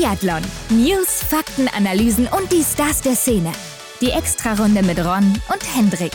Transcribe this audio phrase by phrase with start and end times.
[0.00, 0.40] Biathlon.
[0.70, 3.52] News, Fakten, Analysen und die Stars der Szene.
[4.00, 6.12] Die Extrarunde mit Ron und Hendrik.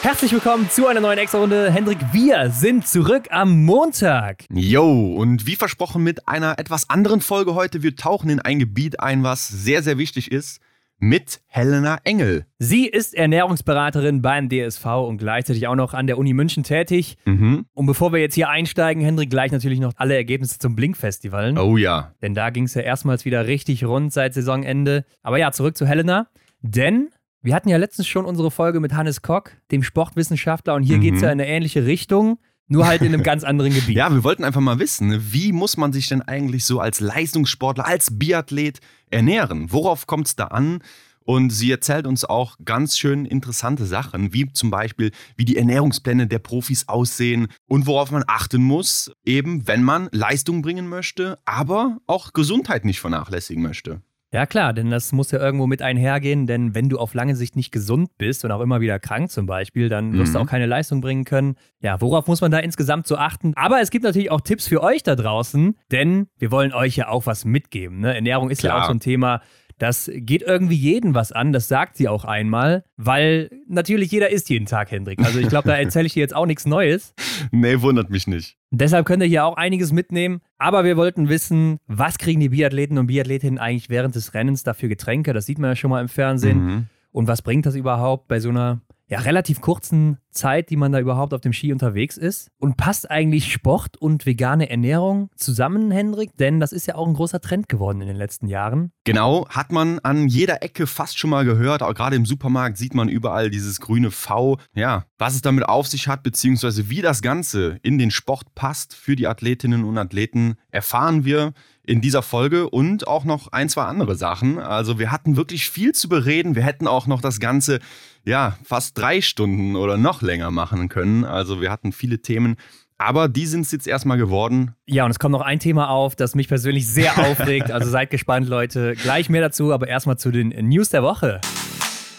[0.00, 1.70] Herzlich willkommen zu einer neuen Extra-Runde.
[1.70, 4.44] Hendrik, wir sind zurück am Montag.
[4.48, 7.82] Yo, und wie versprochen mit einer etwas anderen Folge heute.
[7.82, 10.62] Wir tauchen in ein Gebiet ein, was sehr, sehr wichtig ist
[11.02, 12.46] mit Helena Engel.
[12.60, 17.16] Sie ist Ernährungsberaterin beim DSV und gleichzeitig auch noch an der Uni München tätig.
[17.24, 17.66] Mhm.
[17.74, 21.58] Und bevor wir jetzt hier einsteigen, Hendrik, gleich natürlich noch alle Ergebnisse zum Blink-Festival.
[21.58, 22.14] Oh ja.
[22.22, 25.04] Denn da ging es ja erstmals wieder richtig rund seit Saisonende.
[25.22, 26.28] Aber ja, zurück zu Helena.
[26.60, 27.08] Denn
[27.42, 31.00] wir hatten ja letztens schon unsere Folge mit Hannes Kock, dem Sportwissenschaftler, und hier Mhm.
[31.00, 32.38] geht es ja in eine ähnliche Richtung.
[32.72, 33.96] Nur halt in einem ganz anderen Gebiet.
[34.02, 37.00] Ja, wir wollten einfach mal wissen, ne, wie muss man sich denn eigentlich so als
[37.00, 38.80] Leistungssportler, als Biathlet
[39.10, 39.70] ernähren?
[39.70, 40.82] Worauf kommt es da an?
[41.24, 46.26] Und sie erzählt uns auch ganz schön interessante Sachen, wie zum Beispiel, wie die Ernährungspläne
[46.26, 51.98] der Profis aussehen und worauf man achten muss, eben wenn man Leistung bringen möchte, aber
[52.06, 54.00] auch Gesundheit nicht vernachlässigen möchte.
[54.34, 57.54] Ja klar, denn das muss ja irgendwo mit einhergehen, denn wenn du auf lange Sicht
[57.54, 60.44] nicht gesund bist und auch immer wieder krank zum Beispiel, dann wirst du Mhm.
[60.44, 61.56] auch keine Leistung bringen können.
[61.80, 63.52] Ja, worauf muss man da insgesamt so achten?
[63.56, 67.08] Aber es gibt natürlich auch Tipps für euch da draußen, denn wir wollen euch ja
[67.08, 68.00] auch was mitgeben.
[68.00, 68.14] Ne?
[68.14, 68.82] Ernährung ist ja Klar.
[68.84, 69.42] auch so ein Thema,
[69.82, 74.48] das geht irgendwie jeden was an, das sagt sie auch einmal, weil natürlich jeder isst
[74.48, 75.18] jeden Tag, Hendrik.
[75.18, 77.14] Also ich glaube, da erzähle ich dir jetzt auch nichts Neues.
[77.50, 78.56] Nee, wundert mich nicht.
[78.70, 80.40] Deshalb könnt ihr hier auch einiges mitnehmen.
[80.56, 84.88] Aber wir wollten wissen, was kriegen die Biathleten und Biathletinnen eigentlich während des Rennens dafür
[84.88, 85.32] Getränke?
[85.32, 86.64] Das sieht man ja schon mal im Fernsehen.
[86.64, 86.86] Mhm.
[87.10, 90.98] Und was bringt das überhaupt bei so einer ja, relativ kurzen Zeit, die man da
[90.98, 92.50] überhaupt auf dem Ski unterwegs ist?
[92.58, 96.34] Und passt eigentlich Sport und vegane Ernährung zusammen, Hendrik?
[96.38, 98.90] Denn das ist ja auch ein großer Trend geworden in den letzten Jahren.
[99.04, 101.82] Genau, hat man an jeder Ecke fast schon mal gehört.
[101.82, 104.56] Auch gerade im Supermarkt sieht man überall dieses grüne V.
[104.74, 108.94] Ja, was es damit auf sich hat, beziehungsweise wie das Ganze in den Sport passt
[108.94, 111.52] für die Athletinnen und Athleten, erfahren wir
[111.84, 114.58] in dieser Folge und auch noch ein, zwei andere Sachen.
[114.58, 116.54] Also wir hatten wirklich viel zu bereden.
[116.54, 117.80] Wir hätten auch noch das Ganze,
[118.24, 121.24] ja, fast drei Stunden oder noch länger machen können.
[121.24, 122.56] Also wir hatten viele Themen.
[122.98, 124.76] Aber die sind es jetzt erstmal geworden.
[124.86, 127.72] Ja, und es kommt noch ein Thema auf, das mich persönlich sehr aufregt.
[127.72, 128.94] Also seid gespannt, Leute.
[128.94, 131.40] Gleich mehr dazu, aber erstmal zu den News der Woche.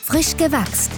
[0.03, 0.91] Frisch gewachst.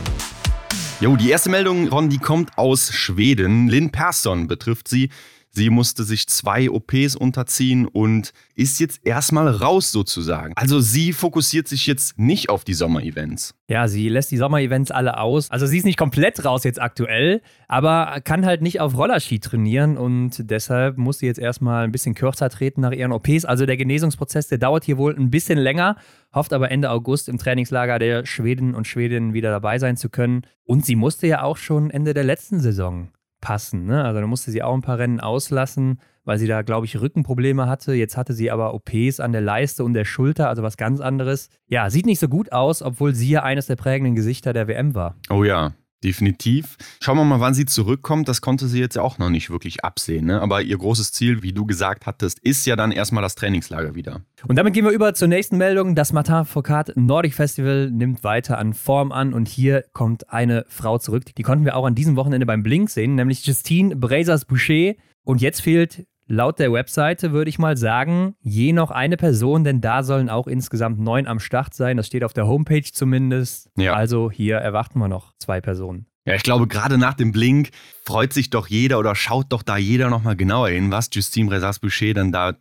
[1.01, 3.67] Jo, die erste Meldung, Ron, die kommt aus Schweden.
[3.67, 5.09] Lynn Persson betrifft sie.
[5.55, 10.51] Sie musste sich zwei OPs unterziehen und ist jetzt erstmal raus sozusagen.
[10.57, 13.55] Also sie fokussiert sich jetzt nicht auf die Sommerevents.
[13.69, 15.49] Ja, sie lässt die Sommerevents alle aus.
[15.49, 19.95] Also sie ist nicht komplett raus jetzt aktuell, aber kann halt nicht auf Rollerski trainieren
[19.95, 23.45] und deshalb muss sie jetzt erstmal ein bisschen kürzer treten nach ihren OPs.
[23.45, 25.95] Also der Genesungsprozess, der dauert hier wohl ein bisschen länger,
[26.33, 30.41] hofft aber Ende August im Trainingslager der Schweden und Schwedinnen wieder dabei sein zu können.
[30.65, 33.07] Und sie musste ja auch schon Ende der letzten Saison
[33.45, 33.85] passen.
[33.85, 34.03] Ne?
[34.03, 37.67] Also da musste sie auch ein paar Rennen auslassen, weil sie da, glaube ich, Rückenprobleme
[37.67, 37.93] hatte.
[37.93, 41.49] Jetzt hatte sie aber OPs an der Leiste und der Schulter, also was ganz anderes.
[41.67, 44.95] Ja, sieht nicht so gut aus, obwohl sie ja eines der prägenden Gesichter der WM
[44.95, 45.15] war.
[45.29, 46.77] Oh ja, definitiv.
[47.01, 48.29] Schauen wir mal, wann sie zurückkommt.
[48.29, 50.25] Das konnte sie jetzt ja auch noch nicht wirklich absehen.
[50.25, 50.41] Ne?
[50.41, 54.21] Aber ihr großes Ziel, wie du gesagt hattest, ist ja dann erstmal das Trainingslager wieder.
[54.47, 55.95] Und damit gehen wir über zur nächsten Meldung.
[55.95, 60.99] Das Martin Foucault Nordic Festival nimmt weiter an Form an und hier kommt eine Frau
[60.99, 61.23] zurück.
[61.35, 64.93] Die konnten wir auch an diesem Wochenende beim Blink sehen, nämlich Justine Brazers-Boucher.
[65.23, 69.81] Und jetzt fehlt laut der Webseite, würde ich mal sagen, je noch eine Person, denn
[69.81, 71.97] da sollen auch insgesamt neun am Start sein.
[71.97, 73.69] Das steht auf der Homepage zumindest.
[73.77, 73.93] Ja.
[73.93, 76.07] Also hier erwarten wir noch zwei Personen.
[76.27, 77.69] Ja, ich glaube, gerade nach dem Blink
[78.03, 82.15] freut sich doch jeder oder schaut doch da jeder nochmal genauer hin, was Justine Bresas-Boucher
[82.15, 82.53] dann da,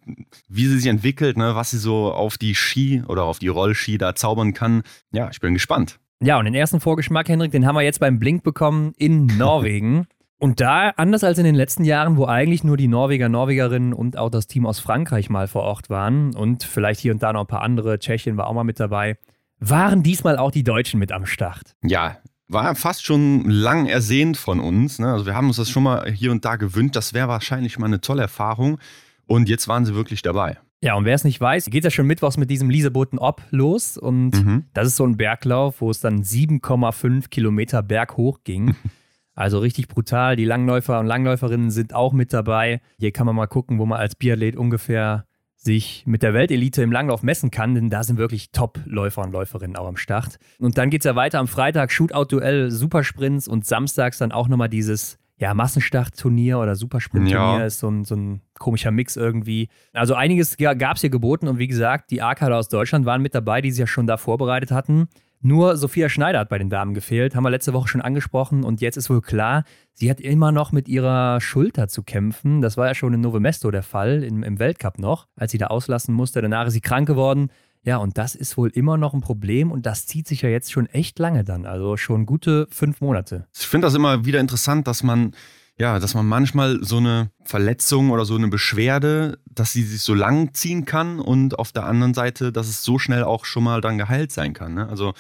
[0.49, 3.97] wie sie sich entwickelt, ne, was sie so auf die Ski oder auf die Rollski
[3.97, 4.83] da zaubern kann.
[5.13, 5.99] Ja, ich bin gespannt.
[6.21, 10.07] Ja, und den ersten Vorgeschmack, Henrik, den haben wir jetzt beim Blink bekommen in Norwegen.
[10.45, 14.19] Und da, anders als in den letzten Jahren, wo eigentlich nur die Norweger, Norwegerinnen und
[14.19, 17.41] auch das Team aus Frankreich mal vor Ort waren und vielleicht hier und da noch
[17.41, 19.17] ein paar andere, Tschechien war auch mal mit dabei,
[19.59, 21.75] waren diesmal auch die Deutschen mit am Start.
[21.83, 24.99] Ja, war fast schon lang ersehnt von uns.
[24.99, 25.11] Ne?
[25.11, 26.95] Also wir haben uns das schon mal hier und da gewünscht.
[26.95, 28.77] Das wäre wahrscheinlich mal eine tolle Erfahrung.
[29.25, 30.59] Und jetzt waren sie wirklich dabei.
[30.83, 33.97] Ja, und wer es nicht weiß, geht ja schon mittwochs mit diesem Lieseboten Ob los.
[33.97, 34.65] Und Mhm.
[34.75, 38.77] das ist so ein Berglauf, wo es dann 7,5 Kilometer berghoch ging.
[39.35, 40.37] Also richtig brutal.
[40.37, 42.81] Die Langläufer und Langläuferinnen sind auch mit dabei.
[42.99, 45.25] Hier kann man mal gucken, wo man als Biathlet ungefähr
[45.57, 49.77] sich mit der Weltelite im Langlauf messen kann, denn da sind wirklich Top-Läufer und Läuferinnen
[49.77, 50.37] auch am Start.
[50.59, 54.69] Und dann geht es ja weiter am Freitag, Shootout-Duell, Supersprints und samstags dann auch nochmal
[54.69, 57.65] dieses ja, Massenstart-Turnier oder Supersprint-Turnier Ja.
[57.65, 59.69] ist so ein, so ein komischer Mix irgendwie.
[59.93, 63.35] Also einiges gab es hier geboten und wie gesagt, die A-Kader aus Deutschland waren mit
[63.35, 65.09] dabei, die sich ja schon da vorbereitet hatten.
[65.47, 68.81] Nur Sophia Schneider hat bei den Damen gefehlt, haben wir letzte Woche schon angesprochen und
[68.81, 72.63] jetzt ist wohl klar, sie hat immer noch mit ihrer Schulter zu kämpfen.
[72.63, 75.59] Das war ja schon in Nove Mesto der Fall, im, im Weltcup noch, als sie
[75.59, 76.41] da auslassen musste.
[76.41, 77.51] Danach ist sie krank geworden.
[77.83, 80.73] Ja, und das ist wohl immer noch ein Problem und das zieht sich ja jetzt
[80.73, 83.47] schon echt lange dann, also schon gute fünf Monate.
[83.55, 85.33] Ich finde das immer wieder interessant, dass man
[85.79, 90.15] ja, dass man manchmal so eine Verletzung oder so eine Beschwerde, dass sie sich so
[90.15, 93.81] lang ziehen kann und auf der anderen Seite, dass es so schnell auch schon mal
[93.81, 94.75] dann geheilt sein kann.
[94.75, 94.89] Ne?
[94.89, 95.15] Also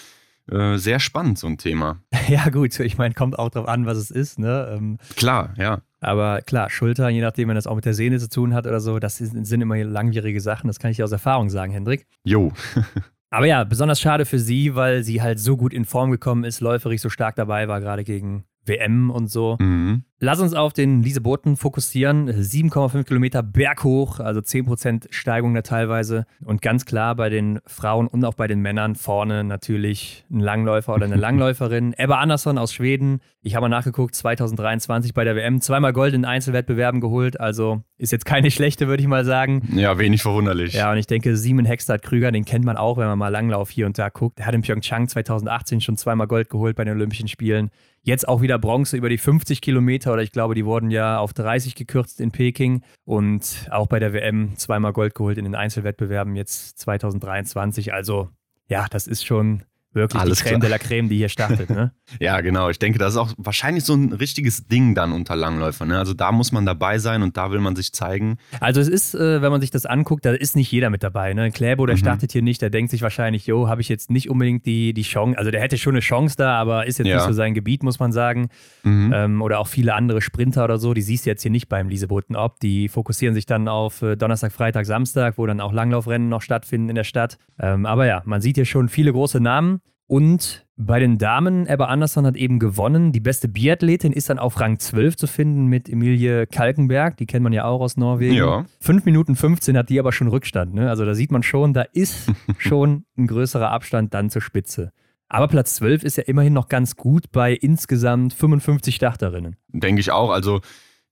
[0.50, 2.00] äh, sehr spannend, so ein Thema.
[2.28, 4.38] Ja, gut, ich meine, kommt auch darauf an, was es ist.
[4.38, 4.74] Ne?
[4.74, 5.82] Ähm, klar, ja.
[6.00, 8.80] Aber klar, Schulter, je nachdem, wenn das auch mit der Sehne zu tun hat oder
[8.80, 10.68] so, das sind immer langwierige Sachen.
[10.68, 12.06] Das kann ich aus Erfahrung sagen, Hendrik.
[12.24, 12.52] Jo.
[13.30, 16.60] Aber ja, besonders schade für sie, weil sie halt so gut in Form gekommen ist,
[16.60, 19.56] läuferig so stark dabei war, gerade gegen WM und so.
[19.60, 20.04] Mhm.
[20.20, 22.30] Lass uns auf den Lieseboten fokussieren.
[22.30, 26.24] 7,5 Kilometer berghoch, also 10% Steigung da teilweise.
[26.42, 30.94] Und ganz klar bei den Frauen und auch bei den Männern vorne natürlich ein Langläufer
[30.94, 31.92] oder eine Langläuferin.
[31.98, 33.20] Ebba Andersson aus Schweden.
[33.42, 37.38] Ich habe mal nachgeguckt, 2023 bei der WM zweimal Gold in Einzelwettbewerben geholt.
[37.38, 39.68] Also ist jetzt keine schlechte, würde ich mal sagen.
[39.74, 40.72] Ja, wenig verwunderlich.
[40.72, 43.68] Ja, und ich denke, Simon Hextert Krüger, den kennt man auch, wenn man mal Langlauf
[43.68, 44.40] hier und da guckt.
[44.40, 47.70] Er hat in Pyeongchang 2018 schon zweimal Gold geholt bei den Olympischen Spielen.
[48.06, 51.32] Jetzt auch wieder Bronze über die 50 Kilometer oder ich glaube, die wurden ja auf
[51.32, 56.36] 30 gekürzt in Peking und auch bei der WM zweimal Gold geholt in den Einzelwettbewerben
[56.36, 57.94] jetzt 2023.
[57.94, 58.28] Also
[58.68, 59.62] ja, das ist schon
[59.94, 60.70] wirklich Alles die Creme klar.
[60.70, 61.70] de la Creme, die hier startet.
[61.70, 61.92] Ne?
[62.20, 62.68] ja, genau.
[62.68, 65.88] Ich denke, das ist auch wahrscheinlich so ein richtiges Ding dann unter Langläufern.
[65.88, 65.98] Ne?
[65.98, 68.38] Also da muss man dabei sein und da will man sich zeigen.
[68.60, 71.34] Also es ist, äh, wenn man sich das anguckt, da ist nicht jeder mit dabei.
[71.34, 71.50] Ne?
[71.50, 72.00] Kläbo, der mhm.
[72.00, 75.02] startet hier nicht, der denkt sich wahrscheinlich, jo, habe ich jetzt nicht unbedingt die, die
[75.02, 75.38] Chance.
[75.38, 77.16] Also der hätte schon eine Chance da, aber ist jetzt ja.
[77.16, 78.48] nicht so sein Gebiet, muss man sagen.
[78.82, 79.12] Mhm.
[79.14, 81.88] Ähm, oder auch viele andere Sprinter oder so, die siehst du jetzt hier nicht beim
[81.88, 82.60] Lieseboten ob.
[82.60, 86.88] Die fokussieren sich dann auf äh, Donnerstag, Freitag, Samstag, wo dann auch Langlaufrennen noch stattfinden
[86.88, 87.38] in der Stadt.
[87.58, 89.80] Ähm, aber ja, man sieht hier schon viele große Namen.
[90.06, 93.12] Und bei den Damen, Ebba Andersson hat eben gewonnen.
[93.12, 97.16] Die beste Biathletin ist dann auf Rang 12 zu finden mit Emilie Kalkenberg.
[97.16, 98.34] Die kennt man ja auch aus Norwegen.
[98.34, 98.64] Ja.
[98.80, 100.74] 5 Minuten 15 hat die aber schon Rückstand.
[100.74, 100.90] Ne?
[100.90, 104.92] Also da sieht man schon, da ist schon ein größerer Abstand dann zur Spitze.
[105.28, 109.56] Aber Platz 12 ist ja immerhin noch ganz gut bei insgesamt 55 Starterinnen.
[109.68, 110.30] Denke ich auch.
[110.30, 110.60] Also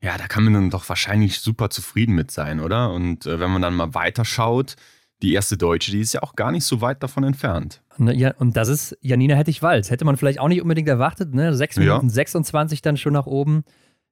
[0.03, 2.93] ja, da kann man dann doch wahrscheinlich super zufrieden mit sein, oder?
[2.93, 4.75] Und äh, wenn man dann mal weiterschaut,
[5.23, 7.82] die erste Deutsche, die ist ja auch gar nicht so weit davon entfernt.
[7.99, 9.91] Ja, und das ist Janina Hettich-Walz.
[9.91, 11.55] Hätte man vielleicht auch nicht unbedingt erwartet, ne?
[11.55, 12.13] 6 Minuten ja.
[12.13, 13.65] 26 dann schon nach oben.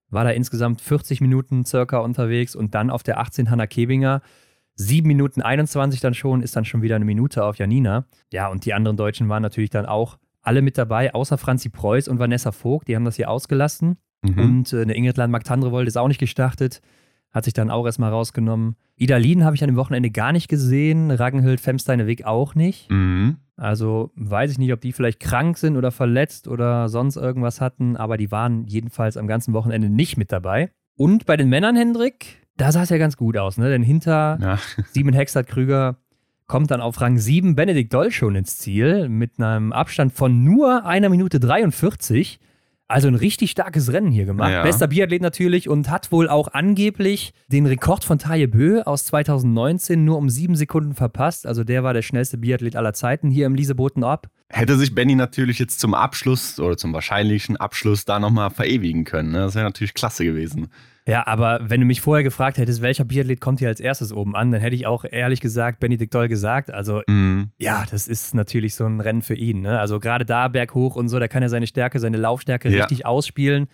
[0.09, 4.23] War da insgesamt 40 Minuten circa unterwegs und dann auf der 18 Hanna Kebinger.
[4.75, 8.06] 7 Minuten 21 dann schon, ist dann schon wieder eine Minute auf Janina.
[8.32, 12.09] Ja, und die anderen Deutschen waren natürlich dann auch alle mit dabei, außer Franzi Preuß
[12.09, 12.88] und Vanessa Vogt.
[12.88, 13.99] Die haben das hier ausgelassen.
[14.23, 14.38] Mhm.
[14.38, 16.81] Und äh, eine Ingrid Landmark-Tandrevold ist auch nicht gestartet
[17.31, 18.76] hat sich dann auch erstmal rausgenommen.
[18.97, 22.91] Idalin habe ich an dem Wochenende gar nicht gesehen, Ragnhild Femsteine-Weg auch nicht.
[22.91, 23.37] Mhm.
[23.61, 27.95] Also weiß ich nicht, ob die vielleicht krank sind oder verletzt oder sonst irgendwas hatten,
[27.95, 30.71] aber die waren jedenfalls am ganzen Wochenende nicht mit dabei.
[30.97, 33.69] Und bei den Männern, Hendrik, da sah es ja ganz gut aus, ne?
[33.69, 34.59] Denn hinter ja.
[34.93, 35.99] Simon Hexert Krüger
[36.47, 40.87] kommt dann auf Rang 7 Benedikt Doll schon ins Ziel mit einem Abstand von nur
[40.87, 42.41] einer Minute 43.
[42.91, 44.51] Also ein richtig starkes Rennen hier gemacht.
[44.51, 44.63] Ja.
[44.63, 50.05] Bester Biathlet natürlich und hat wohl auch angeblich den Rekord von Taye Bö aus 2019
[50.05, 51.47] nur um sieben Sekunden verpasst.
[51.47, 54.27] Also der war der schnellste Biathlet aller Zeiten hier im Lieseboten ab.
[54.52, 59.31] Hätte sich Benny natürlich jetzt zum Abschluss oder zum wahrscheinlichen Abschluss da nochmal verewigen können.
[59.31, 59.38] Ne?
[59.38, 60.69] Das wäre natürlich klasse gewesen.
[61.06, 64.35] Ja, aber wenn du mich vorher gefragt hättest, welcher Biathlet kommt hier als erstes oben
[64.35, 66.73] an, dann hätte ich auch ehrlich gesagt Benedikt Doll gesagt.
[66.73, 67.50] Also mhm.
[67.59, 69.61] ja, das ist natürlich so ein Rennen für ihn.
[69.61, 69.78] Ne?
[69.78, 72.80] Also gerade da berghoch und so, da kann er seine Stärke, seine Laufstärke ja.
[72.80, 73.69] richtig ausspielen.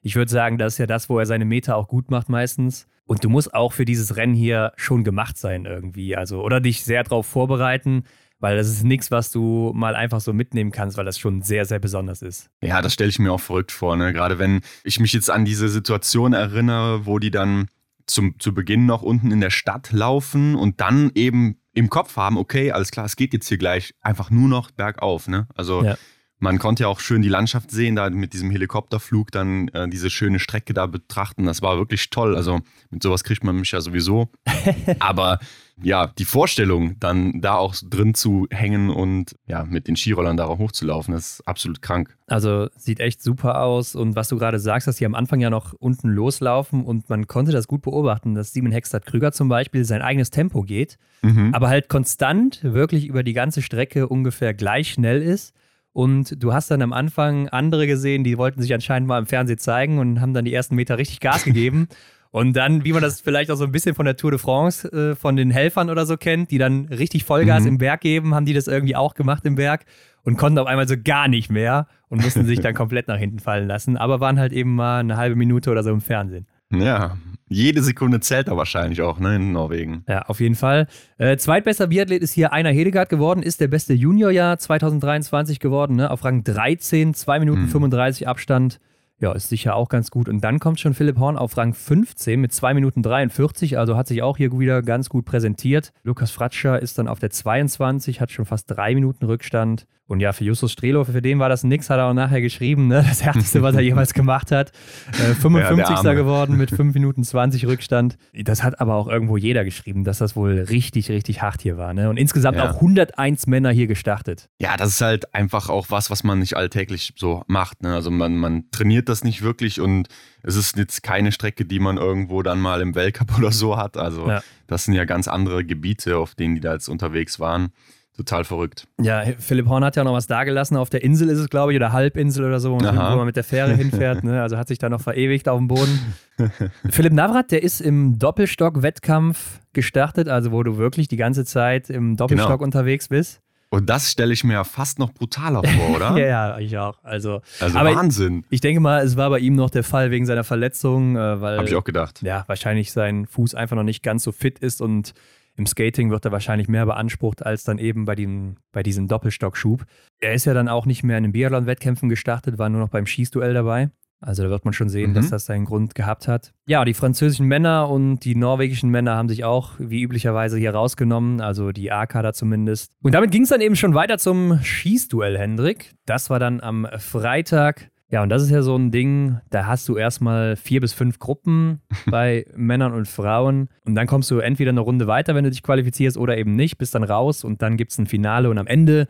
[0.00, 2.88] Ich würde sagen, das ist ja das, wo er seine Meter auch gut macht meistens.
[3.04, 6.16] Und du musst auch für dieses Rennen hier schon gemacht sein irgendwie.
[6.16, 8.04] Also, oder dich sehr darauf vorbereiten
[8.42, 11.64] weil das ist nichts, was du mal einfach so mitnehmen kannst, weil das schon sehr,
[11.64, 12.50] sehr besonders ist.
[12.60, 13.96] Ja, das stelle ich mir auch verrückt vor.
[13.96, 14.12] Ne?
[14.12, 17.68] Gerade wenn ich mich jetzt an diese Situation erinnere, wo die dann
[18.06, 22.36] zum, zu Beginn noch unten in der Stadt laufen und dann eben im Kopf haben,
[22.36, 25.28] okay, alles klar, es geht jetzt hier gleich einfach nur noch bergauf.
[25.28, 25.46] Ne?
[25.54, 25.96] Also ja.
[26.42, 30.10] Man konnte ja auch schön die Landschaft sehen, da mit diesem Helikopterflug dann äh, diese
[30.10, 31.46] schöne Strecke da betrachten.
[31.46, 32.34] Das war wirklich toll.
[32.34, 34.28] Also mit sowas kriegt man mich ja sowieso.
[34.98, 35.38] Aber
[35.80, 40.58] ja, die Vorstellung, dann da auch drin zu hängen und ja, mit den Skirollern darauf
[40.58, 42.16] hochzulaufen, ist absolut krank.
[42.26, 43.94] Also sieht echt super aus.
[43.94, 47.28] Und was du gerade sagst, dass sie am Anfang ja noch unten loslaufen und man
[47.28, 51.54] konnte das gut beobachten, dass Simon Hextert Krüger zum Beispiel sein eigenes Tempo geht, mhm.
[51.54, 55.54] aber halt konstant wirklich über die ganze Strecke ungefähr gleich schnell ist.
[55.92, 59.58] Und du hast dann am Anfang andere gesehen, die wollten sich anscheinend mal im Fernsehen
[59.58, 61.88] zeigen und haben dann die ersten Meter richtig Gas gegeben.
[62.32, 64.90] Und dann, wie man das vielleicht auch so ein bisschen von der Tour de France,
[64.90, 67.68] äh, von den Helfern oder so kennt, die dann richtig Vollgas mhm.
[67.68, 69.84] im Berg geben, haben die das irgendwie auch gemacht im Berg
[70.22, 73.38] und konnten auf einmal so gar nicht mehr und mussten sich dann komplett nach hinten
[73.38, 76.46] fallen lassen, aber waren halt eben mal eine halbe Minute oder so im Fernsehen.
[76.70, 77.18] Ja,
[77.52, 80.04] jede Sekunde zählt da wahrscheinlich auch, ne, in Norwegen.
[80.08, 80.86] Ja, auf jeden Fall.
[81.18, 86.10] Äh, zweitbester Biathlet ist hier Einer Hedegaard geworden, ist der beste Juniorjahr 2023 geworden, ne,
[86.10, 87.68] auf Rang 13, 2 Minuten hm.
[87.68, 88.80] 35 Abstand.
[89.22, 90.28] Ja, ist sicher auch ganz gut.
[90.28, 94.08] Und dann kommt schon Philipp Horn auf Rang 15 mit 2 Minuten 43, also hat
[94.08, 95.92] sich auch hier wieder ganz gut präsentiert.
[96.02, 99.86] Lukas Fratscher ist dann auf der 22, hat schon fast 3 Minuten Rückstand.
[100.12, 102.86] Und ja, für Justus Strelo, für den war das nix, hat er auch nachher geschrieben,
[102.86, 103.02] ne?
[103.08, 104.70] das härteste, was er jemals gemacht hat.
[105.12, 106.04] Äh, 55.
[106.04, 108.18] Ja, geworden mit 5 Minuten 20 Rückstand.
[108.34, 111.94] Das hat aber auch irgendwo jeder geschrieben, dass das wohl richtig, richtig hart hier war.
[111.94, 112.10] Ne?
[112.10, 112.70] Und insgesamt ja.
[112.70, 114.50] auch 101 Männer hier gestartet.
[114.58, 117.82] Ja, das ist halt einfach auch was, was man nicht alltäglich so macht.
[117.82, 117.94] Ne?
[117.94, 120.08] Also man, man trainiert das nicht wirklich und
[120.42, 123.96] es ist jetzt keine Strecke, die man irgendwo dann mal im Weltcup oder so hat.
[123.96, 124.42] Also ja.
[124.66, 127.72] das sind ja ganz andere Gebiete, auf denen die da jetzt unterwegs waren.
[128.16, 128.86] Total verrückt.
[129.00, 130.76] Ja, Philipp Horn hat ja noch was dagelassen.
[130.76, 133.44] Auf der Insel ist es, glaube ich, oder Halbinsel oder so, wo man mit der
[133.44, 134.22] Fähre hinfährt.
[134.22, 134.42] Ne?
[134.42, 136.14] Also hat sich da noch verewigt auf dem Boden.
[136.90, 142.16] Philipp Navrat, der ist im Doppelstock-Wettkampf gestartet, also wo du wirklich die ganze Zeit im
[142.16, 142.64] Doppelstock genau.
[142.64, 143.40] unterwegs bist.
[143.70, 146.10] Und das stelle ich mir fast noch brutaler vor, oder?
[146.18, 146.98] ja, ja, ich auch.
[147.02, 148.44] Also, also Wahnsinn.
[148.50, 151.40] Ich, ich, denke mal, es war bei ihm noch der Fall wegen seiner Verletzung, äh,
[151.40, 151.56] weil.
[151.56, 152.20] Habe ich auch gedacht.
[152.20, 155.14] Ja, wahrscheinlich sein Fuß einfach noch nicht ganz so fit ist und
[155.56, 159.84] im Skating wird er wahrscheinlich mehr beansprucht als dann eben bei, dem, bei diesem Doppelstockschub.
[160.20, 163.06] Er ist ja dann auch nicht mehr in den Biathlon-Wettkämpfen gestartet, war nur noch beim
[163.06, 163.90] Schießduell dabei.
[164.24, 165.14] Also da wird man schon sehen, mhm.
[165.14, 166.52] dass das seinen Grund gehabt hat.
[166.66, 171.40] Ja, die französischen Männer und die norwegischen Männer haben sich auch wie üblicherweise hier rausgenommen,
[171.40, 172.92] also die A-Kader zumindest.
[173.02, 175.94] Und damit ging es dann eben schon weiter zum Schießduell, Hendrik.
[176.06, 177.90] Das war dann am Freitag.
[178.12, 181.18] Ja, und das ist ja so ein Ding, da hast du erstmal vier bis fünf
[181.18, 185.50] Gruppen bei Männern und Frauen und dann kommst du entweder eine Runde weiter, wenn du
[185.50, 188.58] dich qualifizierst oder eben nicht, bist dann raus und dann gibt es ein Finale und
[188.58, 189.08] am Ende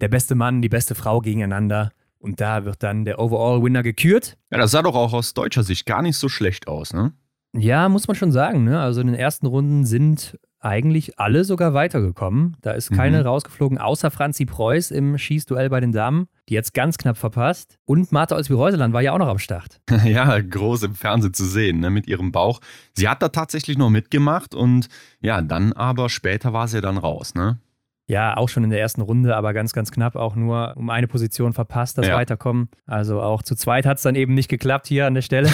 [0.00, 4.38] der beste Mann, die beste Frau gegeneinander und da wird dann der Overall-Winner gekürt.
[4.52, 7.12] Ja, das sah doch auch aus deutscher Sicht gar nicht so schlecht aus, ne?
[7.56, 8.80] Ja, muss man schon sagen, ne?
[8.80, 12.56] Also in den ersten Runden sind eigentlich alle sogar weitergekommen.
[12.62, 13.26] Da ist keine mhm.
[13.26, 17.78] rausgeflogen, außer Franzi Preuß im Schießduell bei den Damen, die jetzt ganz knapp verpasst.
[17.84, 19.80] Und Martha Olsby-Reuseland war ja auch noch am Start.
[20.04, 22.60] ja, groß im Fernsehen zu sehen, ne, mit ihrem Bauch.
[22.94, 24.88] Sie hat da tatsächlich noch mitgemacht und
[25.20, 27.58] ja, dann aber später war sie dann raus, ne?
[28.06, 31.08] Ja, auch schon in der ersten Runde, aber ganz, ganz knapp auch nur um eine
[31.08, 32.16] Position verpasst, das ja.
[32.16, 32.68] Weiterkommen.
[32.86, 35.48] Also auch zu zweit hat es dann eben nicht geklappt hier an der Stelle.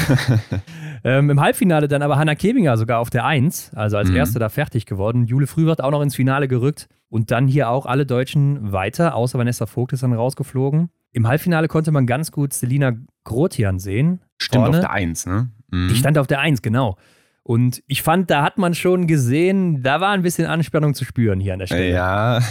[1.04, 4.16] ähm, Im Halbfinale dann aber Hanna Kebinger sogar auf der Eins, also als mhm.
[4.16, 5.26] Erste da fertig geworden.
[5.26, 9.38] Jule Frühwart auch noch ins Finale gerückt und dann hier auch alle Deutschen weiter, außer
[9.38, 10.90] Vanessa Vogt ist dann rausgeflogen.
[11.12, 14.20] Im Halbfinale konnte man ganz gut Selina Grotian sehen.
[14.38, 14.78] Stimmt, vorne.
[14.78, 15.50] auf der Eins, ne?
[15.70, 15.88] Mhm.
[15.88, 16.96] Die stand auf der Eins, genau.
[17.42, 21.40] Und ich fand, da hat man schon gesehen, da war ein bisschen Anspannung zu spüren
[21.40, 21.90] hier an der Stelle.
[21.90, 22.42] Ja.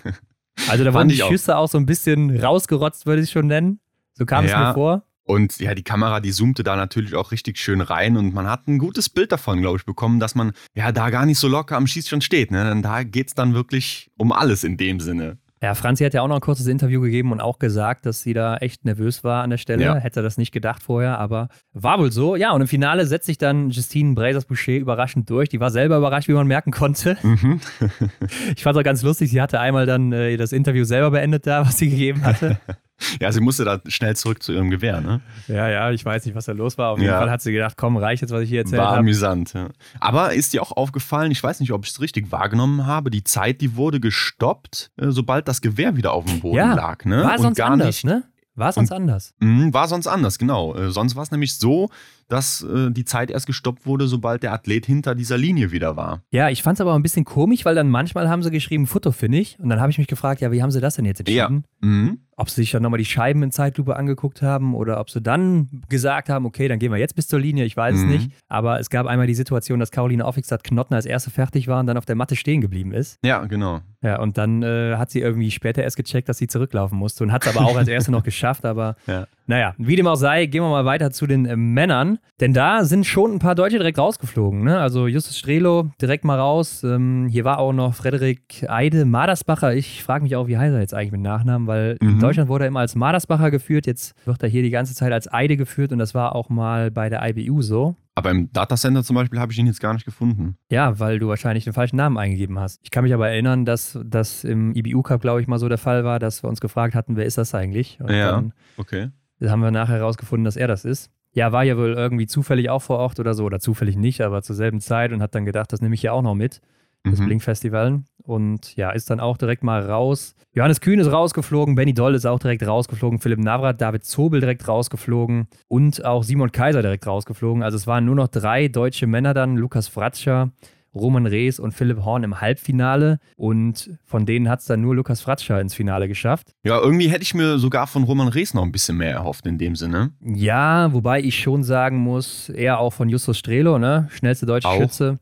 [0.68, 1.64] also da waren die Schüsse auch.
[1.64, 3.80] auch so ein bisschen rausgerotzt, würde ich schon nennen.
[4.14, 4.50] So kam ja.
[4.50, 5.06] es mir vor.
[5.24, 8.66] Und ja, die Kamera, die zoomte da natürlich auch richtig schön rein und man hat
[8.66, 11.76] ein gutes Bild davon, glaube ich, bekommen, dass man ja da gar nicht so locker
[11.76, 12.50] am Schießstand steht.
[12.50, 12.64] Ne?
[12.64, 15.38] Denn da geht es dann wirklich um alles in dem Sinne.
[15.62, 18.34] Ja, Franzi hat ja auch noch ein kurzes Interview gegeben und auch gesagt, dass sie
[18.34, 19.84] da echt nervös war an der Stelle.
[19.84, 19.94] Ja.
[19.94, 22.34] Hätte das nicht gedacht vorher, aber war wohl so.
[22.34, 25.48] Ja, und im Finale setzt sich dann Justine Brazers-Boucher überraschend durch.
[25.48, 27.16] Die war selber überrascht, wie man merken konnte.
[27.22, 27.60] Mhm.
[28.56, 29.30] ich fand es auch ganz lustig.
[29.30, 32.58] Sie hatte einmal dann äh, das Interview selber beendet da, was sie gegeben hatte.
[33.20, 35.20] Ja, sie musste da schnell zurück zu ihrem Gewehr, ne?
[35.48, 36.90] Ja, ja, ich weiß nicht, was da los war.
[36.90, 37.18] Auf jeden ja.
[37.18, 38.92] Fall hat sie gedacht, komm, reicht jetzt, was ich hier erzählt habe.
[38.92, 39.68] War amüsant, ja.
[40.00, 43.24] Aber ist dir auch aufgefallen, ich weiß nicht, ob ich es richtig wahrgenommen habe, die
[43.24, 47.24] Zeit, die wurde gestoppt, äh, sobald das Gewehr wieder auf dem Boden ja, lag, ne?
[47.24, 48.24] War sonst gar anders, nicht, ne?
[48.54, 49.34] War sonst anders.
[49.40, 50.74] Mh, war sonst anders, genau.
[50.74, 51.88] Äh, sonst war es nämlich so,
[52.28, 56.22] dass äh, die Zeit erst gestoppt wurde, sobald der Athlet hinter dieser Linie wieder war.
[56.30, 59.56] Ja, ich fand es aber ein bisschen komisch, weil dann manchmal haben sie geschrieben Fotofinish
[59.58, 61.64] und dann habe ich mich gefragt, ja, wie haben sie das denn jetzt entschieden?
[61.82, 61.88] Ja.
[61.88, 62.18] Mhm.
[62.36, 65.68] Ob sie sich dann nochmal die Scheiben in Zeitlupe angeguckt haben oder ob sie dann
[65.88, 68.00] gesagt haben, okay, dann gehen wir jetzt bis zur Linie, ich weiß mhm.
[68.00, 68.30] es nicht.
[68.48, 71.86] Aber es gab einmal die Situation, dass Caroline Aufwigstadt Knotten als erste fertig war und
[71.86, 73.18] dann auf der Matte stehen geblieben ist.
[73.22, 73.80] Ja, genau.
[74.02, 77.32] Ja, und dann äh, hat sie irgendwie später erst gecheckt, dass sie zurücklaufen musste und
[77.32, 79.26] hat es aber auch als erste noch geschafft, aber ja.
[79.46, 82.18] Naja, wie dem auch sei, gehen wir mal weiter zu den äh, Männern.
[82.40, 84.64] Denn da sind schon ein paar Deutsche direkt rausgeflogen.
[84.64, 84.80] Ne?
[84.80, 86.82] Also Justus Strelo direkt mal raus.
[86.84, 89.74] Ähm, hier war auch noch Frederik Eide Madersbacher.
[89.74, 92.10] Ich frage mich auch, wie heißt er jetzt eigentlich mit Nachnamen, weil mhm.
[92.10, 93.86] in Deutschland wurde er immer als Madersbacher geführt.
[93.86, 96.90] Jetzt wird er hier die ganze Zeit als Eide geführt und das war auch mal
[96.90, 97.96] bei der IBU so.
[98.14, 100.56] Aber im Datacenter zum Beispiel habe ich ihn jetzt gar nicht gefunden.
[100.70, 102.80] Ja, weil du wahrscheinlich den falschen Namen eingegeben hast.
[102.82, 105.78] Ich kann mich aber erinnern, dass das im IBU Cup, glaube ich, mal so der
[105.78, 107.98] Fall war, dass wir uns gefragt hatten, wer ist das eigentlich?
[108.00, 108.44] Und ja,
[108.76, 109.10] okay.
[109.50, 111.10] Haben wir nachher herausgefunden, dass er das ist.
[111.34, 114.42] ja, war ja wohl irgendwie zufällig auch vor Ort oder so, oder zufällig nicht, aber
[114.42, 116.60] zur selben Zeit und hat dann gedacht, das nehme ich ja auch noch mit,
[117.04, 117.24] das Mhm.
[117.26, 118.02] Blink-Festival.
[118.24, 120.34] Und ja, ist dann auch direkt mal raus.
[120.52, 124.68] Johannes Kühn ist rausgeflogen, Benny Doll ist auch direkt rausgeflogen, Philipp Navrat, David Zobel direkt
[124.68, 127.62] rausgeflogen und auch Simon Kaiser direkt rausgeflogen.
[127.62, 130.50] Also es waren nur noch drei deutsche Männer dann, Lukas Fratscher,
[130.94, 133.18] Roman Rees und Philipp Horn im Halbfinale.
[133.36, 136.52] Und von denen hat es dann nur Lukas Fratscher ins Finale geschafft.
[136.64, 139.58] Ja, irgendwie hätte ich mir sogar von Roman Rees noch ein bisschen mehr erhofft in
[139.58, 140.12] dem Sinne.
[140.22, 144.08] Ja, wobei ich schon sagen muss, eher auch von Justus Strelo, ne?
[144.10, 144.76] Schnellste deutsche Auch.
[144.76, 145.18] Schütze.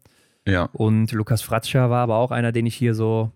[0.47, 0.69] Ja.
[0.73, 3.31] Und Lukas Fratscher war aber auch einer, den ich hier so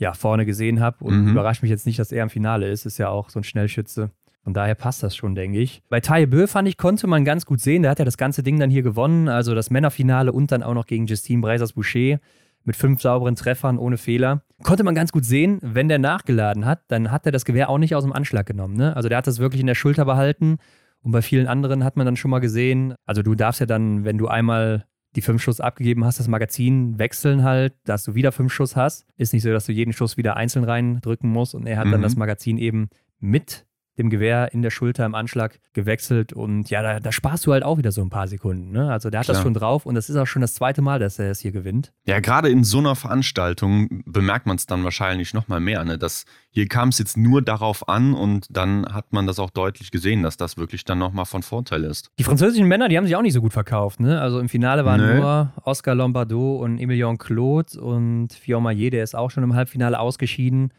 [0.00, 1.02] ja, vorne gesehen habe.
[1.04, 1.30] Und Mhm.
[1.30, 2.86] überrascht mich jetzt nicht, dass er im Finale ist.
[2.86, 4.10] Ist ja auch so ein Schnellschütze.
[4.48, 5.82] Von daher passt das schon, denke ich.
[5.90, 7.82] Bei Taye Bö fand ich, konnte man ganz gut sehen.
[7.82, 9.28] Der hat ja das ganze Ding dann hier gewonnen.
[9.28, 12.18] Also das Männerfinale und dann auch noch gegen Justine Breisers-Boucher
[12.64, 14.40] mit fünf sauberen Treffern ohne Fehler.
[14.62, 17.76] Konnte man ganz gut sehen, wenn der nachgeladen hat, dann hat er das Gewehr auch
[17.76, 18.74] nicht aus dem Anschlag genommen.
[18.74, 18.96] Ne?
[18.96, 20.56] Also der hat das wirklich in der Schulter behalten.
[21.02, 24.06] Und bei vielen anderen hat man dann schon mal gesehen, also du darfst ja dann,
[24.06, 28.32] wenn du einmal die fünf Schuss abgegeben hast, das Magazin wechseln halt, dass du wieder
[28.32, 29.04] fünf Schuss hast.
[29.18, 31.54] Ist nicht so, dass du jeden Schuss wieder einzeln reindrücken musst.
[31.54, 32.04] Und er hat dann Mhm.
[32.04, 32.88] das Magazin eben
[33.20, 33.66] mit
[33.98, 36.32] dem Gewehr in der Schulter im Anschlag gewechselt.
[36.32, 38.70] Und ja, da, da sparst du halt auch wieder so ein paar Sekunden.
[38.70, 38.90] Ne?
[38.90, 39.42] Also der hat das Klar.
[39.42, 41.92] schon drauf und das ist auch schon das zweite Mal, dass er es hier gewinnt.
[42.06, 45.84] Ja, gerade in so einer Veranstaltung bemerkt man es dann wahrscheinlich noch mal mehr.
[45.84, 45.98] Ne?
[45.98, 49.90] Dass hier kam es jetzt nur darauf an und dann hat man das auch deutlich
[49.90, 52.10] gesehen, dass das wirklich dann noch mal von Vorteil ist.
[52.18, 54.00] Die französischen Männer, die haben sich auch nicht so gut verkauft.
[54.00, 54.20] Ne?
[54.20, 55.18] Also im Finale waren Nö.
[55.18, 59.98] nur Oscar Lombardo und Emilien Claude und Fion Maillet, der ist auch schon im Halbfinale
[59.98, 60.72] ausgeschieden.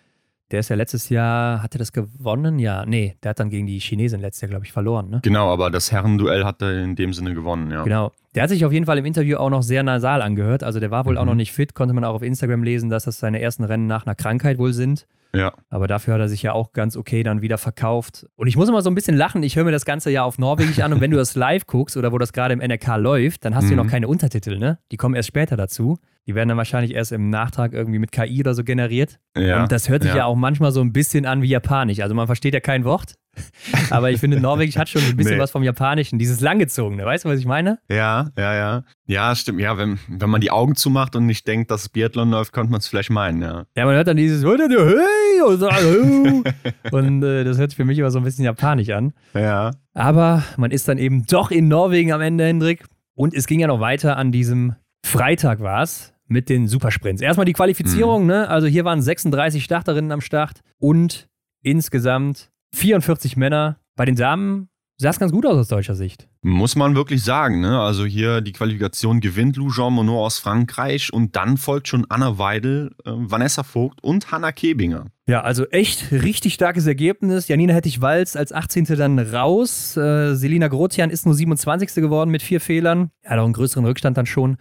[0.51, 2.57] Der ist ja letztes Jahr, hat er das gewonnen?
[2.57, 5.09] Ja, nee, der hat dann gegen die Chinesin letztes Jahr, glaube ich, verloren.
[5.09, 5.19] Ne?
[5.23, 7.83] Genau, aber das Herrenduell hat er in dem Sinne gewonnen, ja.
[7.83, 8.11] Genau.
[8.35, 10.63] Der hat sich auf jeden Fall im Interview auch noch sehr nasal angehört.
[10.63, 11.29] Also der war wohl auch Mhm.
[11.29, 14.05] noch nicht fit, konnte man auch auf Instagram lesen, dass das seine ersten Rennen nach
[14.05, 15.07] einer Krankheit wohl sind.
[15.33, 15.53] Ja.
[15.69, 18.25] Aber dafür hat er sich ja auch ganz okay dann wieder verkauft.
[18.35, 19.43] Und ich muss immer so ein bisschen lachen.
[19.43, 21.97] Ich höre mir das Ganze ja auf Norwegisch an und wenn du das live guckst
[21.97, 23.85] oder wo das gerade im NRK läuft, dann hast du ja Mhm.
[23.85, 24.79] noch keine Untertitel, ne?
[24.91, 25.97] Die kommen erst später dazu.
[26.27, 29.19] Die werden dann wahrscheinlich erst im Nachtrag irgendwie mit KI oder so generiert.
[29.37, 29.61] ja.
[29.63, 30.17] Und das hört sich ja.
[30.19, 31.99] ja auch manchmal so ein bisschen an wie Japanisch.
[32.01, 33.13] Also man versteht ja kein Wort.
[33.89, 35.41] Aber ich finde, Norwegisch hat schon ein bisschen Nee.
[35.41, 36.19] was vom Japanischen.
[36.19, 37.79] Dieses langgezogene, weißt du, was ich meine?
[37.89, 38.83] Ja, ja, ja.
[39.05, 39.59] Ja, stimmt.
[39.59, 42.79] Ja, wenn, wenn man die Augen zumacht und nicht denkt, dass Biathlon läuft, könnte man
[42.79, 43.65] es vielleicht meinen, ja.
[43.75, 45.41] Ja, man hört dann dieses hey
[46.91, 49.13] und, äh, das hört sich für mich immer so ein bisschen japanisch an.
[49.33, 49.71] Ja.
[49.93, 52.85] Aber man ist dann eben doch in Norwegen am Ende, Hendrik.
[53.15, 57.21] Und es ging ja noch weiter an diesem Freitag war es mit den Supersprints.
[57.21, 58.47] Erstmal die Qualifizierung, ne?
[58.49, 61.27] Also hier waren 36 Starterinnen am Start und
[61.63, 63.79] insgesamt 44 Männer.
[63.95, 66.27] Bei den Damen sah es ganz gut aus aus deutscher Sicht.
[66.41, 67.79] Muss man wirklich sagen, ne?
[67.79, 72.37] Also hier die Qualifikation gewinnt Lou Jean Monod aus Frankreich und dann folgt schon Anna
[72.37, 75.07] Weidel, äh, Vanessa Vogt und Hanna Kebinger.
[75.27, 77.47] Ja, also echt richtig starkes Ergebnis.
[77.47, 78.85] Janina Hettich-Walz als 18.
[78.97, 79.95] dann raus.
[79.95, 81.95] Äh, Selina Grotian ist nur 27.
[81.95, 83.11] geworden mit vier Fehlern.
[83.21, 84.57] Er hat auch einen größeren Rückstand dann schon.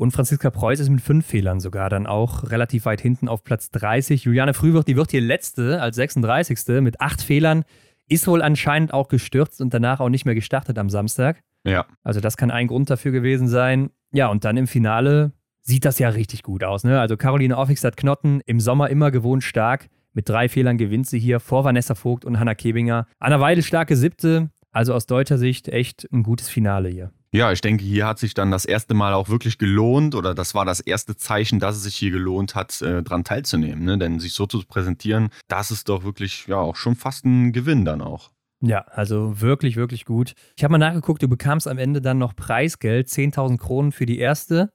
[0.00, 3.70] Und Franziska Preuß ist mit fünf Fehlern sogar dann auch relativ weit hinten auf Platz
[3.70, 4.24] 30.
[4.24, 6.80] Juliane Frühwirt, die wird hier letzte als 36.
[6.80, 7.64] mit acht Fehlern.
[8.08, 11.42] Ist wohl anscheinend auch gestürzt und danach auch nicht mehr gestartet am Samstag.
[11.64, 11.84] Ja.
[12.02, 13.90] Also das kann ein Grund dafür gewesen sein.
[14.10, 16.82] Ja, und dann im Finale sieht das ja richtig gut aus.
[16.82, 16.98] Ne?
[16.98, 19.90] Also Caroline Offigstadt-Knotten im Sommer immer gewohnt stark.
[20.14, 23.06] Mit drei Fehlern gewinnt sie hier vor Vanessa Vogt und Hanna Kebinger.
[23.18, 24.48] Anna Weidel starke siebte.
[24.72, 27.10] Also aus deutscher Sicht echt ein gutes Finale hier.
[27.32, 30.54] Ja, ich denke, hier hat sich dann das erste Mal auch wirklich gelohnt oder das
[30.54, 33.84] war das erste Zeichen, dass es sich hier gelohnt hat, äh, dran teilzunehmen.
[33.84, 33.98] Ne?
[33.98, 37.84] Denn sich so zu präsentieren, das ist doch wirklich ja auch schon fast ein Gewinn
[37.84, 38.30] dann auch.
[38.62, 40.34] Ja, also wirklich, wirklich gut.
[40.56, 44.18] Ich habe mal nachgeguckt, du bekamst am Ende dann noch Preisgeld, 10.000 Kronen für die
[44.18, 44.70] erste.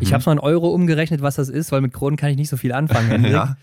[0.00, 0.12] Ich Mhm.
[0.14, 2.48] habe es mal in Euro umgerechnet, was das ist, weil mit Kronen kann ich nicht
[2.48, 3.24] so viel anfangen.
[3.24, 3.56] Ja.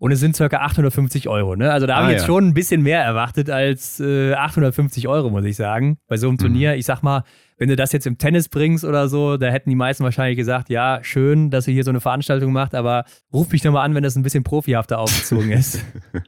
[0.00, 0.46] Und es sind ca.
[0.46, 1.54] 850 Euro.
[1.56, 1.70] Ne?
[1.70, 2.26] Also da habe Ah, ich jetzt ja.
[2.26, 5.98] schon ein bisschen mehr erwartet als äh, 850 Euro, muss ich sagen.
[6.08, 6.38] Bei so einem Mhm.
[6.38, 6.74] Turnier.
[6.76, 7.22] Ich sag mal,
[7.58, 10.70] wenn du das jetzt im Tennis bringst oder so, da hätten die meisten wahrscheinlich gesagt,
[10.70, 13.94] ja, schön, dass ihr hier so eine Veranstaltung macht, aber ruf mich doch mal an,
[13.94, 15.84] wenn das ein bisschen profihafter aufgezogen ist.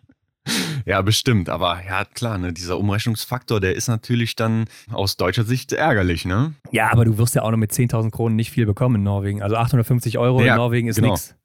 [0.85, 1.48] Ja, bestimmt.
[1.48, 6.54] Aber ja, klar, ne, dieser Umrechnungsfaktor, der ist natürlich dann aus deutscher Sicht ärgerlich, ne?
[6.72, 9.40] ja, aber du wirst ja auch noch mit 10.000 Kronen nicht viel bekommen in Norwegen.
[9.42, 11.11] Also 850 Euro Ja, in Norwegen ist genau.
[11.12, 11.37] nix.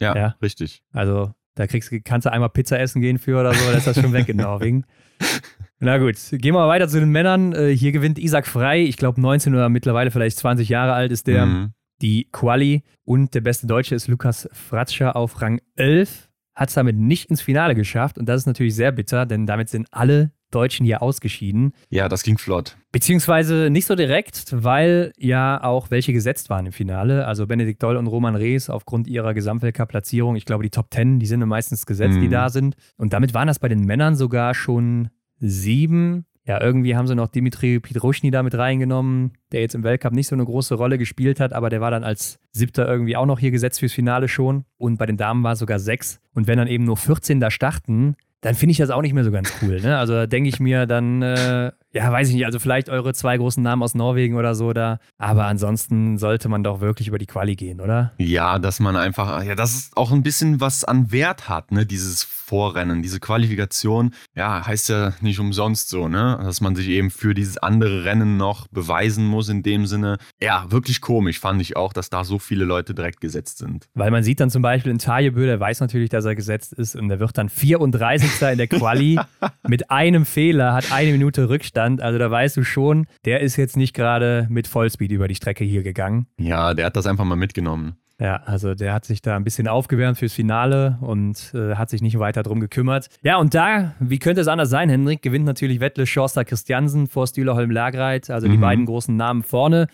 [0.00, 0.34] Ja, Ja.
[0.40, 0.82] richtig.
[0.94, 4.00] Also da kriegst, kannst du einmal Pizza essen gehen für oder so, dann ist das
[4.00, 4.84] schon weg in Norwegen.
[5.80, 7.52] Na gut, gehen wir mal weiter zu den Männern.
[7.52, 8.82] Äh, Hier gewinnt Isaac Frei.
[8.82, 11.46] Ich glaube 19 oder mittlerweile vielleicht 20 Jahre alt ist der.
[11.46, 11.72] Mhm.
[12.02, 12.82] Die Quali.
[13.04, 16.28] Und der beste Deutsche ist Lukas Fratscher auf Rang 11.
[16.54, 18.18] Hat es damit nicht ins Finale geschafft.
[18.18, 21.72] Und das ist natürlich sehr bitter, denn damit sind alle Deutschen hier ausgeschieden.
[21.90, 22.76] Ja, das ging flott.
[22.92, 27.26] Beziehungsweise nicht so direkt, weil ja auch welche gesetzt waren im Finale.
[27.26, 30.36] Also Benedikt Doll und Roman Rees aufgrund ihrer Gesamtweltcup-Platzierung.
[30.36, 32.30] Ich glaube, die Top 10, die sind meistens gesetzt, die Mhm.
[32.30, 32.76] da sind.
[32.96, 36.24] Und damit waren das bei den Männern sogar schon sieben.
[36.44, 40.28] Ja, irgendwie haben sie noch Dimitri Pietruschny da mit reingenommen, der jetzt im Weltcup nicht
[40.28, 43.40] so eine große Rolle gespielt hat, aber der war dann als Siebter irgendwie auch noch
[43.40, 44.64] hier gesetzt fürs Finale schon.
[44.78, 46.20] Und bei den Damen war es sogar sechs.
[46.34, 49.24] Und wenn dann eben nur 14 da starten, dann finde ich das auch nicht mehr
[49.24, 49.80] so ganz cool.
[49.80, 49.96] Ne?
[49.98, 53.36] Also da denke ich mir dann, äh, ja, weiß ich nicht, also vielleicht eure zwei
[53.36, 54.98] großen Namen aus Norwegen oder so da.
[55.18, 58.12] Aber ansonsten sollte man doch wirklich über die Quali gehen, oder?
[58.18, 61.86] Ja, dass man einfach, ja, das ist auch ein bisschen was an Wert hat, ne,
[61.86, 64.14] dieses Vorrennen, diese Qualifikation.
[64.36, 68.36] Ja, heißt ja nicht umsonst so, ne, dass man sich eben für dieses andere Rennen
[68.36, 70.18] noch beweisen muss in dem Sinne.
[70.40, 73.88] Ja, wirklich komisch fand ich auch, dass da so viele Leute direkt gesetzt sind.
[73.94, 76.94] Weil man sieht dann zum Beispiel in Tajebö, der weiß natürlich, dass er gesetzt ist
[76.94, 78.42] und der wird dann 34.
[78.52, 79.18] in der Quali
[79.66, 82.00] mit einem Fehler, hat eine Minute Rückstand.
[82.00, 85.64] Also da weißt du schon, der ist jetzt nicht gerade mit Vollspeed über die Strecke
[85.64, 86.28] hier gegangen.
[86.38, 87.96] Ja, der hat das einfach mal mitgenommen.
[88.18, 92.00] Ja, also der hat sich da ein bisschen aufgewärmt fürs Finale und äh, hat sich
[92.00, 93.08] nicht weiter drum gekümmert.
[93.22, 97.26] Ja, und da, wie könnte es anders sein, Hendrik, gewinnt natürlich Wettle Schorster Christiansen vor
[97.26, 98.62] Stühlerholm Lagreit, also die mhm.
[98.62, 99.86] beiden großen Namen vorne.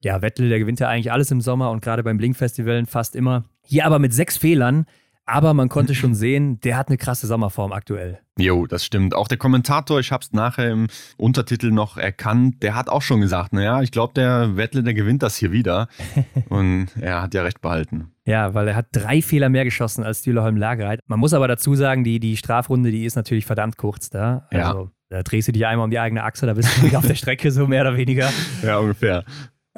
[0.00, 3.44] Ja, Wettle, der gewinnt ja eigentlich alles im Sommer und gerade beim Blink-Festival fast immer.
[3.66, 4.86] Hier aber mit sechs Fehlern
[5.28, 8.18] aber man konnte schon sehen, der hat eine krasse Sommerform aktuell.
[8.38, 9.14] Jo, das stimmt.
[9.14, 10.86] Auch der Kommentator, ich habe es nachher im
[11.16, 15.22] Untertitel noch erkannt, der hat auch schon gesagt, naja, ich glaube, der Wettle, der gewinnt
[15.22, 15.88] das hier wieder.
[16.48, 18.12] Und er hat ja recht behalten.
[18.24, 21.00] Ja, weil er hat drei Fehler mehr geschossen als Stühlerholm Lagerheit.
[21.06, 24.46] Man muss aber dazu sagen, die, die Strafrunde, die ist natürlich verdammt kurz da.
[24.50, 24.90] Also, ja.
[25.10, 27.50] Da drehst du dich einmal um die eigene Achse, da bist du auf der Strecke,
[27.50, 28.30] so mehr oder weniger.
[28.62, 29.24] Ja, ungefähr.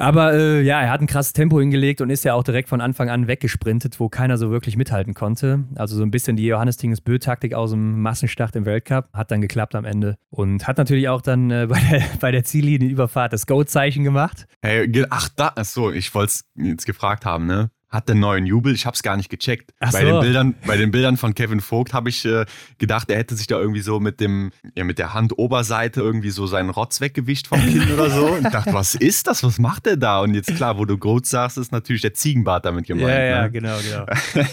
[0.00, 2.80] Aber äh, ja, er hat ein krasses Tempo hingelegt und ist ja auch direkt von
[2.80, 5.64] Anfang an weggesprintet, wo keiner so wirklich mithalten konnte.
[5.74, 9.10] Also so ein bisschen die Johannes Tinges Bö-Taktik aus dem Massenstart im Weltcup.
[9.12, 10.16] Hat dann geklappt am Ende.
[10.30, 14.46] Und hat natürlich auch dann äh, bei der, bei der Ziellinienüberfahrt das Go-Zeichen gemacht.
[14.62, 17.70] Hey, ach, da, achso, ich wollte es jetzt gefragt haben, ne?
[17.90, 18.72] Hat den neuen Jubel.
[18.72, 19.72] Ich habe es gar nicht gecheckt.
[19.80, 20.06] Ach bei, so.
[20.06, 22.46] den Bildern, bei den Bildern von Kevin Vogt habe ich äh,
[22.78, 26.46] gedacht, er hätte sich da irgendwie so mit dem, ja, mit der Handoberseite irgendwie so
[26.46, 28.26] seinen Rotz weggewischt vom Kinn oder so.
[28.26, 29.42] Und dachte, was ist das?
[29.42, 30.20] Was macht der da?
[30.20, 33.08] Und jetzt klar, wo du Goat sagst, ist natürlich der Ziegenbart damit gemeint.
[33.08, 33.50] Ja, ja, ne?
[33.50, 34.06] genau, genau.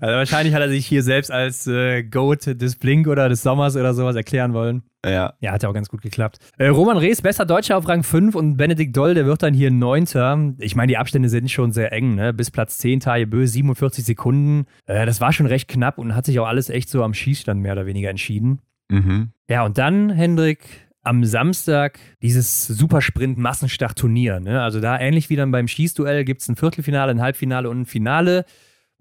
[0.00, 3.76] also wahrscheinlich hat er sich hier selbst als äh, Goat des Blink oder des Sommers
[3.76, 4.82] oder sowas erklären wollen.
[5.04, 5.34] Ja.
[5.40, 6.38] Ja, hat ja auch ganz gut geklappt.
[6.58, 9.70] Äh, Roman Rees, besser Deutscher auf Rang 5 und Benedikt Doll, der wird dann hier
[9.70, 10.54] Neunter.
[10.58, 12.32] Ich meine, die Abstände sind schon sehr eng, ne?
[12.32, 14.66] Bis Platz 10, Taje Bö, 47 Sekunden.
[14.86, 17.60] Äh, das war schon recht knapp und hat sich auch alles echt so am Schießstand
[17.60, 18.60] mehr oder weniger entschieden.
[18.90, 19.30] Mhm.
[19.48, 24.40] Ja, und dann, Hendrik, am Samstag dieses Supersprint-Massenstart-Turnier.
[24.40, 24.62] Ne?
[24.62, 27.86] Also da ähnlich wie dann beim Schießduell gibt es ein Viertelfinale, ein Halbfinale und ein
[27.86, 28.46] Finale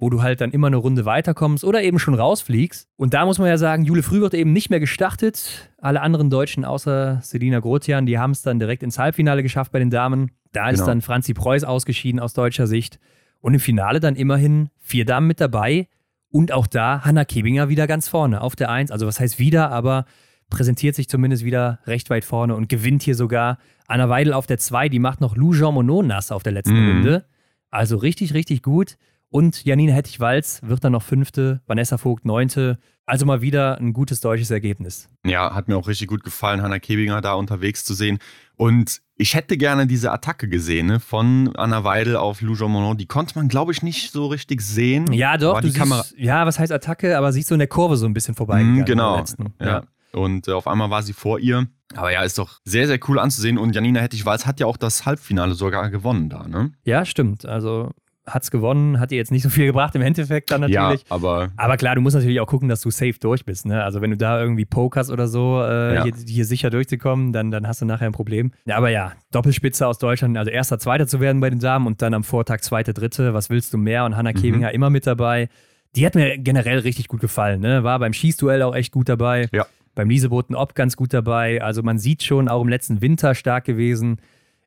[0.04, 2.90] wo du halt dann immer eine Runde weiterkommst oder eben schon rausfliegst.
[2.98, 5.72] Und da muss man ja sagen, Jule Früh wird eben nicht mehr gestartet.
[5.78, 9.80] Alle anderen Deutschen außer Selina Grotian, die haben es dann direkt ins Halbfinale geschafft bei
[9.80, 10.32] den Damen.
[10.52, 10.74] Da genau.
[10.74, 13.00] ist dann Franzi Preuß ausgeschieden aus deutscher Sicht.
[13.40, 15.88] Und im Finale dann immerhin vier Damen mit dabei.
[16.30, 18.92] Und auch da Hanna Kebinger wieder ganz vorne auf der Eins.
[18.92, 20.06] Also was heißt wieder, aber
[20.50, 23.58] präsentiert sich zumindest wieder recht weit vorne und gewinnt hier sogar.
[23.88, 26.74] Anna Weidel auf der Zwei, die macht noch Lou Jean Monod nass auf der letzten
[26.74, 26.90] mm.
[26.90, 27.26] Runde.
[27.72, 28.98] Also richtig, richtig gut.
[29.34, 32.78] Und Janine Hettich-Walz wird dann noch Fünfte, Vanessa Vogt Neunte.
[33.08, 35.10] Also mal wieder ein gutes deutsches Ergebnis.
[35.26, 38.20] Ja, hat mir auch richtig gut gefallen, Hanna Kebinger da unterwegs zu sehen.
[38.58, 43.00] Und ich hätte gerne diese Attacke gesehen ne, von Anna Weidel auf Lou Jean Monod.
[43.00, 45.12] Die konnte man, glaube ich, nicht so richtig sehen.
[45.12, 45.60] Ja, doch.
[45.62, 47.18] du siehst, ja, was heißt Attacke?
[47.18, 48.62] Aber siehst du in der Kurve so ein bisschen vorbei.
[48.62, 49.24] Mm, genau.
[49.60, 49.66] Ja.
[49.66, 49.84] ja.
[50.12, 51.68] Und äh, auf einmal war sie vor ihr.
[51.96, 53.58] Aber ja, ist doch sehr, sehr cool anzusehen.
[53.58, 56.72] Und Janina Hettich-Walz hat ja auch das Halbfinale sogar gewonnen da, ne?
[56.84, 57.48] Ja, stimmt.
[57.48, 57.90] Also
[58.26, 61.02] hat es gewonnen, hat dir jetzt nicht so viel gebracht im Endeffekt dann natürlich.
[61.02, 61.50] Ja, aber.
[61.58, 63.66] Aber klar, du musst natürlich auch gucken, dass du safe durch bist.
[63.66, 63.84] Ne?
[63.84, 66.04] Also wenn du da irgendwie pokerst oder so, äh, ja.
[66.04, 68.52] hier, hier, sicher durchzukommen, dann, dann hast du nachher ein Problem.
[68.66, 72.02] Ja, aber ja, Doppelspitze aus Deutschland, also erster, zweiter zu werden bei den Damen und
[72.02, 74.06] dann am Vortag zweite, dritte, was willst du mehr?
[74.06, 74.42] Und Hanna mhm.
[74.42, 75.50] Kebinger immer mit dabei.
[75.96, 77.60] Die hat mir generell richtig gut gefallen.
[77.60, 77.84] Ne?
[77.84, 79.50] War beim Schießduell auch echt gut dabei.
[79.52, 79.66] Ja.
[79.96, 81.62] Beim Lieseboten Ob ganz gut dabei.
[81.62, 84.18] Also man sieht schon, auch im letzten Winter stark gewesen.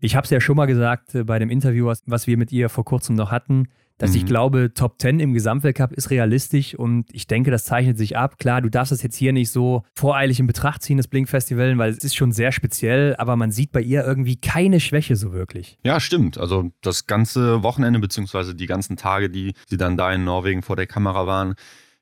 [0.01, 2.53] Ich habe es ja schon mal gesagt äh, bei dem Interview, was, was wir mit
[2.53, 4.17] ihr vor kurzem noch hatten dass mhm.
[4.17, 8.39] ich glaube, Top 10 im Gesamtweltcup ist realistisch und ich denke, das zeichnet sich ab.
[8.39, 11.91] Klar, du darfst das jetzt hier nicht so voreilig in Betracht ziehen, das Blink-Festival, weil
[11.91, 15.79] es ist schon sehr speziell, aber man sieht bei ihr irgendwie keine Schwäche so wirklich.
[15.85, 16.39] Ja, stimmt.
[16.39, 20.77] Also das ganze Wochenende beziehungsweise die ganzen Tage, die sie dann da in Norwegen vor
[20.77, 21.55] der Kamera waren,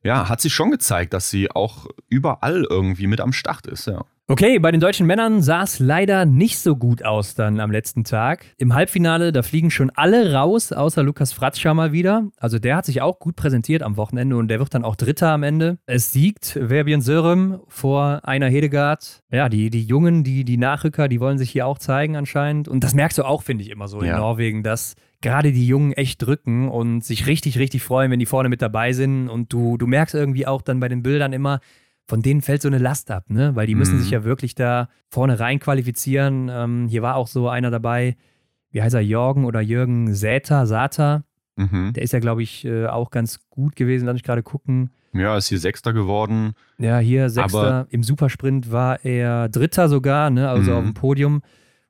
[0.02, 4.04] ja, hat sich schon gezeigt, dass sie auch überall irgendwie mit am Start ist, ja.
[4.26, 8.04] Okay, bei den deutschen Männern sah es leider nicht so gut aus dann am letzten
[8.04, 8.46] Tag.
[8.56, 12.30] Im Halbfinale, da fliegen schon alle raus, außer Lukas Fratzscher mal wieder.
[12.38, 15.28] Also der hat sich auch gut präsentiert am Wochenende und der wird dann auch Dritter
[15.28, 15.76] am Ende.
[15.84, 19.22] Es siegt Verbien Sörem vor einer Hedegaard.
[19.30, 22.66] Ja, die, die Jungen, die, die Nachrücker, die wollen sich hier auch zeigen anscheinend.
[22.66, 24.14] Und das merkst du auch, finde ich, immer so ja.
[24.14, 28.26] in Norwegen, dass gerade die Jungen echt drücken und sich richtig, richtig freuen, wenn die
[28.26, 29.28] vorne mit dabei sind.
[29.28, 31.60] Und du, du merkst irgendwie auch dann bei den Bildern immer,
[32.06, 33.54] von denen fällt so eine Last ab, ne?
[33.56, 34.00] Weil die müssen Mhm.
[34.02, 36.48] sich ja wirklich da vorne rein qualifizieren.
[36.52, 38.16] Ähm, hier war auch so einer dabei,
[38.70, 41.24] wie heißt er, Jorgen oder Jürgen Säter, Sata.
[41.56, 41.92] Mhm.
[41.94, 44.90] Der ist ja, glaube ich, äh, auch ganz gut gewesen, lass mich gerade gucken.
[45.12, 46.54] Ja, ist hier Sechster geworden.
[46.78, 47.58] Ja, hier Sechster.
[47.58, 50.48] Aber- Im Supersprint war er Dritter sogar, ne?
[50.48, 50.76] also Mhm.
[50.76, 51.42] auf dem Podium.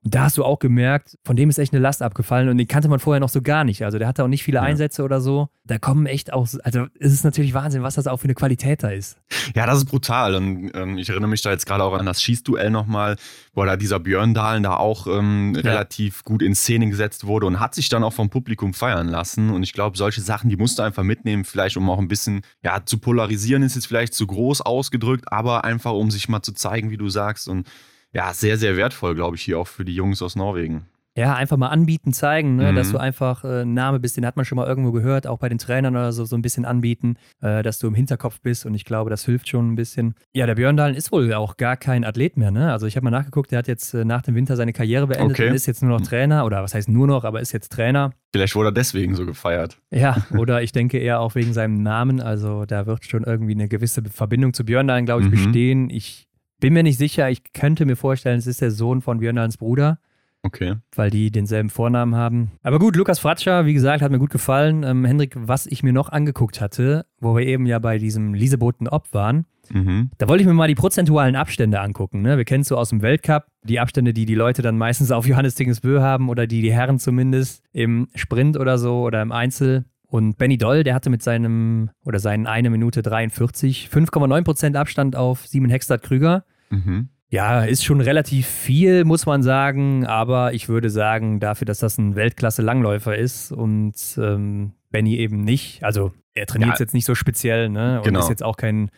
[0.07, 2.89] Da hast du auch gemerkt, von dem ist echt eine Last abgefallen und den kannte
[2.89, 3.83] man vorher noch so gar nicht.
[3.83, 4.63] Also der hatte auch nicht viele Ja.
[4.63, 5.49] Einsätze oder so.
[5.65, 8.83] Da kommen echt auch, also es ist natürlich Wahnsinn, was das auch für eine Qualität
[8.83, 9.17] da ist.
[9.55, 10.35] Ja, das ist brutal.
[10.35, 13.17] Und ähm, ich erinnere mich da jetzt gerade auch an das Schießduell nochmal,
[13.55, 17.59] wo da dieser Björn Dahlen da auch ähm, relativ gut in Szene gesetzt wurde und
[17.59, 19.49] hat sich dann auch vom Publikum feiern lassen.
[19.49, 22.43] Und ich glaube, solche Sachen, die musst du einfach mitnehmen, vielleicht um auch ein bisschen,
[22.63, 26.53] ja, zu polarisieren ist jetzt vielleicht zu groß ausgedrückt, aber einfach um sich mal zu
[26.53, 27.49] zeigen, wie du sagst.
[27.49, 27.67] Und
[28.15, 30.87] ja, sehr, sehr wertvoll, glaube ich, hier auch für die Jungs aus Norwegen.
[31.17, 32.73] Ja, einfach mal anbieten, zeigen, ne?
[32.73, 32.75] Mhm.
[32.75, 35.39] dass du einfach äh, ein Name bist, den hat man schon mal irgendwo gehört, auch
[35.39, 38.67] bei den Trainern oder so, so ein bisschen anbieten, äh, dass du im Hinterkopf bist
[38.67, 40.17] und ich glaube, das hilft schon ein bisschen.
[40.35, 42.73] Ja, der Björn Dahlen ist wohl auch gar kein Athlet mehr, ne?
[42.73, 45.39] Also ich habe mal nachgeguckt, der hat jetzt äh, nach dem Winter seine Karriere beendet
[45.39, 45.51] Okay.
[45.51, 48.11] und ist jetzt nur noch Trainer oder was heißt nur noch, aber ist jetzt Trainer.
[48.33, 49.79] Vielleicht wurde er deswegen so gefeiert.
[49.93, 53.69] Ja, oder ich denke eher auch wegen seinem Namen, also da wird schon irgendwie eine
[53.69, 55.31] gewisse Verbindung zu Björn Dahlen, glaube ich, Mhm.
[55.31, 55.91] bestehen.
[55.91, 56.27] Ich
[56.65, 59.59] bin mir nicht sicher, ich könnte mir vorstellen, es ist der Sohn von Björn Dahlens
[59.59, 59.99] Bruder
[60.43, 60.77] Okay.
[60.97, 62.53] weil die denselben Vornamen haben.
[62.63, 64.83] Aber gut, Lukas Fratscher, wie gesagt, hat mir gut gefallen.
[64.83, 68.89] Ähm, Hendrik, was ich mir noch angeguckt hatte, wo wir eben ja bei diesem Lieseboten
[68.89, 70.11] Ob waren, Mhm.
[70.19, 72.21] da wollte ich mir mal die prozentualen Abstände angucken.
[72.23, 72.37] Ne?
[72.39, 75.27] Wir kennen es so aus dem Weltcup, die Abstände, die die Leute dann meistens auf
[75.27, 79.85] Johannes Tingensbö haben oder die die Herren zumindest im Sprint oder so oder im Einzel.
[80.09, 85.47] Und Benny Doll, der hatte mit seinem oder seinen 1 Minute 43 5,9% Abstand auf
[85.47, 86.45] Simon Hextad Krüger.
[86.71, 87.09] Mhm.
[87.31, 91.99] Ja, ist schon relativ viel, muss man sagen, aber ich würde sagen, dafür, dass das
[91.99, 96.81] ein Weltklasse-Langläufer ist und ähm, Benny eben nicht, also er trainiert Ja.
[96.85, 97.99] jetzt nicht so speziell, ne?
[97.99, 98.21] Und Genau.
[98.21, 98.91] ist jetzt auch kein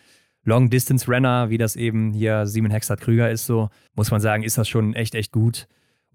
[0.44, 4.68] Long-Distance-Runner, wie das eben hier Simon Hextad Krüger ist, so, muss man sagen, ist das
[4.68, 5.66] schon echt, echt gut.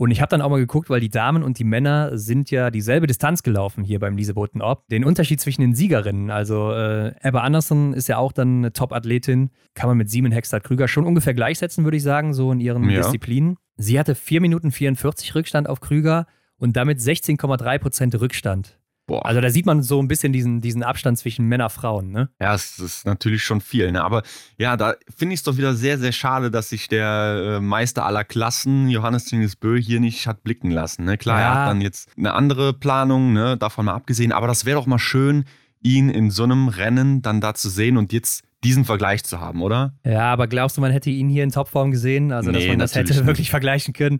[0.01, 2.71] Und ich habe dann auch mal geguckt, weil die Damen und die Männer sind ja
[2.71, 4.87] dieselbe Distanz gelaufen hier beim Lieseboten Ob.
[4.87, 9.51] Den Unterschied zwischen den Siegerinnen, also äh, Ebba Anderson ist ja auch dann eine Top-Athletin,
[9.75, 12.89] kann man mit Simon Hextad Krüger schon ungefähr gleichsetzen, würde ich sagen, so in ihren
[12.89, 13.01] Ja.
[13.01, 13.57] Disziplinen.
[13.77, 16.25] Sie hatte 4 Minuten 44 Rückstand auf Krüger
[16.57, 18.79] und damit 16,3 Prozent Rückstand.
[19.07, 19.25] Boah.
[19.25, 22.29] Also da sieht man so ein bisschen diesen, diesen Abstand zwischen Männer Frauen, ne?
[22.39, 23.91] Ja, es ist natürlich schon viel.
[23.91, 24.03] Ne?
[24.03, 24.23] Aber
[24.57, 28.05] ja, da finde ich es doch wieder sehr, sehr schade, dass sich der äh, Meister
[28.05, 31.03] aller Klassen, Johannes Tingesbö, hier nicht hat blicken lassen.
[31.03, 31.17] Ne?
[31.17, 31.55] Klar, er Ja.
[31.55, 33.57] hat dann jetzt eine andere Planung, ne?
[33.57, 34.31] davon mal abgesehen.
[34.31, 35.45] Aber das wäre doch mal schön,
[35.81, 39.61] ihn in so einem Rennen dann da zu sehen und jetzt diesen Vergleich zu haben,
[39.61, 39.93] oder?
[40.05, 42.31] Ja, aber glaubst du, man hätte ihn hier in Topform gesehen?
[42.31, 43.25] Also, dass Nee, man das hätte nicht.
[43.25, 44.19] wirklich vergleichen können?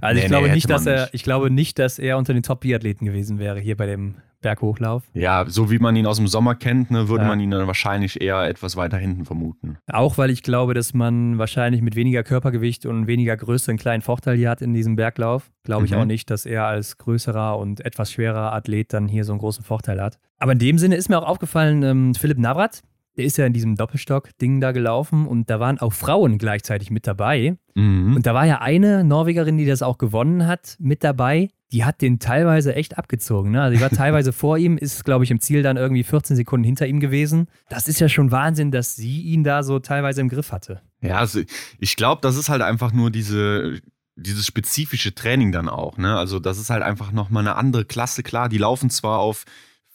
[0.00, 1.14] Also, Nee, ich glaube nee, nicht, dass er, nicht.
[1.14, 5.02] ich glaube nicht, dass er unter den Top-Biathleten gewesen wäre hier bei dem Berghochlauf.
[5.14, 7.28] Ja, so wie man ihn aus dem Sommer kennt, ne, würde Ja.
[7.28, 9.78] man ihn dann wahrscheinlich eher etwas weiter hinten vermuten.
[9.90, 14.02] Auch weil ich glaube, dass man wahrscheinlich mit weniger Körpergewicht und weniger Größe einen kleinen
[14.02, 15.50] Vorteil hier hat in diesem Berglauf.
[15.62, 15.98] Glaube ich Mhm.
[15.98, 19.64] auch nicht, dass er als größerer und etwas schwerer Athlet dann hier so einen großen
[19.64, 20.18] Vorteil hat.
[20.38, 22.82] Aber in dem Sinne ist mir auch aufgefallen, ähm, Philipp Navrat,
[23.16, 27.06] der ist ja in diesem Doppelstock-Ding da gelaufen und da waren auch Frauen gleichzeitig mit
[27.06, 27.56] dabei.
[27.74, 28.16] Mhm.
[28.16, 31.50] Und da war ja eine Norwegerin, die das auch gewonnen hat, mit dabei.
[31.72, 33.52] Die hat den teilweise echt abgezogen.
[33.52, 33.62] Ne?
[33.62, 36.64] Also die war teilweise vor ihm, ist, glaube ich, im Ziel dann irgendwie 14 Sekunden
[36.64, 37.48] hinter ihm gewesen.
[37.68, 40.80] Das ist ja schon Wahnsinn, dass sie ihn da so teilweise im Griff hatte.
[41.00, 41.40] Ja, also
[41.78, 43.80] ich glaube, das ist halt einfach nur diese,
[44.16, 45.98] dieses spezifische Training dann auch.
[45.98, 46.16] Ne?
[46.16, 48.22] Also das ist halt einfach nochmal eine andere Klasse.
[48.22, 49.44] Klar, die laufen zwar auf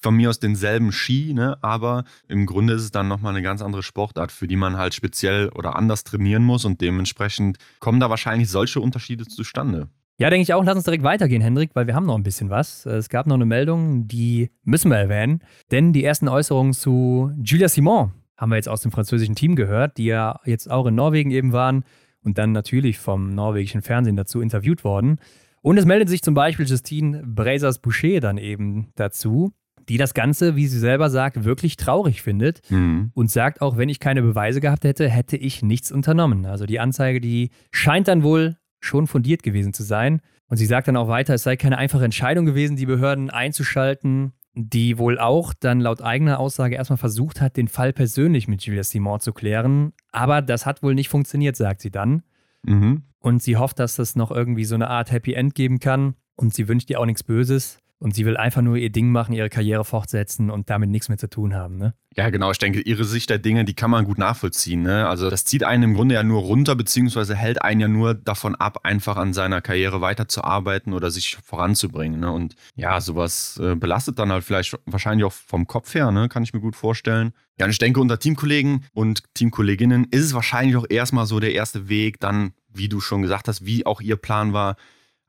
[0.01, 1.57] von mir aus denselben Ski, ne?
[1.61, 4.93] aber im Grunde ist es dann nochmal eine ganz andere Sportart, für die man halt
[4.93, 9.89] speziell oder anders trainieren muss und dementsprechend kommen da wahrscheinlich solche Unterschiede zustande.
[10.19, 10.63] Ja, denke ich auch.
[10.63, 12.85] Lass uns direkt weitergehen, Hendrik, weil wir haben noch ein bisschen was.
[12.85, 15.41] Es gab noch eine Meldung, die müssen wir erwähnen.
[15.71, 19.97] Denn die ersten Äußerungen zu Julia Simon haben wir jetzt aus dem französischen Team gehört,
[19.97, 21.85] die ja jetzt auch in Norwegen eben waren
[22.21, 25.19] und dann natürlich vom norwegischen Fernsehen dazu interviewt worden.
[25.61, 29.53] Und es meldet sich zum Beispiel Justine Brazers-Boucher dann eben dazu,
[29.89, 33.11] die das Ganze, wie sie selber sagt, wirklich traurig findet Mhm.
[33.13, 36.45] und sagt auch, wenn ich keine Beweise gehabt hätte, hätte ich nichts unternommen.
[36.45, 40.21] Also die Anzeige, die scheint dann wohl schon fundiert gewesen zu sein.
[40.47, 44.33] Und sie sagt dann auch weiter, es sei keine einfache Entscheidung gewesen, die Behörden einzuschalten,
[44.55, 48.83] die wohl auch dann laut eigener Aussage erstmal versucht hat, den Fall persönlich mit Julia
[48.83, 49.93] Simon zu klären.
[50.11, 52.23] Aber das hat wohl nicht funktioniert, sagt sie dann.
[52.63, 53.03] Mhm.
[53.19, 56.15] Und sie hofft, dass es noch irgendwie so eine Art Happy End geben kann.
[56.35, 57.79] Und sie wünscht ihr auch nichts Böses.
[57.99, 61.17] Und sie will einfach nur ihr Ding machen, ihre Karriere fortsetzen und damit nichts mehr
[61.17, 61.77] zu tun haben.
[61.77, 61.93] Ne?
[62.15, 62.49] Ja, genau.
[62.49, 64.81] Ich denke, ihre Sicht der Dinge, die kann man gut nachvollziehen.
[64.81, 65.07] Ne?
[65.07, 68.55] Also das zieht einen im Grunde ja nur runter, beziehungsweise hält einen ja nur davon
[68.55, 72.21] ab, einfach an seiner Karriere weiterzuarbeiten oder sich voranzubringen.
[72.21, 72.31] Ne?
[72.31, 76.29] Und ja, sowas äh, belastet dann halt vielleicht wahrscheinlich auch vom Kopf her, ne?
[76.29, 77.33] kann ich mir gut vorstellen.
[77.59, 81.53] Ja, und ich denke, unter Teamkollegen und Teamkolleginnen ist es wahrscheinlich auch erstmal so der
[81.53, 84.77] erste Weg, dann, wie du schon gesagt hast, wie auch ihr Plan war,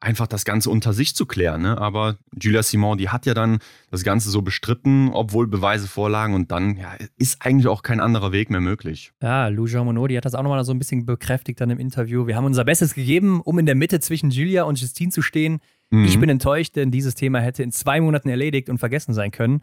[0.01, 1.63] einfach das Ganze unter sich zu klären.
[1.63, 1.79] Ne?
[1.79, 3.59] Aber Julia Simon, die hat ja dann
[3.91, 8.33] das Ganze so bestritten, obwohl Beweise vorlagen und dann ja, ist eigentlich auch kein anderer
[8.33, 9.13] Weg mehr möglich.
[9.23, 11.79] Ja, Lou Jean Monod, die hat das auch nochmal so ein bisschen bekräftigt dann im
[11.79, 12.27] Interview.
[12.27, 15.61] Wir haben unser Bestes gegeben, um in der Mitte zwischen Julia und Justine zu stehen.
[15.91, 16.05] Mhm.
[16.05, 19.63] Ich bin enttäuscht, denn dieses Thema hätte in zwei Monaten erledigt und vergessen sein können.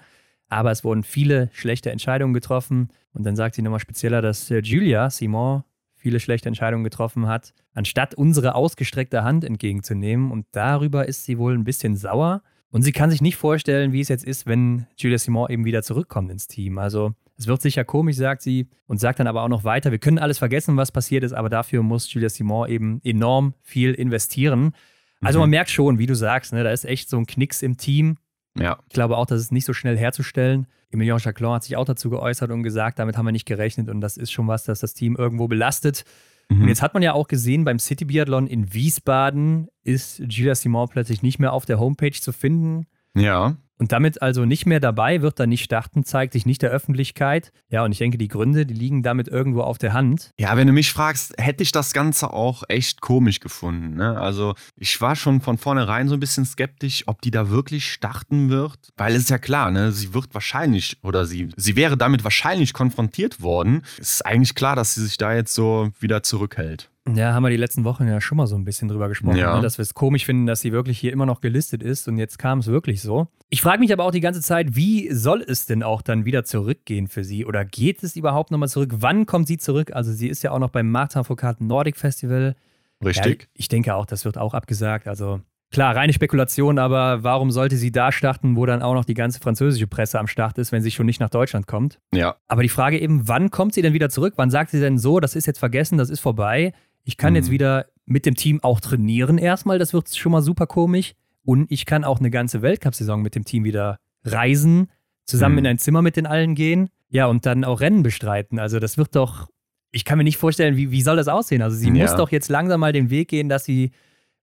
[0.50, 2.90] Aber es wurden viele schlechte Entscheidungen getroffen.
[3.14, 5.64] Und dann sagt sie nochmal spezieller, dass äh, Julia Simon
[5.98, 10.32] viele schlechte Entscheidungen getroffen hat, anstatt unsere ausgestreckte Hand entgegenzunehmen.
[10.32, 12.42] Und darüber ist sie wohl ein bisschen sauer.
[12.70, 15.84] Und sie kann sich nicht vorstellen, wie es jetzt ist, wenn Julia Simon eben wieder
[15.84, 16.78] zurückkommt ins Team.
[16.78, 20.00] Also es wird sicher komisch, sagt sie, und sagt dann aber auch noch weiter, wir
[20.00, 24.74] können alles vergessen, was passiert ist, aber dafür muss Julia Simon eben enorm viel investieren.
[25.22, 25.44] Also mhm.
[25.44, 28.18] man merkt schon, wie du sagst, ne, da ist echt so ein Knicks im Team.
[28.60, 28.80] Ja.
[28.88, 30.68] Ich glaube auch, das ist nicht so schnell herzustellen.
[30.90, 34.02] Emilien Jacquelin hat sich auch dazu geäußert und gesagt, damit haben wir nicht gerechnet und
[34.02, 36.06] das ist schon was, das das Team irgendwo belastet.
[36.50, 36.62] Mhm.
[36.62, 40.88] Und jetzt hat man ja auch gesehen, beim City Biathlon in Wiesbaden ist Gilles Simon
[40.88, 42.88] plötzlich nicht mehr auf der Homepage zu finden.
[43.16, 43.58] Ja.
[43.80, 47.52] Und damit also nicht mehr dabei, wird er nicht starten, zeigt sich nicht der Öffentlichkeit.
[47.70, 50.32] Ja, und ich denke, die Gründe, die liegen damit irgendwo auf der Hand.
[50.40, 53.96] Ja, wenn du mich fragst, hätte ich das Ganze auch echt komisch gefunden.
[53.96, 54.20] Ne?
[54.20, 58.50] Also ich war schon von vornherein so ein bisschen skeptisch, ob die da wirklich starten
[58.50, 58.78] wird.
[58.98, 59.92] Weil es ist ja klar, ne?
[59.92, 63.84] sie wird wahrscheinlich oder sie, sie wäre damit wahrscheinlich konfrontiert worden.
[64.00, 66.90] Es ist eigentlich klar, dass sie sich da jetzt so wieder zurückhält.
[67.16, 69.56] Ja, haben wir die letzten Wochen ja schon mal so ein bisschen drüber gesprochen, ja.
[69.56, 69.62] ne?
[69.62, 72.38] dass wir es komisch finden, dass sie wirklich hier immer noch gelistet ist und jetzt
[72.38, 73.28] kam es wirklich so.
[73.50, 76.44] Ich frage mich aber auch die ganze Zeit, wie soll es denn auch dann wieder
[76.44, 78.96] zurückgehen für sie oder geht es überhaupt nochmal zurück?
[78.98, 79.92] Wann kommt sie zurück?
[79.94, 82.56] Also sie ist ja auch noch beim Martin Foucault Nordic Festival.
[83.04, 83.42] Richtig.
[83.44, 85.08] Ja, ich denke auch, das wird auch abgesagt.
[85.08, 85.40] Also
[85.72, 89.40] klar, reine Spekulation, aber warum sollte sie da starten, wo dann auch noch die ganze
[89.40, 92.00] französische Presse am Start ist, wenn sie schon nicht nach Deutschland kommt?
[92.14, 92.36] Ja.
[92.48, 94.34] Aber die Frage eben, wann kommt sie denn wieder zurück?
[94.36, 96.74] Wann sagt sie denn so, das ist jetzt vergessen, das ist vorbei?
[97.08, 97.38] Ich kann mhm.
[97.38, 101.14] jetzt wieder mit dem Team auch trainieren erstmal, das wird schon mal super komisch.
[101.46, 104.90] Und ich kann auch eine ganze Weltcup-Saison mit dem Team wieder reisen,
[105.24, 105.60] zusammen mhm.
[105.60, 108.60] in ein Zimmer mit den allen gehen, ja, und dann auch Rennen bestreiten.
[108.60, 109.48] Also das wird doch,
[109.92, 111.62] ich kann mir nicht vorstellen, wie, wie soll das aussehen?
[111.62, 111.94] Also sie ja.
[111.94, 113.92] muss doch jetzt langsam mal den Weg gehen, dass sie,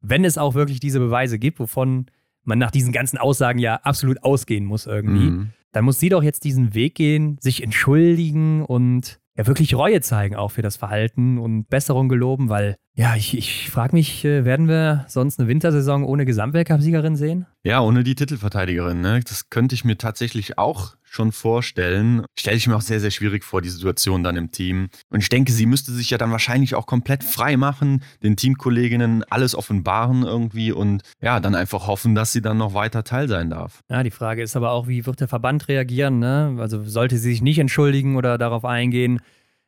[0.01, 2.07] wenn es auch wirklich diese Beweise gibt, wovon
[2.45, 5.51] man nach diesen ganzen Aussagen ja absolut ausgehen muss irgendwie, mhm.
[5.73, 10.37] dann muss sie doch jetzt diesen Weg gehen, sich entschuldigen und ja wirklich Reue zeigen
[10.37, 14.69] auch für das Verhalten und Besserung geloben, weil ja, ich, ich frage mich, äh, werden
[14.69, 17.47] wir sonst eine Wintersaison ohne Gesamtweltcup-Siegerin sehen?
[17.65, 19.01] Ja, ohne die Titelverteidigerin.
[19.01, 19.21] Ne?
[19.27, 22.25] Das könnte ich mir tatsächlich auch schon vorstellen.
[22.39, 24.89] Stelle ich mir auch sehr, sehr schwierig vor, die Situation dann im Team.
[25.11, 29.25] Und ich denke, sie müsste sich ja dann wahrscheinlich auch komplett frei machen, den Teamkolleginnen
[29.25, 33.51] alles offenbaren irgendwie und ja, dann einfach hoffen, dass sie dann noch weiter Teil sein
[33.51, 33.81] darf.
[33.91, 36.19] Ja, die Frage ist aber auch, wie wird der Verband reagieren?
[36.19, 36.57] Ne?
[36.59, 39.21] Also sollte sie sich nicht entschuldigen oder darauf eingehen,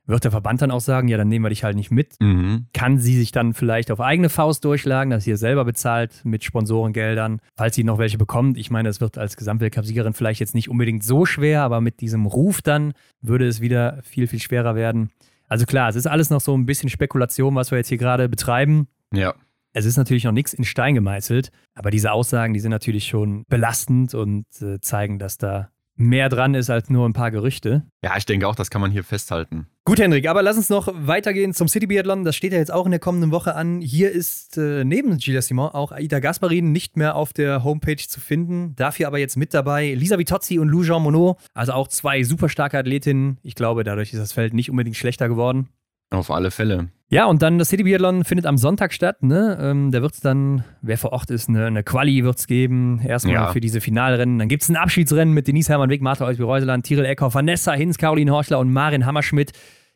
[0.06, 2.14] wird der Verband dann auch sagen, ja, dann nehmen wir dich halt nicht mit.
[2.20, 2.66] Mhm.
[2.72, 6.44] Kann sie sich dann vielleicht auf eigene Faust durchschlagen, dass sie es selber bezahlt mit
[6.44, 8.56] Sponsorengeldern, falls sie noch welche bekommt.
[8.56, 12.26] Ich meine, es wird als Gesamtweltcup-Siegerin vielleicht jetzt nicht unbedingt so schwer, aber mit diesem
[12.26, 15.10] Ruf dann würde es wieder viel, viel schwerer werden.
[15.48, 18.28] Also klar, es ist alles noch so ein bisschen Spekulation, was wir jetzt hier gerade
[18.28, 18.88] betreiben.
[19.12, 19.34] Ja.
[19.72, 23.44] Es ist natürlich noch nichts in Stein gemeißelt, aber diese Aussagen, die sind natürlich schon
[23.48, 27.82] belastend und äh, zeigen, dass da mehr dran ist als nur ein paar Gerüchte.
[28.02, 29.66] Ja, ich denke auch, das kann man hier festhalten.
[29.84, 32.24] Gut, Hendrik, aber lass uns noch weitergehen zum City Biathlon.
[32.24, 33.80] Das steht ja jetzt auch in der kommenden Woche an.
[33.80, 38.20] Hier ist äh, neben Gilles Simon auch Aida Gasparin nicht mehr auf der Homepage zu
[38.20, 38.74] finden.
[38.76, 41.38] Dafür aber jetzt mit dabei Lisa Vitozzi und Lou Jean Monod.
[41.54, 43.38] Also auch zwei super starke Athletinnen.
[43.42, 45.68] Ich glaube, dadurch ist das Feld nicht unbedingt schlechter geworden.
[46.16, 46.88] Auf alle Fälle.
[47.08, 49.22] Ja, und dann das City Biathlon findet am Sonntag statt.
[49.22, 49.56] Ne?
[49.60, 53.00] Ähm, da wird es dann, wer vor Ort ist, eine, eine Quali wird es geben.
[53.04, 53.52] Erstmal ja.
[53.52, 54.40] für diese Finalrennen.
[54.40, 58.32] Dann gibt es ein Abschiedsrennen mit Denise Hermann-Wick, Martha Eusby-Reuseland, Tiril Eckhoff, Vanessa Hinz, Caroline
[58.32, 59.52] Horschler und Marin Hammerschmidt.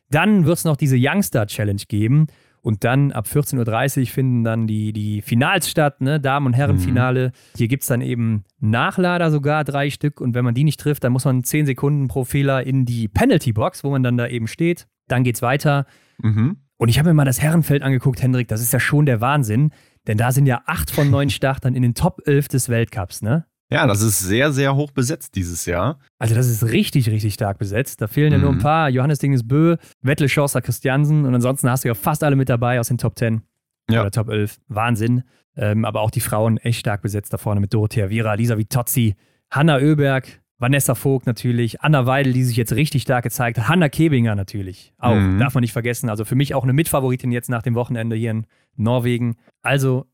[0.09, 2.27] Dann wird es noch diese Youngster Challenge geben.
[2.61, 6.19] Und dann ab 14.30 Uhr finden dann die, die Finals statt, ne?
[6.19, 7.29] Damen- und Herrenfinale.
[7.29, 7.57] Mhm.
[7.57, 10.21] Hier gibt es dann eben Nachlader sogar, drei Stück.
[10.21, 13.07] Und wenn man die nicht trifft, dann muss man 10 Sekunden pro Fehler in die
[13.07, 14.87] Penalty-Box, wo man dann da eben steht.
[15.07, 15.87] Dann geht es weiter.
[16.21, 16.57] Mhm.
[16.77, 19.71] Und ich habe mir mal das Herrenfeld angeguckt, Hendrik, das ist ja schon der Wahnsinn.
[20.07, 23.45] Denn da sind ja acht von neun Startern in den Top 11 des Weltcups, ne?
[23.71, 25.97] Ja, das ist sehr, sehr hoch besetzt dieses Jahr.
[26.19, 28.01] Also das ist richtig, richtig stark besetzt.
[28.01, 28.61] Da fehlen ja nur ein mhm.
[28.61, 28.89] paar.
[28.89, 32.81] Johannes Dinges Bö, Wettle Chaucer Christiansen und ansonsten hast du ja fast alle mit dabei
[32.81, 33.43] aus den Top 10.
[33.89, 34.01] ja.
[34.01, 34.59] oder Top 11.
[34.67, 35.23] Wahnsinn.
[35.55, 39.15] Ähm, aber auch die Frauen echt stark besetzt da vorne mit Dorothea Viera, Lisa Vitozzi,
[39.49, 43.89] Hanna Oeberg, Vanessa Vogt natürlich, Anna Weidel, die sich jetzt richtig stark gezeigt hat, Hanna
[43.89, 45.39] Kebinger natürlich auch, mhm.
[45.39, 46.07] darf man nicht vergessen.
[46.07, 48.45] Also für mich auch eine Mitfavoritin jetzt nach dem Wochenende hier in
[48.75, 49.37] Norwegen.
[49.63, 50.05] Also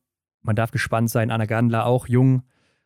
[0.41, 1.31] man darf gespannt sein.
[1.31, 2.43] Anna Gandler auch jung.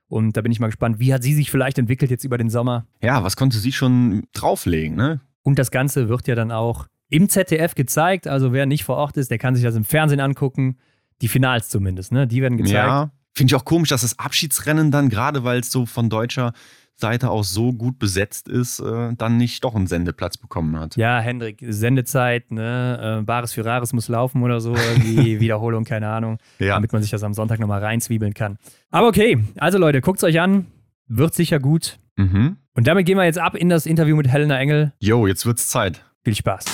[0.07, 2.49] Und da bin ich mal gespannt, wie hat sie sich vielleicht entwickelt jetzt über den
[2.49, 2.87] Sommer?
[3.01, 5.21] Ja, was konnte sie schon drauflegen, ne?
[5.43, 8.27] Und das Ganze wird ja dann auch im ZDF gezeigt.
[8.27, 10.77] Also wer nicht vor Ort ist, der kann sich das im Fernsehen angucken.
[11.21, 12.25] Die Finals zumindest, ne?
[12.25, 12.73] Die werden gezeigt.
[12.73, 16.53] Ja, finde ich auch komisch, dass das Abschiedsrennen dann, gerade weil es so von deutscher
[17.01, 20.95] Seite aus so gut besetzt ist, äh, dann nicht doch einen Sendeplatz bekommen hat.
[20.95, 23.19] Ja, Hendrik, Sendezeit, ne?
[23.19, 26.75] Äh, Bares für Rares muss laufen oder so, irgendwie Wiederholung, keine Ahnung, ja.
[26.75, 28.57] damit man sich das am Sonntag nochmal reinzwiebeln kann.
[28.91, 30.67] Aber okay, also Leute, guckt es euch an,
[31.07, 31.97] wird sicher gut.
[32.15, 32.57] Mhm.
[32.73, 34.93] Und damit gehen wir jetzt ab in das Interview mit Helena Engel.
[34.99, 36.05] Jo, jetzt wird's Zeit.
[36.23, 36.65] Viel Spaß.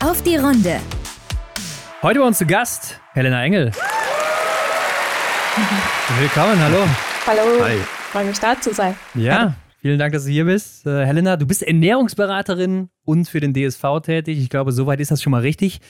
[0.00, 0.80] Auf die Runde.
[2.02, 3.70] Heute bei uns zu Gast Helena Engel.
[6.18, 6.86] Willkommen, hallo.
[7.26, 7.64] Hallo.
[7.64, 7.95] Hi.
[8.16, 8.94] Freue mich da zu sein.
[9.14, 10.86] Ja, vielen Dank, dass du hier bist.
[10.86, 14.38] Äh, Helena, du bist Ernährungsberaterin und für den DSV tätig.
[14.38, 15.82] Ich glaube, soweit ist das schon mal richtig.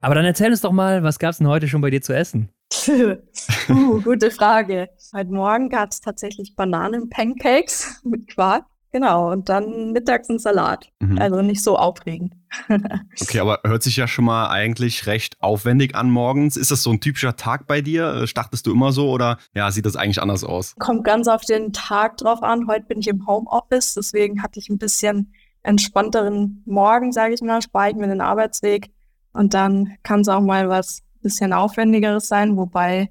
[0.00, 2.14] Aber dann erzähl uns doch mal, was gab es denn heute schon bei dir zu
[2.14, 2.48] essen?
[2.88, 4.88] uh, gute Frage.
[5.14, 8.64] Heute Morgen gab es tatsächlich Bananen-Pancakes mit Quark.
[8.94, 10.92] Genau, und dann mittags ein Salat.
[11.00, 11.18] Mhm.
[11.18, 12.32] Also nicht so aufregend.
[13.20, 16.56] okay, aber hört sich ja schon mal eigentlich recht aufwendig an morgens.
[16.56, 18.28] Ist das so ein typischer Tag bei dir?
[18.28, 20.76] Startest du immer so oder ja, sieht das eigentlich anders aus?
[20.78, 22.68] Kommt ganz auf den Tag drauf an.
[22.68, 25.32] Heute bin ich im Homeoffice, deswegen hatte ich ein bisschen
[25.64, 28.92] entspannteren Morgen, sage ich mal, spare ich mir den Arbeitsweg.
[29.32, 33.08] Und dann kann es auch mal was bisschen aufwendigeres sein, wobei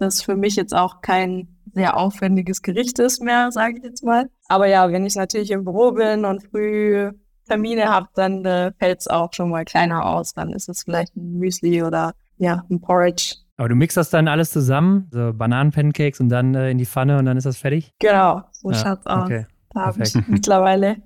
[0.00, 4.28] das für mich jetzt auch kein sehr aufwendiges Gericht ist mehr, sage ich jetzt mal.
[4.48, 7.12] Aber ja, wenn ich natürlich im Büro bin und früh
[7.46, 10.34] Termine habe, dann äh, fällt es auch schon mal kleiner aus.
[10.34, 13.36] Dann ist es vielleicht ein Müsli oder ja, ein Porridge.
[13.56, 17.18] Aber du mixst das dann alles zusammen, so Bananen-Pancakes und dann äh, in die Pfanne
[17.18, 17.92] und dann ist das fertig?
[17.98, 19.24] Genau, so ja, schaut's aus.
[19.24, 19.46] Okay.
[19.74, 20.96] Da habe ich mittlerweile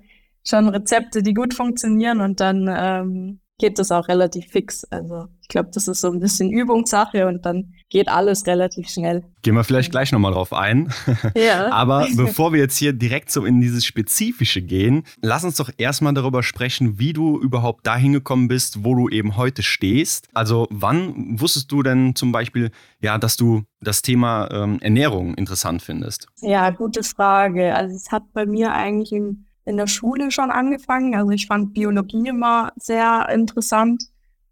[0.43, 4.83] schon Rezepte, die gut funktionieren und dann ähm, geht das auch relativ fix.
[4.85, 9.23] Also ich glaube, das ist so ein bisschen Übungssache und dann geht alles relativ schnell.
[9.43, 10.91] Gehen wir vielleicht gleich nochmal drauf ein.
[11.35, 11.71] Ja.
[11.71, 16.13] Aber bevor wir jetzt hier direkt so in dieses Spezifische gehen, lass uns doch erstmal
[16.13, 20.27] darüber sprechen, wie du überhaupt dahin gekommen bist, wo du eben heute stehst.
[20.33, 25.81] Also wann wusstest du denn zum Beispiel, ja, dass du das Thema ähm, Ernährung interessant
[25.81, 26.27] findest?
[26.41, 27.75] Ja, gute Frage.
[27.75, 31.15] Also es hat bei mir eigentlich im in der Schule schon angefangen.
[31.15, 34.03] Also ich fand Biologie immer sehr interessant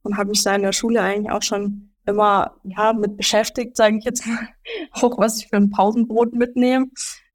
[0.01, 3.97] und habe mich da in der Schule eigentlich auch schon immer ja mit beschäftigt, sage
[3.97, 4.49] ich jetzt mal,
[4.91, 6.87] auch was ich für ein Pausenbrot mitnehme.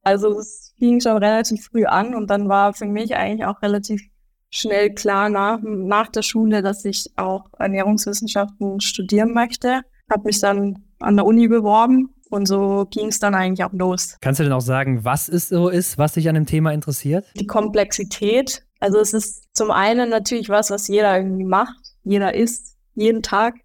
[0.03, 4.03] Also es fing schon relativ früh an und dann war für mich eigentlich auch relativ
[4.51, 9.83] schnell klar nach, nach der Schule, dass ich auch Ernährungswissenschaften studieren möchte.
[10.11, 14.16] Habe mich dann an der Uni beworben und so ging es dann eigentlich auch los.
[14.20, 17.26] Kannst du denn auch sagen, was es so ist, was dich an dem Thema interessiert?
[17.37, 18.64] Die Komplexität.
[18.81, 21.76] Also es ist zum einen natürlich was, was jeder irgendwie macht.
[22.05, 23.57] Jeder isst jeden Tag.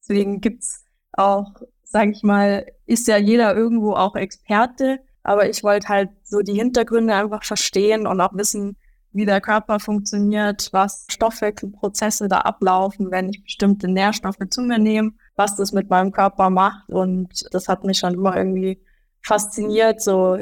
[0.00, 5.00] Deswegen gibt's auch, sage ich mal, ist ja jeder irgendwo auch Experte.
[5.22, 8.76] Aber ich wollte halt so die Hintergründe einfach verstehen und auch wissen,
[9.12, 15.12] wie der Körper funktioniert, was Stoffwechselprozesse da ablaufen, wenn ich bestimmte Nährstoffe zu mir nehme
[15.36, 16.88] was das mit meinem Körper macht.
[16.88, 18.80] Und das hat mich schon immer irgendwie
[19.22, 20.38] fasziniert, so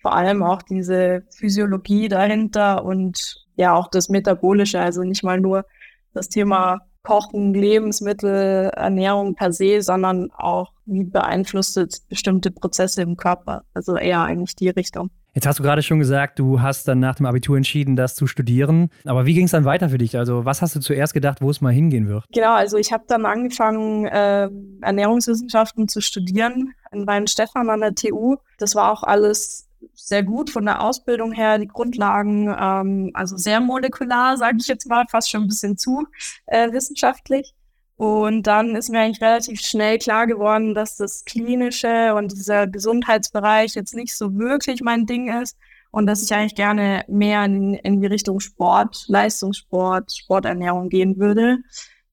[0.00, 5.66] vor allem auch diese Physiologie dahinter und ja auch das Metabolische, also nicht mal nur
[6.14, 13.16] das Thema Kochen, Lebensmittel, Ernährung per se, sondern auch, wie beeinflusst es bestimmte Prozesse im
[13.16, 13.64] Körper.
[13.74, 15.10] Also eher eigentlich die Richtung.
[15.34, 18.26] Jetzt hast du gerade schon gesagt, du hast dann nach dem Abitur entschieden, das zu
[18.26, 18.90] studieren.
[19.04, 20.16] Aber wie ging es dann weiter für dich?
[20.18, 22.24] Also was hast du zuerst gedacht, wo es mal hingehen wird?
[22.32, 24.48] Genau, also ich habe dann angefangen, äh,
[24.80, 28.36] Ernährungswissenschaften zu studieren in Weinstefan an der TU.
[28.58, 33.60] Das war auch alles sehr gut von der Ausbildung her, die Grundlagen, ähm, also sehr
[33.60, 36.06] molekular, sage ich jetzt mal, fast schon ein bisschen zu
[36.46, 37.54] äh, wissenschaftlich.
[38.00, 43.74] Und dann ist mir eigentlich relativ schnell klar geworden, dass das Klinische und dieser Gesundheitsbereich
[43.74, 45.58] jetzt nicht so wirklich mein Ding ist
[45.90, 51.58] und dass ich eigentlich gerne mehr in, in die Richtung Sport, Leistungssport, Sporternährung gehen würde.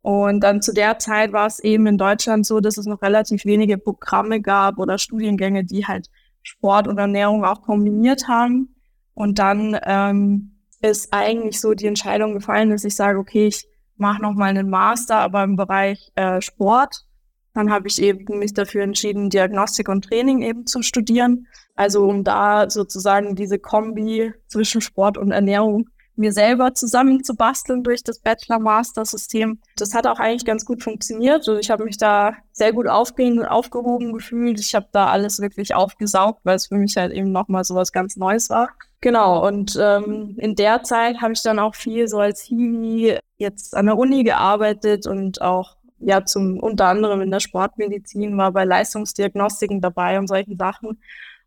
[0.01, 3.45] Und dann zu der Zeit war es eben in Deutschland so, dass es noch relativ
[3.45, 6.09] wenige Programme gab oder Studiengänge, die halt
[6.43, 8.75] Sport und Ernährung auch kombiniert haben.
[9.13, 13.69] Und dann ähm, ist eigentlich so die Entscheidung gefallen, dass ich sage, okay, ich
[13.99, 17.05] mache nochmal einen Master, aber im Bereich äh, Sport.
[17.53, 21.47] Dann habe ich eben mich dafür entschieden, Diagnostik und Training eben zu studieren.
[21.75, 28.19] Also um da sozusagen diese Kombi zwischen Sport und Ernährung mir selber zusammenzubasteln durch das
[28.19, 29.59] Bachelor-Master-System.
[29.75, 31.39] Das hat auch eigentlich ganz gut funktioniert.
[31.39, 34.59] Also ich habe mich da sehr gut aufgehoben gefühlt.
[34.59, 37.91] Ich habe da alles wirklich aufgesaugt, weil es für mich halt eben nochmal so was
[37.91, 38.69] ganz Neues war.
[38.99, 43.75] Genau, und ähm, in der Zeit habe ich dann auch viel so als Hiwi jetzt
[43.75, 48.65] an der Uni gearbeitet und auch ja zum unter anderem in der Sportmedizin war bei
[48.65, 50.99] Leistungsdiagnostiken dabei und solchen Sachen.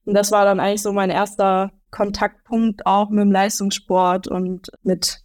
[0.04, 5.22] Und das war dann eigentlich so mein erster Kontaktpunkt auch mit dem Leistungssport und mit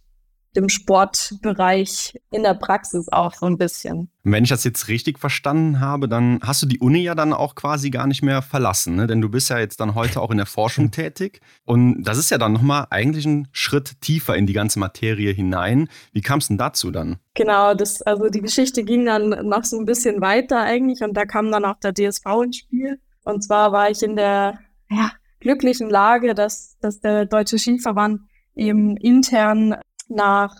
[0.56, 4.10] dem Sportbereich in der Praxis auch so ein bisschen.
[4.24, 7.54] Wenn ich das jetzt richtig verstanden habe, dann hast du die Uni ja dann auch
[7.54, 9.06] quasi gar nicht mehr verlassen, ne?
[9.06, 12.30] denn du bist ja jetzt dann heute auch in der Forschung tätig und das ist
[12.30, 15.88] ja dann nochmal eigentlich ein Schritt tiefer in die ganze Materie hinein.
[16.12, 17.18] Wie kam es denn dazu dann?
[17.34, 21.26] Genau, das, also die Geschichte ging dann noch so ein bisschen weiter eigentlich und da
[21.26, 22.98] kam dann auch der DSV ins Spiel.
[23.24, 24.58] Und zwar war ich in der
[24.88, 25.10] ja,
[25.40, 28.20] glücklichen Lage, dass, dass der Deutsche Skiverband
[28.54, 29.76] eben intern
[30.08, 30.54] nach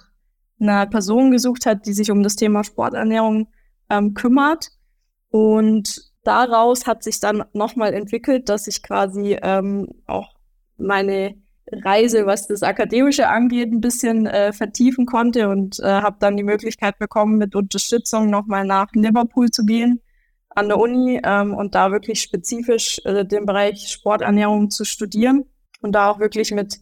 [0.60, 3.48] einer Person gesucht hat, die sich um das Thema Sporternährung
[3.90, 4.68] ähm, kümmert.
[5.30, 10.34] Und daraus hat sich dann nochmal entwickelt, dass ich quasi ähm, auch
[10.76, 11.34] meine
[11.70, 16.44] Reise, was das Akademische angeht, ein bisschen äh, vertiefen konnte und äh, habe dann die
[16.44, 20.00] Möglichkeit bekommen, mit Unterstützung nochmal nach Liverpool zu gehen
[20.56, 25.44] an der Uni ähm, und da wirklich spezifisch äh, den Bereich Sporternährung zu studieren
[25.80, 26.78] und da auch wirklich mit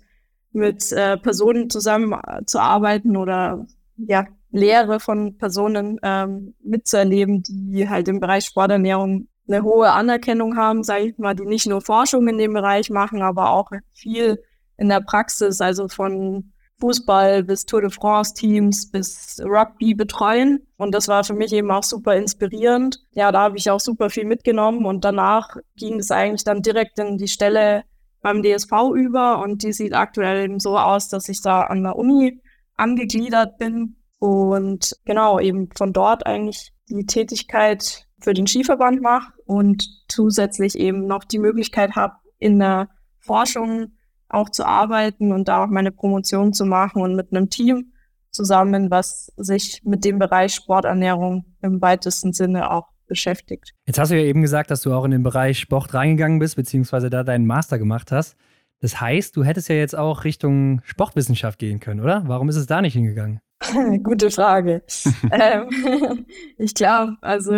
[0.52, 3.66] mit äh, Personen zusammenzuarbeiten oder
[3.96, 10.84] ja, Lehre von Personen ähm, mitzuerleben, die halt im Bereich Sporternährung eine hohe Anerkennung haben,
[10.84, 14.40] sage ich mal, die nicht nur Forschung in dem Bereich machen, aber auch viel
[14.76, 20.66] in der Praxis, also von Fußball bis Tour de France Teams bis Rugby betreuen.
[20.76, 22.98] Und das war für mich eben auch super inspirierend.
[23.12, 26.98] Ja, da habe ich auch super viel mitgenommen und danach ging es eigentlich dann direkt
[26.98, 27.84] in die Stelle
[28.20, 31.96] beim DSV über und die sieht aktuell eben so aus, dass ich da an der
[31.96, 32.40] Uni
[32.76, 39.86] angegliedert bin und genau eben von dort eigentlich die Tätigkeit für den Skiverband mache und
[40.08, 43.92] zusätzlich eben noch die Möglichkeit habe, in der Forschung
[44.34, 47.92] auch zu arbeiten und da auch meine Promotion zu machen und mit einem Team
[48.30, 53.72] zusammen, was sich mit dem Bereich Sporternährung im weitesten Sinne auch beschäftigt.
[53.86, 56.56] Jetzt hast du ja eben gesagt, dass du auch in den Bereich Sport reingegangen bist,
[56.56, 58.36] beziehungsweise da deinen Master gemacht hast.
[58.80, 62.24] Das heißt, du hättest ja jetzt auch Richtung Sportwissenschaft gehen können, oder?
[62.26, 63.40] Warum ist es da nicht hingegangen?
[64.02, 64.82] Gute Frage.
[65.32, 66.26] ähm,
[66.58, 67.52] ich glaube, also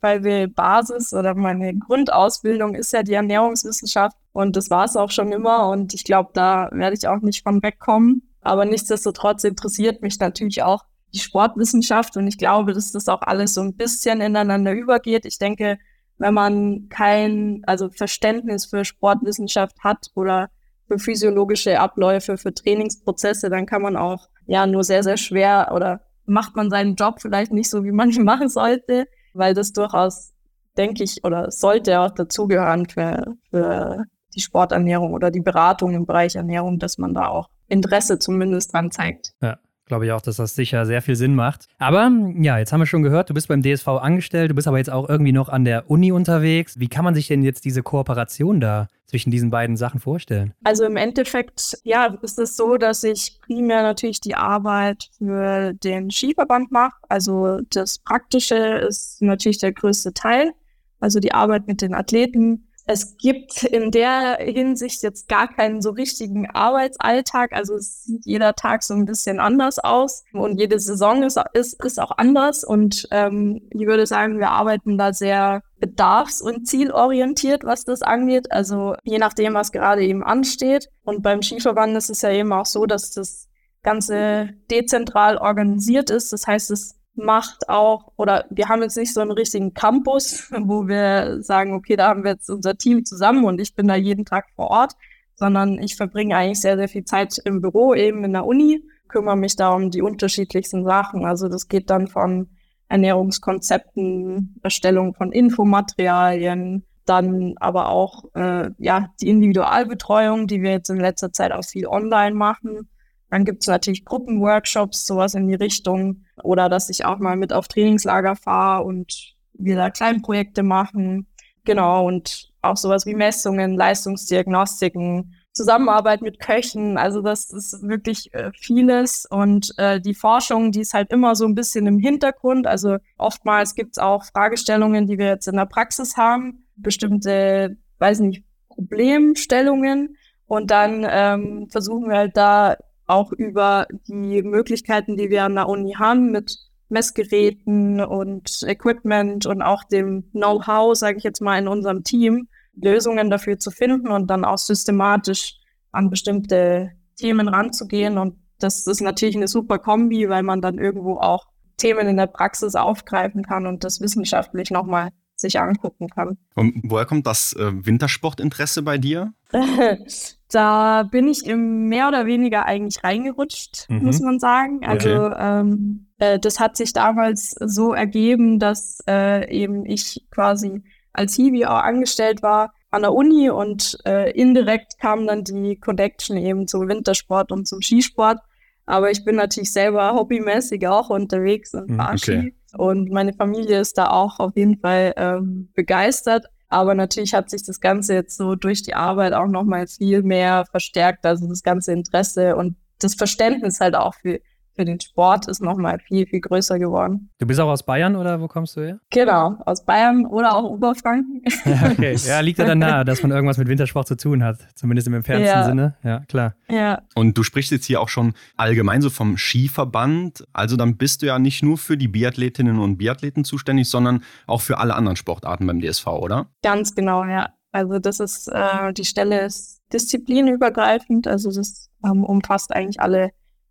[0.00, 5.10] bei der Basis oder meine Grundausbildung ist ja die Ernährungswissenschaft und das war es auch
[5.10, 8.22] schon immer und ich glaube, da werde ich auch nicht von wegkommen.
[8.42, 13.54] Aber nichtsdestotrotz interessiert mich natürlich auch die Sportwissenschaft und ich glaube, dass das auch alles
[13.54, 15.26] so ein bisschen ineinander übergeht.
[15.26, 15.78] Ich denke,
[16.18, 20.50] wenn man kein, also Verständnis für Sportwissenschaft hat oder
[20.86, 26.00] für physiologische Abläufe, für Trainingsprozesse, dann kann man auch ja nur sehr, sehr schwer oder
[26.26, 30.32] macht man seinen Job vielleicht nicht so, wie man ihn machen sollte, weil das durchaus,
[30.76, 36.34] denke ich, oder sollte auch dazugehören für, für die Sporternährung oder die Beratung im Bereich
[36.34, 39.32] Ernährung, dass man da auch Interesse zumindest dran zeigt.
[39.40, 39.58] Ja
[39.90, 41.66] glaube ich auch, dass das sicher sehr viel Sinn macht.
[41.78, 44.78] Aber ja, jetzt haben wir schon gehört, du bist beim DSV angestellt, du bist aber
[44.78, 46.78] jetzt auch irgendwie noch an der Uni unterwegs.
[46.78, 50.54] Wie kann man sich denn jetzt diese Kooperation da zwischen diesen beiden Sachen vorstellen?
[50.62, 56.12] Also im Endeffekt, ja, ist es so, dass ich primär natürlich die Arbeit für den
[56.12, 56.96] Skiverband mache.
[57.08, 60.52] Also das Praktische ist natürlich der größte Teil.
[61.00, 65.90] Also die Arbeit mit den Athleten, es gibt in der Hinsicht jetzt gar keinen so
[65.90, 67.52] richtigen Arbeitsalltag.
[67.52, 71.84] Also es sieht jeder Tag so ein bisschen anders aus und jede Saison ist, ist,
[71.84, 72.64] ist auch anders.
[72.64, 78.50] Und ähm, ich würde sagen, wir arbeiten da sehr bedarfs- und zielorientiert, was das angeht.
[78.50, 80.88] Also je nachdem, was gerade eben ansteht.
[81.04, 83.46] Und beim Skiverband ist es ja eben auch so, dass das
[83.84, 86.32] Ganze dezentral organisiert ist.
[86.32, 90.88] Das heißt, es macht auch, oder wir haben jetzt nicht so einen richtigen Campus, wo
[90.88, 94.24] wir sagen, okay, da haben wir jetzt unser Team zusammen und ich bin da jeden
[94.24, 94.94] Tag vor Ort,
[95.34, 99.36] sondern ich verbringe eigentlich sehr, sehr viel Zeit im Büro, eben in der Uni, kümmere
[99.36, 101.24] mich da um die unterschiedlichsten Sachen.
[101.24, 102.48] Also das geht dann von
[102.88, 110.98] Ernährungskonzepten, Erstellung von Infomaterialien, dann aber auch äh, ja die Individualbetreuung, die wir jetzt in
[110.98, 112.88] letzter Zeit auch viel online machen
[113.30, 116.24] dann gibt es natürlich Gruppenworkshops, sowas in die Richtung.
[116.42, 121.26] Oder dass ich auch mal mit auf Trainingslager fahre und wir da Kleinprojekte machen.
[121.64, 126.96] Genau, und auch sowas wie Messungen, Leistungsdiagnostiken, Zusammenarbeit mit Köchen.
[126.96, 129.26] Also das ist wirklich äh, vieles.
[129.26, 132.66] Und äh, die Forschung, die ist halt immer so ein bisschen im Hintergrund.
[132.66, 136.66] Also oftmals gibt es auch Fragestellungen, die wir jetzt in der Praxis haben.
[136.76, 140.16] Bestimmte, weiß nicht, Problemstellungen.
[140.46, 142.76] Und dann ähm, versuchen wir halt da
[143.10, 146.56] auch über die Möglichkeiten, die wir an der Uni haben mit
[146.88, 153.30] Messgeräten und Equipment und auch dem Know-how, sage ich jetzt mal, in unserem Team, Lösungen
[153.30, 155.56] dafür zu finden und dann auch systematisch
[155.92, 158.18] an bestimmte Themen ranzugehen.
[158.18, 161.46] Und das ist natürlich eine super Kombi, weil man dann irgendwo auch
[161.76, 165.10] Themen in der Praxis aufgreifen kann und das wissenschaftlich nochmal
[165.40, 166.38] sich angucken kann.
[166.54, 169.32] Und woher kommt das äh, Wintersportinteresse bei dir?
[170.52, 174.04] da bin ich im mehr oder weniger eigentlich reingerutscht, mhm.
[174.04, 174.80] muss man sagen.
[174.84, 175.36] Also okay.
[175.38, 180.82] ähm, äh, das hat sich damals so ergeben, dass äh, eben ich quasi
[181.12, 186.36] als Hiwi auch angestellt war an der Uni und äh, indirekt kam dann die Connection
[186.36, 188.38] eben zum Wintersport und zum Skisport.
[188.86, 192.54] Aber ich bin natürlich selber hobbymäßig auch unterwegs und fahre okay.
[192.76, 196.46] Und meine Familie ist da auch auf jeden Fall ähm, begeistert.
[196.68, 200.64] Aber natürlich hat sich das Ganze jetzt so durch die Arbeit auch nochmal viel mehr
[200.70, 201.26] verstärkt.
[201.26, 204.40] Also das ganze Interesse und das Verständnis halt auch für
[204.74, 207.30] für den Sport ist nochmal viel, viel größer geworden.
[207.38, 209.00] Du bist auch aus Bayern oder wo kommst du her?
[209.10, 211.42] Genau, aus Bayern oder auch Oberfranken.
[211.64, 212.16] Ja, okay.
[212.26, 215.14] Ja, liegt ja dann nahe, dass man irgendwas mit Wintersport zu tun hat, zumindest im
[215.14, 215.64] entferntesten ja.
[215.64, 215.96] Sinne.
[216.02, 216.54] Ja, klar.
[216.68, 217.02] Ja.
[217.14, 220.44] Und du sprichst jetzt hier auch schon allgemein so vom Skiverband.
[220.52, 224.62] Also dann bist du ja nicht nur für die Biathletinnen und Biathleten zuständig, sondern auch
[224.62, 226.46] für alle anderen Sportarten beim DSV, oder?
[226.62, 227.50] Ganz genau, ja.
[227.72, 233.30] Also das ist, äh, die Stelle ist disziplinübergreifend, also das ähm, umfasst eigentlich alle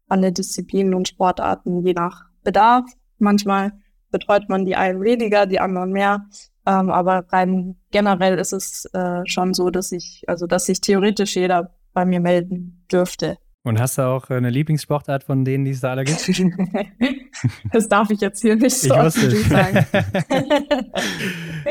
[0.09, 2.85] alle Disziplinen und Sportarten je nach Bedarf.
[3.17, 3.73] Manchmal
[4.11, 6.25] betreut man die einen weniger, die anderen mehr.
[6.65, 11.35] Ähm, aber rein generell ist es äh, schon so, dass ich, also dass sich theoretisch
[11.35, 13.37] jeder bei mir melden dürfte.
[13.63, 16.25] Und hast du auch eine Lieblingssportart von denen, die es da alle gibt?
[17.73, 19.85] das darf ich jetzt hier nicht so sagen.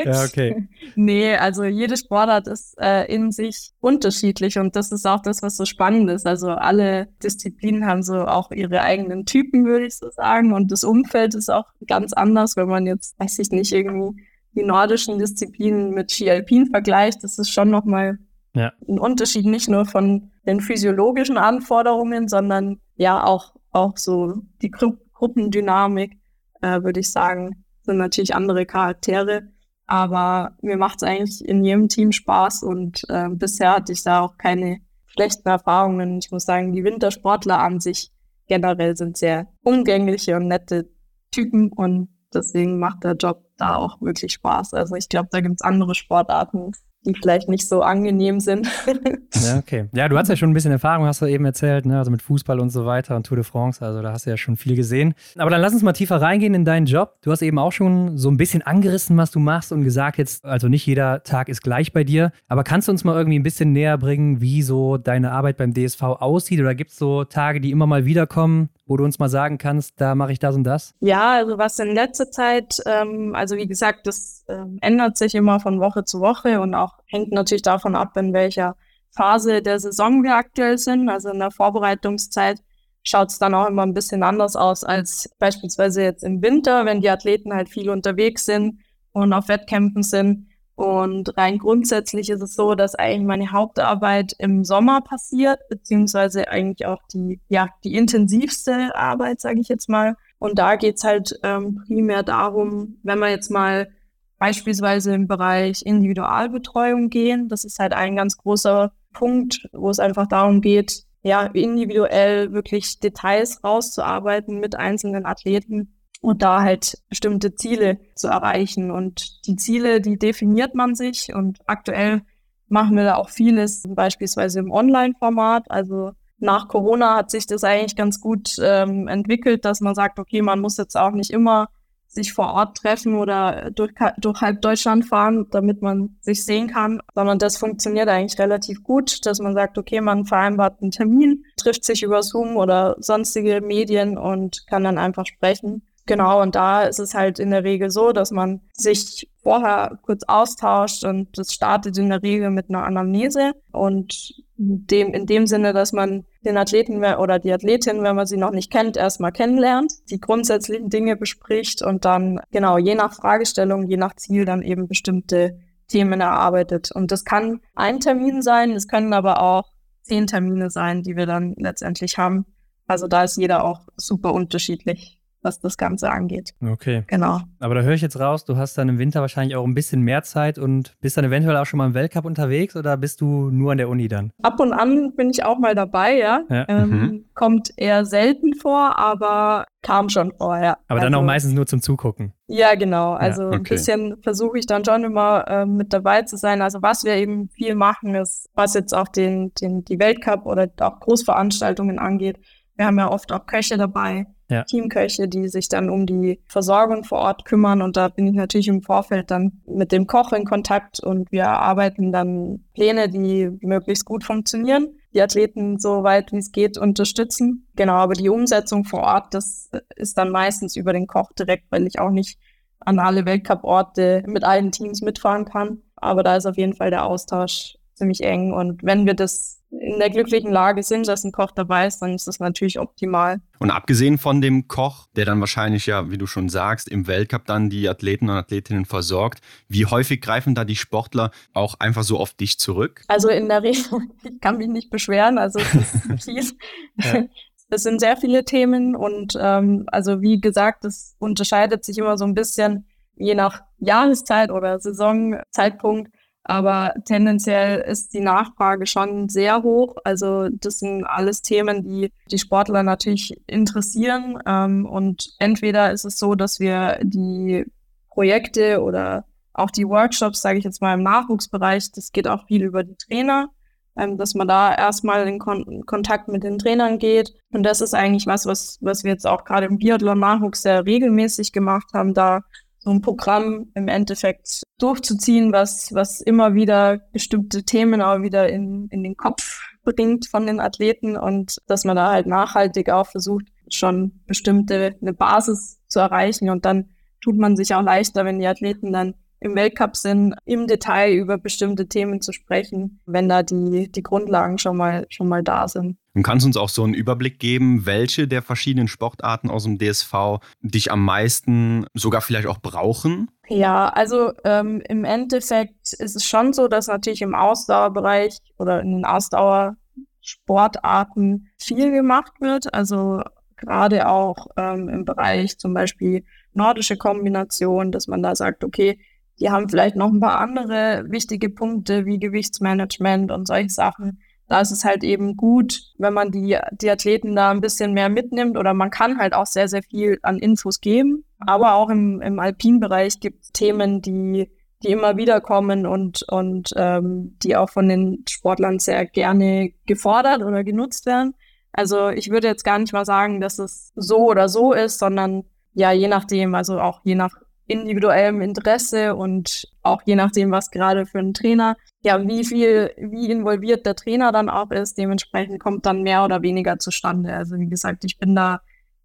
[0.05, 0.67] ja, okay.
[0.95, 5.57] Nee, also jede Sportart ist äh, in sich unterschiedlich und das ist auch das, was
[5.57, 6.27] so spannend ist.
[6.27, 10.53] Also alle Disziplinen haben so auch ihre eigenen Typen, würde ich so sagen.
[10.53, 14.23] Und das Umfeld ist auch ganz anders, wenn man jetzt, weiß ich nicht, irgendwie
[14.53, 17.23] die nordischen Disziplinen mit Ski Alpin vergleicht.
[17.23, 18.19] Das ist schon nochmal
[18.55, 18.73] ja.
[18.87, 24.97] Ein Unterschied nicht nur von den physiologischen Anforderungen, sondern ja auch, auch so die Gru
[25.13, 26.17] Gruppendynamik,
[26.61, 29.49] äh, würde ich sagen, sind natürlich andere Charaktere.
[29.85, 34.21] Aber mir macht es eigentlich in jedem Team Spaß und äh, bisher hatte ich da
[34.21, 34.77] auch keine
[35.07, 36.19] schlechten Erfahrungen.
[36.19, 38.11] Ich muss sagen, die Wintersportler an sich
[38.47, 40.89] generell sind sehr umgängliche und nette
[41.31, 44.73] Typen und deswegen macht der Job da auch wirklich Spaß.
[44.73, 46.71] Also ich glaube, da gibt es andere Sportarten,
[47.05, 48.67] die vielleicht nicht so angenehm sind.
[49.45, 49.87] ja, okay.
[49.93, 51.97] Ja, du hast ja schon ein bisschen Erfahrung, hast du eben erzählt, ne?
[51.97, 54.37] also mit Fußball und so weiter und Tour de France, also da hast du ja
[54.37, 55.13] schon viel gesehen.
[55.37, 57.17] Aber dann lass uns mal tiefer reingehen in deinen Job.
[57.21, 60.43] Du hast eben auch schon so ein bisschen angerissen, was du machst und gesagt jetzt,
[60.43, 63.43] also nicht jeder Tag ist gleich bei dir, aber kannst du uns mal irgendwie ein
[63.43, 67.61] bisschen näher bringen, wie so deine Arbeit beim DSV aussieht oder gibt es so Tage,
[67.61, 70.63] die immer mal wiederkommen, wo du uns mal sagen kannst, da mache ich das und
[70.63, 70.95] das?
[70.99, 75.59] Ja, also was in letzter Zeit, ähm, also wie gesagt, das ähm, ändert sich immer
[75.59, 78.75] von Woche zu Woche und auch hängt natürlich davon ab, in welcher
[79.11, 81.07] Phase der Saison wir aktuell sind.
[81.07, 82.63] Also in der Vorbereitungszeit
[83.03, 87.01] schaut es dann auch immer ein bisschen anders aus als beispielsweise jetzt im Winter, wenn
[87.01, 88.79] die Athleten halt viel unterwegs sind
[89.11, 90.48] und auf Wettkämpfen sind.
[90.79, 96.85] Und rein grundsätzlich ist es so, dass eigentlich meine Hauptarbeit im Sommer passiert, beziehungsweise eigentlich
[96.85, 100.15] auch die, ja, die intensivste Arbeit, sage ich jetzt mal.
[100.37, 103.89] Und da geht's halt ähm, primär darum, wenn wir jetzt mal
[104.37, 110.27] beispielsweise im Bereich Individualbetreuung gehen, das ist halt ein ganz großer Punkt, wo es einfach
[110.27, 117.99] darum geht, ja, individuell wirklich Details rauszuarbeiten mit einzelnen Athleten und da halt bestimmte Ziele
[118.15, 118.91] zu erreichen.
[118.91, 122.21] Und die Ziele, die definiert man sich und aktuell
[122.67, 125.71] machen wir da auch vieles, beispielsweise im Online-Format.
[125.71, 130.41] Also nach Corona hat sich das eigentlich ganz gut ähm, entwickelt, dass man sagt, okay,
[130.41, 131.69] man muss jetzt auch nicht immer
[132.07, 137.01] sich vor Ort treffen oder durch, durch halb Deutschland fahren, damit man sich sehen kann,
[137.13, 141.85] sondern das funktioniert eigentlich relativ gut, dass man sagt, okay, man vereinbart einen Termin, trifft
[141.85, 145.83] sich über Zoom oder sonstige Medien und kann dann einfach sprechen.
[146.09, 150.23] Genau, und da ist es halt in der Regel so, dass man sich vorher kurz
[150.27, 155.71] austauscht und das startet in der Regel mit einer Anamnese und dem, in dem Sinne,
[155.71, 159.93] dass man den Athleten oder die Athletin, wenn man sie noch nicht kennt, erstmal kennenlernt,
[160.09, 164.87] die grundsätzlichen Dinge bespricht und dann genau je nach Fragestellung, je nach Ziel dann eben
[164.87, 166.91] bestimmte Themen erarbeitet.
[166.91, 169.69] Und das kann ein Termin sein, es können aber auch
[170.01, 172.47] zehn Termine sein, die wir dann letztendlich haben.
[172.87, 175.18] Also da ist jeder auch super unterschiedlich.
[175.41, 176.51] Was das Ganze angeht.
[176.61, 177.03] Okay.
[177.07, 177.39] Genau.
[177.59, 180.01] Aber da höre ich jetzt raus, du hast dann im Winter wahrscheinlich auch ein bisschen
[180.01, 183.49] mehr Zeit und bist dann eventuell auch schon mal im Weltcup unterwegs oder bist du
[183.49, 184.31] nur an der Uni dann?
[184.43, 186.41] Ab und an bin ich auch mal dabei, ja.
[186.49, 186.65] Ja.
[186.67, 187.25] Ähm, Mhm.
[187.33, 190.77] Kommt eher selten vor, aber kam schon vor, ja.
[190.89, 192.33] Aber dann Also- auch meistens nur zum Zugucken.
[192.47, 193.13] Ja, genau.
[193.13, 193.75] Also ein okay.
[193.75, 196.61] bisschen versuche ich dann schon immer ähm, mit dabei zu sein.
[196.61, 200.67] Also was wir eben viel machen, ist, was jetzt auch den, den, die Weltcup oder
[200.81, 202.39] auch Großveranstaltungen angeht.
[202.75, 204.63] Wir haben ja oft auch Köche dabei, Ja.
[204.63, 207.81] Teamköche, die sich dann um die Versorgung vor Ort kümmern.
[207.81, 211.43] Und da bin ich natürlich im Vorfeld dann mit dem Koch in Kontakt und wir
[211.43, 214.87] erarbeiten dann Pläne, die möglichst gut funktionieren.
[215.13, 217.67] Die Athleten so weit wie es geht unterstützen.
[217.75, 221.85] Genau, aber die Umsetzung vor Ort, das ist dann meistens über den Koch direkt, weil
[221.85, 222.39] ich auch nicht
[222.79, 225.83] an alle Weltcup-Orte mit allen Teams mitfahren kann.
[225.95, 228.51] Aber da ist auf jeden Fall der Austausch ziemlich eng.
[228.51, 232.15] Und wenn wir das in der glücklichen Lage sind, dass ein Koch dabei ist, dann
[232.15, 233.39] ist das natürlich optimal.
[233.59, 237.45] Und abgesehen von dem Koch, der dann wahrscheinlich ja, wie du schon sagst, im Weltcup
[237.45, 242.17] dann die Athleten und Athletinnen versorgt, wie häufig greifen da die Sportler auch einfach so
[242.17, 243.03] auf dich zurück?
[243.07, 243.83] Also in der Regel,
[244.23, 246.55] ich kann mich nicht beschweren, also es ist.
[246.97, 247.23] Ja.
[247.71, 252.25] Es sind sehr viele Themen und ähm, also wie gesagt, es unterscheidet sich immer so
[252.25, 256.11] ein bisschen je nach Jahreszeit oder Saisonzeitpunkt.
[256.49, 259.97] Aber tendenziell ist die Nachfrage schon sehr hoch.
[260.03, 264.39] Also das sind alles Themen, die die Sportler natürlich interessieren.
[264.47, 267.65] Ähm, und entweder ist es so, dass wir die
[268.09, 272.63] Projekte oder auch die Workshops, sage ich jetzt mal im Nachwuchsbereich, das geht auch viel
[272.63, 273.49] über die Trainer,
[273.95, 277.35] ähm, dass man da erstmal in Kon Kontakt mit den Trainern geht.
[277.51, 281.51] Und das ist eigentlich was, was, was wir jetzt auch gerade im Biathlon-Nachwuchs sehr regelmäßig
[281.51, 282.41] gemacht haben, da
[282.89, 288.87] so ein Programm im Endeffekt durchzuziehen, was, was immer wieder bestimmte Themen auch wieder in,
[288.89, 293.45] in den Kopf bringt von den Athleten und dass man da halt nachhaltig auch versucht,
[293.71, 296.89] schon bestimmte, eine Basis zu erreichen und dann
[297.21, 301.37] tut man sich auch leichter, wenn die Athleten dann im Weltcup sind, im Detail über
[301.37, 305.97] bestimmte Themen zu sprechen, wenn da die, die Grundlagen schon mal, schon mal da sind.
[306.19, 310.39] Und kannst uns auch so einen Überblick geben, welche der verschiedenen Sportarten aus dem DSV
[310.59, 313.31] dich am meisten sogar vielleicht auch brauchen?
[313.47, 318.91] Ja, also ähm, im Endeffekt ist es schon so, dass natürlich im Ausdauerbereich oder in
[318.91, 322.73] den Ausdauersportarten viel gemacht wird.
[322.73, 323.21] Also
[323.55, 328.99] gerade auch ähm, im Bereich zum Beispiel nordische Kombination, dass man da sagt, okay,
[329.39, 334.19] die haben vielleicht noch ein paar andere wichtige Punkte wie Gewichtsmanagement und solche Sachen.
[334.49, 338.09] Da ist es halt eben gut, wenn man die, die Athleten da ein bisschen mehr
[338.09, 341.23] mitnimmt oder man kann halt auch sehr, sehr viel an Infos geben.
[341.39, 344.49] Aber auch im, im Alpinbereich gibt es Themen, die,
[344.83, 350.41] die immer wieder kommen und, und ähm, die auch von den Sportlern sehr gerne gefordert
[350.41, 351.35] oder genutzt werden.
[351.71, 355.43] Also ich würde jetzt gar nicht mal sagen, dass es so oder so ist, sondern
[355.73, 357.35] ja, je nachdem, also auch je nach
[357.69, 363.29] individuellem Interesse und auch je nachdem, was gerade für ein Trainer, ja, wie viel, wie
[363.29, 367.33] involviert der Trainer dann auch ist, dementsprechend kommt dann mehr oder weniger zustande.
[367.33, 368.61] Also wie gesagt, ich bin da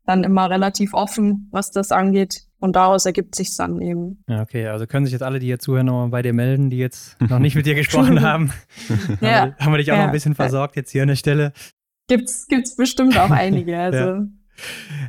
[0.07, 2.43] dann immer relativ offen, was das angeht.
[2.59, 4.23] Und daraus ergibt sich dann eben.
[4.29, 6.79] Ja, okay, also können sich jetzt alle, die hier zuhören, nochmal bei dir melden, die
[6.79, 8.53] jetzt noch nicht mit dir gesprochen haben.
[9.21, 9.41] Ja.
[9.41, 10.07] haben, wir, haben wir dich auch noch Ja.
[10.09, 11.53] ein bisschen versorgt jetzt hier an der Stelle.
[12.09, 13.77] Gibt's, gibt's bestimmt auch einige.
[13.79, 14.23] Also Ja.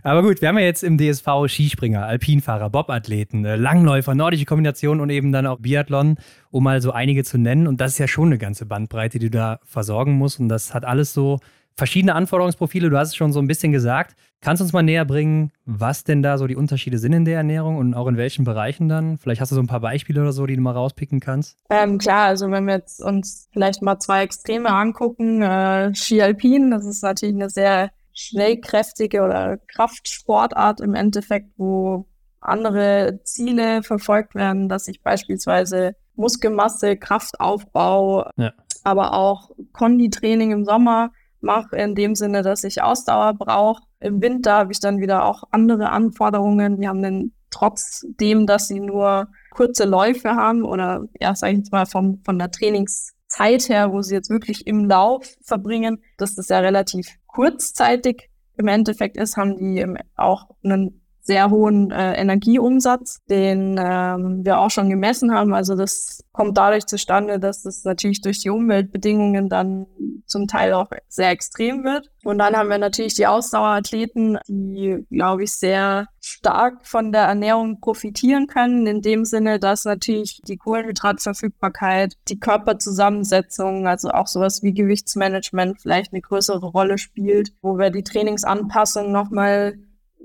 [0.03, 4.99] Aber gut, wir haben ja jetzt im DSV Skispringer, Alpinfahrer, Bobathleten, äh, Langläufer, nordische Kombination
[4.99, 6.17] und eben dann auch Biathlon,
[6.51, 7.67] um mal so einige zu nennen.
[7.67, 10.39] Und das ist ja schon eine ganze Bandbreite, die du da versorgen musst.
[10.39, 11.39] Und das hat alles so
[11.75, 12.89] verschiedene Anforderungsprofile.
[12.89, 14.15] Du hast es schon so ein bisschen gesagt.
[14.41, 17.37] Kannst du uns mal näher bringen, was denn da so die Unterschiede sind in der
[17.37, 19.17] Ernährung und auch in welchen Bereichen dann?
[19.17, 21.57] Vielleicht hast du so ein paar Beispiele oder so, die du mal rauspicken kannst.
[21.69, 26.71] Ähm, klar, also wenn wir jetzt uns vielleicht mal zwei Extreme angucken, äh, Ski Alpin,
[26.71, 32.07] das ist natürlich eine sehr schnellkräftige oder Kraftsportart im Endeffekt, wo
[32.39, 38.53] andere Ziele verfolgt werden, dass ich beispielsweise Muskelmasse, Kraftaufbau, Ja.
[38.83, 41.11] aber auch Konditraining im Sommer
[41.41, 43.83] mache, in dem Sinne, dass ich Ausdauer brauche.
[43.99, 46.79] Im Winter habe ich dann wieder auch andere Anforderungen.
[46.79, 51.71] Die haben dann trotzdem, dass sie nur kurze Läufe haben oder ja, sage ich jetzt
[51.71, 56.49] mal vom, von der Trainingszeit her, wo sie jetzt wirklich im Lauf verbringen, dass das
[56.49, 63.79] ja relativ kurzzeitig im Endeffekt ist, haben die auch einen sehr hohen äh, Energieumsatz, den
[63.79, 65.55] ähm, wir auch schon gemessen haben.
[65.55, 69.87] Also das kommt dadurch zustande, dass das natürlich durch die Umweltbedingungen dann
[70.27, 72.11] zum Teil auch sehr extrem wird.
[72.23, 77.79] Und dann haben wir natürlich die Ausdauerathleten, die, glaube ich, sehr stark von der Ernährung
[77.79, 84.73] profitieren können, in dem Sinne, dass natürlich die Kohlenhydratverfügbarkeit, die Körperzusammensetzung, also auch sowas wie
[84.73, 89.75] Gewichtsmanagement vielleicht eine größere Rolle spielt, wo wir die Trainingsanpassung nochmal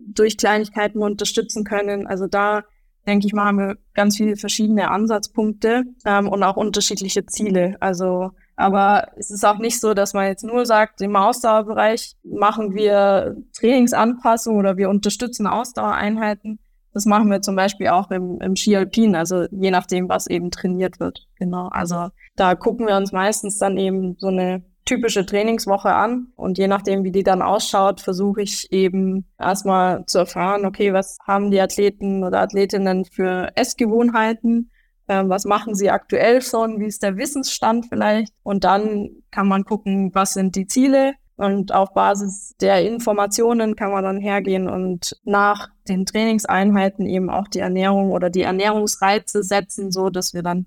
[0.06, 2.06] durch Kleinigkeiten unterstützen können.
[2.06, 2.64] Also da
[3.06, 7.76] denke ich mal, haben wir ganz viele verschiedene Ansatzpunkte ähm, und auch unterschiedliche Ziele.
[7.80, 12.74] Also, aber es ist auch nicht so, dass man jetzt nur sagt, im Ausdauerbereich machen
[12.74, 16.58] wir Trainingsanpassungen oder wir unterstützen Ausdauereinheiten.
[16.92, 20.50] Das machen wir zum Beispiel auch im, im Ski Alpin, also je nachdem, was eben
[20.50, 21.26] trainiert wird.
[21.36, 21.68] Genau.
[21.68, 26.28] Also da gucken wir uns meistens dann eben so eine typische Trainingswoche an.
[26.36, 31.18] Und je nachdem, wie die dann ausschaut, versuche ich eben erstmal zu erfahren, okay, was
[31.26, 34.70] haben die Athleten oder Athletinnen für Essgewohnheiten,
[35.06, 38.32] äh, was machen sie aktuell schon, wie ist der Wissensstand vielleicht?
[38.42, 41.14] Und dann kann man gucken, was sind die Ziele?
[41.36, 47.48] Und auf Basis der Informationen kann man dann hergehen und nach den Trainingseinheiten eben auch
[47.48, 50.66] die Ernährung oder die Ernährungsreize setzen, so dass wir dann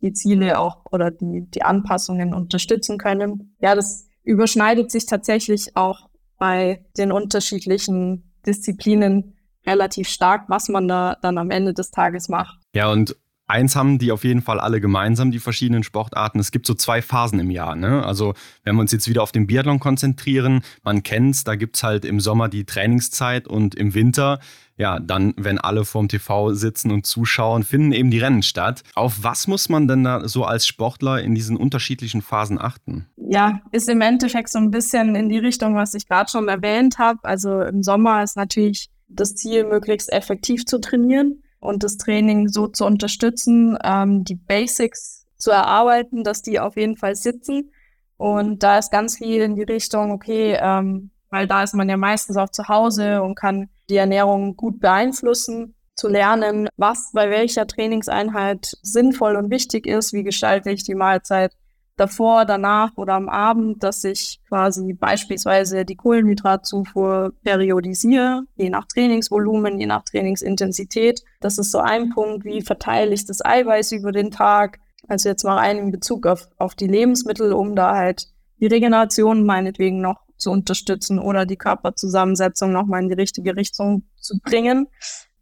[0.00, 3.56] die Ziele auch oder die, die Anpassungen unterstützen können.
[3.60, 9.34] Ja, das überschneidet sich tatsächlich auch bei den unterschiedlichen Disziplinen
[9.66, 12.58] relativ stark, was man da dann am Ende des Tages macht.
[12.74, 13.16] Ja, und
[13.48, 16.38] eins haben die auf jeden Fall alle gemeinsam, die verschiedenen Sportarten.
[16.38, 17.74] Es gibt so zwei Phasen im Jahr.
[17.74, 18.04] Ne?
[18.04, 21.76] Also wenn wir uns jetzt wieder auf den Biathlon konzentrieren, man kennt es, da gibt
[21.76, 24.38] es halt im Sommer die Trainingszeit und im Winter,
[24.76, 28.84] ja, dann, wenn alle vorm TV sitzen und zuschauen, finden eben die Rennen statt.
[28.94, 33.06] Auf was muss man denn da so als Sportler in diesen unterschiedlichen Phasen achten?
[33.16, 36.98] Ja, ist im Endeffekt so ein bisschen in die Richtung, was ich gerade schon erwähnt
[36.98, 37.18] habe.
[37.24, 42.68] Also im Sommer ist natürlich das Ziel, möglichst effektiv zu trainieren und das Training so
[42.68, 47.72] zu unterstützen, ähm, die Basics zu erarbeiten, dass die auf jeden Fall sitzen.
[48.16, 51.96] Und da ist ganz viel in die Richtung, okay, ähm, weil da ist man ja
[51.96, 57.66] meistens auch zu Hause und kann die Ernährung gut beeinflussen, zu lernen, was bei welcher
[57.66, 61.52] Trainingseinheit sinnvoll und wichtig ist, wie gestalte ich die Mahlzeit
[61.98, 69.78] davor, danach oder am Abend, dass ich quasi beispielsweise die Kohlenhydratzufuhr periodisiere, je nach Trainingsvolumen,
[69.78, 71.22] je nach Trainingsintensität.
[71.40, 74.78] Das ist so ein Punkt, wie verteile ich das Eiweiß über den Tag.
[75.08, 78.28] Also jetzt mal rein in Bezug auf, auf die Lebensmittel, um da halt
[78.60, 84.38] die Regeneration meinetwegen noch zu unterstützen oder die Körperzusammensetzung nochmal in die richtige Richtung zu
[84.38, 84.86] bringen.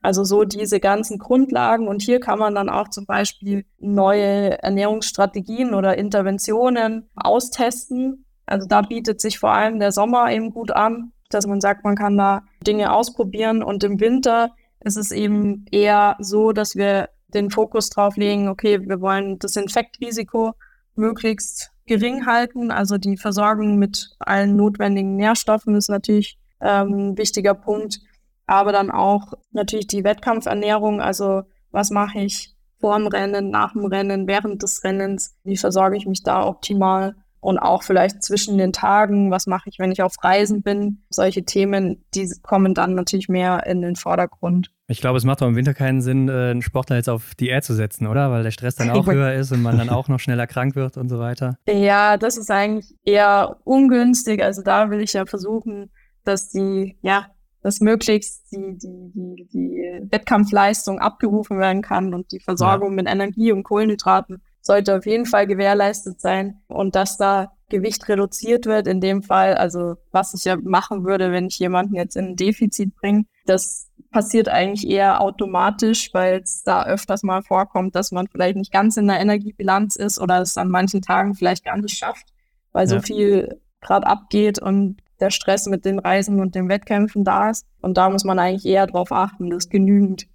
[0.03, 1.89] Also so diese ganzen Grundlagen.
[1.89, 8.25] Und hier kann man dann auch zum Beispiel neue Ernährungsstrategien oder Interventionen austesten.
[8.47, 11.97] Also da bietet sich vor allem der Sommer eben gut an, dass man sagt, man
[11.97, 13.63] kann da Dinge ausprobieren.
[13.63, 18.81] Und im Winter ist es eben eher so, dass wir den Fokus drauf legen, okay,
[18.89, 20.53] wir wollen das Infektrisiko
[20.95, 22.71] möglichst gering halten.
[22.71, 28.01] Also die Versorgung mit allen notwendigen Nährstoffen ist natürlich ähm, ein wichtiger Punkt
[28.47, 33.87] aber dann auch natürlich die Wettkampfernährung, also was mache ich vor dem Rennen, nach dem
[33.87, 38.73] Rennen, während des Rennens, wie versorge ich mich da optimal und auch vielleicht zwischen den
[38.73, 41.05] Tagen, was mache ich, wenn ich auf Reisen bin.
[41.11, 44.73] Solche Themen, die kommen dann natürlich mehr in den Vordergrund.
[44.89, 47.65] Ich glaube, es macht auch im Winter keinen Sinn, äh, einen Sportler jetzt auf Diät
[47.65, 48.31] zu setzen, oder?
[48.31, 50.97] Weil der Stress dann auch höher ist und man dann auch noch schneller krank wird
[50.97, 51.57] und so weiter.
[51.69, 54.43] Ja, das ist eigentlich eher ungünstig.
[54.43, 55.91] Also da will ich ja versuchen,
[56.25, 57.27] dass die, ja,
[57.67, 62.95] dass möglichst die, die, die, die Wettkampfleistung abgerufen werden kann und die Versorgung ja.
[62.95, 68.67] mit Energie und Kohlenhydraten sollte auf jeden Fall gewährleistet sein und dass da Gewicht reduziert
[68.67, 72.27] wird in dem Fall, also was ich ja machen würde, wenn ich jemanden jetzt in
[72.27, 78.13] ein Defizit bringe, das passiert eigentlich eher automatisch, weil es da öfters mal vorkommt, dass
[78.13, 81.79] man vielleicht nicht ganz in der Energiebilanz ist oder es an manchen Tagen vielleicht gar
[81.79, 82.29] nicht schafft,
[82.71, 82.91] weil ja.
[82.91, 87.67] so viel gerade abgeht und der Stress mit den Reisen und den Wettkämpfen da ist.
[87.81, 90.27] Und da muss man eigentlich eher darauf achten, dass genügend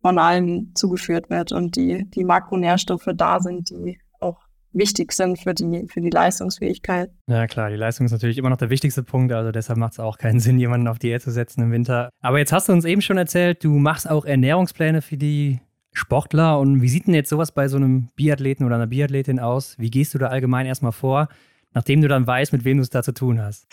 [0.00, 4.38] von allen zugeführt wird und die, die Makronährstoffe da sind, die auch
[4.72, 7.10] wichtig sind für die, für die Leistungsfähigkeit.
[7.26, 10.00] Ja klar, die Leistung ist natürlich immer noch der wichtigste Punkt, also deshalb macht es
[10.00, 12.10] auch keinen Sinn, jemanden auf Diät zu setzen im Winter.
[12.20, 15.60] Aber jetzt hast du uns eben schon erzählt, du machst auch Ernährungspläne für die
[15.92, 19.76] Sportler und wie sieht denn jetzt sowas bei so einem Biathleten oder einer Biathletin aus?
[19.78, 21.28] Wie gehst du da allgemein erstmal vor?
[21.72, 23.66] Nachdem du dann weißt, mit wem du es da zu tun hast.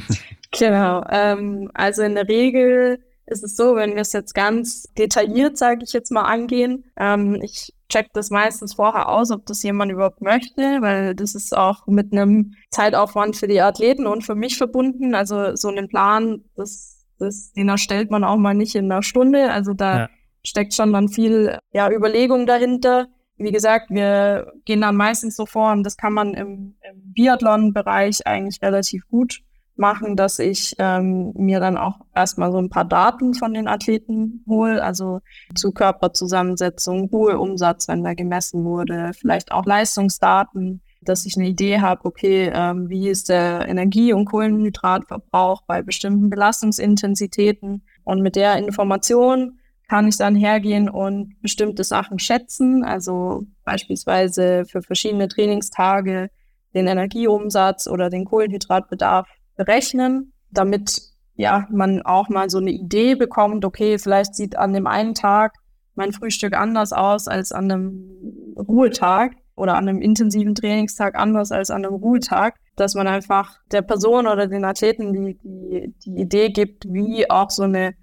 [0.50, 1.04] genau.
[1.08, 5.84] Ähm, also in der Regel ist es so, wenn wir es jetzt ganz detailliert, sage
[5.84, 6.84] ich jetzt mal, angehen.
[6.96, 11.56] Ähm, ich check das meistens vorher aus, ob das jemand überhaupt möchte, weil das ist
[11.56, 15.14] auch mit einem Zeitaufwand für die Athleten und für mich verbunden.
[15.14, 19.50] Also so einen Plan, das, das, den erstellt man auch mal nicht in einer Stunde.
[19.50, 20.08] Also da ja.
[20.44, 25.72] steckt schon dann viel ja, Überlegung dahinter wie gesagt, wir gehen dann meistens so vor
[25.72, 29.40] und das kann man im, im Biathlon-Bereich eigentlich relativ gut
[29.76, 34.44] machen, dass ich ähm, mir dann auch erstmal so ein paar Daten von den Athleten
[34.48, 35.20] hole, also
[35.54, 42.04] zu Körperzusammensetzung, Ruheumsatz, wenn da gemessen wurde, vielleicht auch Leistungsdaten, dass ich eine Idee habe,
[42.04, 47.82] okay, ähm, wie ist der Energie- und Kohlenhydratverbrauch bei bestimmten Belastungsintensitäten.
[48.04, 49.58] Und mit der Information
[49.88, 56.30] kann ich dann hergehen und bestimmte Sachen schätzen, also beispielsweise für verschiedene Trainingstage
[56.74, 61.00] den Energieumsatz oder den Kohlenhydratbedarf berechnen, damit
[61.36, 65.52] ja man auch mal so eine Idee bekommt, okay, vielleicht sieht an dem einen Tag
[65.94, 71.70] mein Frühstück anders aus als an einem Ruhetag oder an einem intensiven Trainingstag anders als
[71.70, 76.50] an einem Ruhetag, dass man einfach der Person oder den Athleten die, die, die Idee
[76.50, 77.94] gibt, wie auch so eine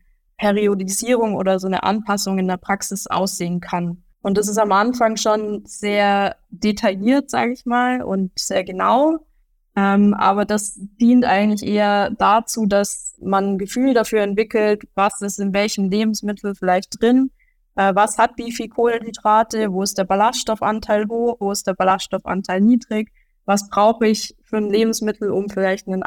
[0.42, 4.04] Periodisierung oder so eine Anpassung in der Praxis aussehen kann.
[4.24, 9.20] Und das ist am Anfang schon sehr detailliert, sage ich mal, und sehr genau.
[9.76, 15.40] Ähm, aber das dient eigentlich eher dazu, dass man ein Gefühl dafür entwickelt, was ist
[15.40, 17.30] in welchem Lebensmittel vielleicht drin,
[17.76, 22.62] äh, was hat wie viel Kohlenhydrate, wo ist der Ballaststoffanteil hoch, wo ist der Ballaststoffanteil
[22.62, 23.12] niedrig,
[23.46, 26.04] was brauche ich für ein Lebensmittel, um vielleicht einen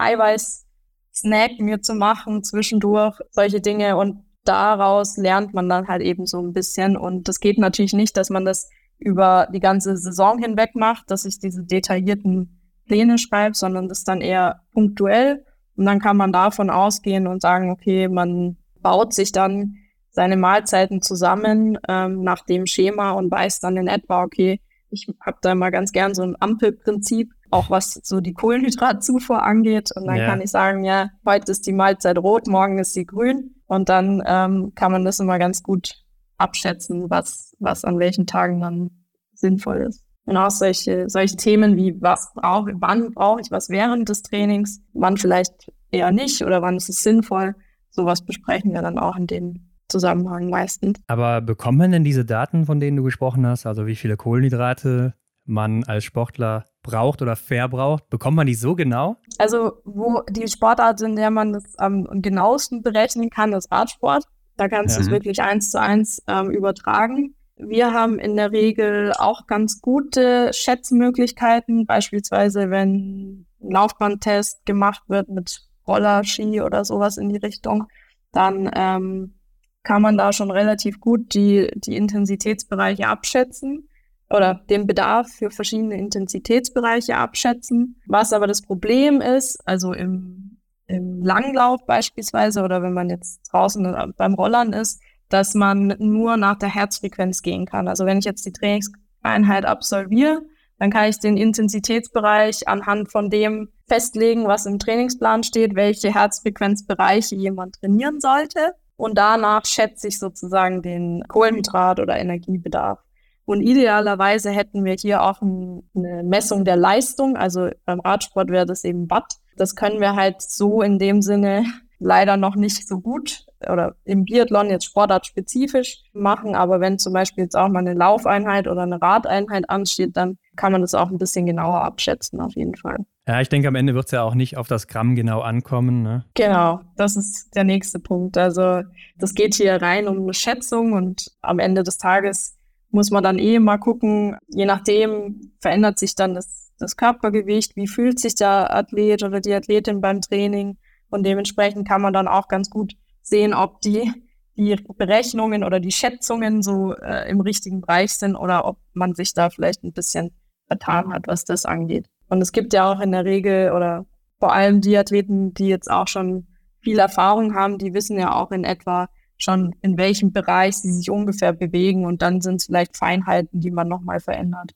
[1.15, 3.97] Eiweiß-Snack mir zu machen zwischendurch, solche Dinge.
[3.97, 6.97] Und daraus lernt man dann halt eben so ein bisschen.
[6.97, 11.25] Und das geht natürlich nicht, dass man das über die ganze Saison hinweg macht, dass
[11.25, 15.45] ich diese detaillierten Pläne schreibe, sondern das dann eher punktuell.
[15.77, 19.77] Und dann kann man davon ausgehen und sagen, okay, man baut sich dann
[20.11, 24.61] seine Mahlzeiten zusammen ähm, nach dem Schema und weiß dann in etwa, okay,
[24.91, 29.91] ich habe da mal ganz gern so ein Ampelprinzip, auch was so die Kohlenhydratzufuhr angeht.
[29.95, 30.27] Und dann ja.
[30.27, 33.55] kann ich sagen, ja, heute ist die Mahlzeit rot, morgen ist sie grün.
[33.67, 35.95] Und dann ähm, kann man das immer ganz gut
[36.37, 38.91] abschätzen, was, was an welchen Tagen dann
[39.35, 40.03] sinnvoll ist.
[40.27, 44.81] Und auch solche, solche Themen wie, was brauche, wann brauche ich was während des Trainings,
[44.93, 47.55] wann vielleicht eher nicht oder wann ist es sinnvoll.
[47.91, 50.99] Sowas besprechen wir dann auch in dem Zusammenhang meistens.
[51.07, 55.15] Aber bekommt man denn diese Daten, von denen du gesprochen hast, also wie viele Kohlenhydrate
[55.45, 58.09] man als Sportler braucht oder verbraucht?
[58.11, 59.17] Bekommt man die so genau?
[59.39, 64.25] Also, wo die Sportart, in der man das am genauesten berechnen kann, ist Radsport.
[64.57, 65.01] Da kannst ja.
[65.01, 67.35] du es wirklich eins zu eins ähm, übertragen.
[67.57, 75.29] Wir haben in der Regel auch ganz gute Schätzmöglichkeiten, beispielsweise wenn ein Laufbahntest gemacht wird
[75.29, 77.85] mit Roller, Ski oder sowas in die Richtung,
[78.33, 79.35] dann ähm,
[79.83, 83.89] kann man da schon relativ gut die, die Intensitätsbereiche abschätzen
[84.31, 88.01] oder den Bedarf für verschiedene Intensitätsbereiche abschätzen.
[88.07, 94.13] Was aber das Problem ist, also im, im Langlauf beispielsweise oder wenn man jetzt draußen
[94.17, 97.89] beim Rollern ist, dass man nur nach der Herzfrequenz gehen kann.
[97.89, 100.43] Also wenn ich jetzt die Trainingseinheit absolviere,
[100.79, 107.37] dann kann ich den Intensitätsbereich anhand von dem festlegen, was im Trainingsplan steht, welche Herzfrequenzbereiche
[107.37, 108.75] jemand trainieren sollte.
[108.97, 113.04] Und danach schätze ich sozusagen den Kohlenhydrat- oder Energiebedarf.
[113.45, 117.37] Und idealerweise hätten wir hier auch eine Messung der Leistung.
[117.37, 119.35] Also beim Radsport wäre das eben Watt.
[119.57, 121.65] Das können wir halt so in dem Sinne
[121.99, 126.55] leider noch nicht so gut oder im Biathlon jetzt sportartspezifisch machen.
[126.55, 130.73] Aber wenn zum Beispiel jetzt auch mal eine Laufeinheit oder eine Radeinheit ansteht, dann kann
[130.73, 132.99] man das auch ein bisschen genauer abschätzen, auf jeden Fall.
[133.27, 136.03] Ja, ich denke, am Ende wird es ja auch nicht auf das Gramm genau ankommen.
[136.03, 136.25] Ne?
[136.35, 138.37] Genau, das ist der nächste Punkt.
[138.37, 138.83] Also
[139.17, 142.54] das geht hier rein um eine Schätzung und am Ende des Tages
[142.95, 147.89] muss man dann eh mal gucken, je nachdem verändert sich dann das, das Körpergewicht, wie
[147.89, 150.79] fühlt sich der Athlet oder die Athletin beim Training
[151.11, 154.13] und dementsprechend kann man dann auch ganz gut sehen, ob die,
[154.57, 159.35] die Berechnungen oder die Schätzungen so äh, im richtigen Bereich sind oder ob man sich
[159.35, 160.31] da vielleicht ein bisschen
[160.69, 162.07] vertan hat, was das angeht.
[162.29, 164.07] Und es gibt ja auch in der Regel oder
[164.39, 166.47] vor allem die Athleten, die jetzt auch schon
[166.81, 169.09] viel Erfahrung haben, die wissen ja auch in etwa
[169.39, 172.05] schon, in welchem Bereich sie sich ungefähr bewegen.
[172.05, 174.73] Und dann sind es vielleicht Feinheiten, die man nochmal verändert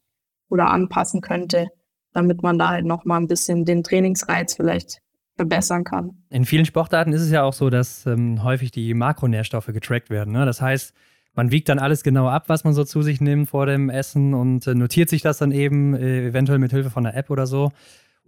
[0.48, 1.68] oder anpassen könnte,
[2.12, 5.00] damit man da halt nochmal ein bisschen den Trainingsreiz vielleicht
[5.36, 6.22] verbessern kann.
[6.30, 10.32] In vielen Sportarten ist es ja auch so, dass ähm, häufig die Makronährstoffe getrackt werden.
[10.32, 10.44] Ne?
[10.44, 10.92] Das heißt,
[11.34, 14.34] man wiegt dann alles genau ab, was man so zu sich nimmt vor dem Essen
[14.34, 17.46] und äh, notiert sich das dann eben äh, eventuell mit Hilfe von einer App oder
[17.46, 17.70] so.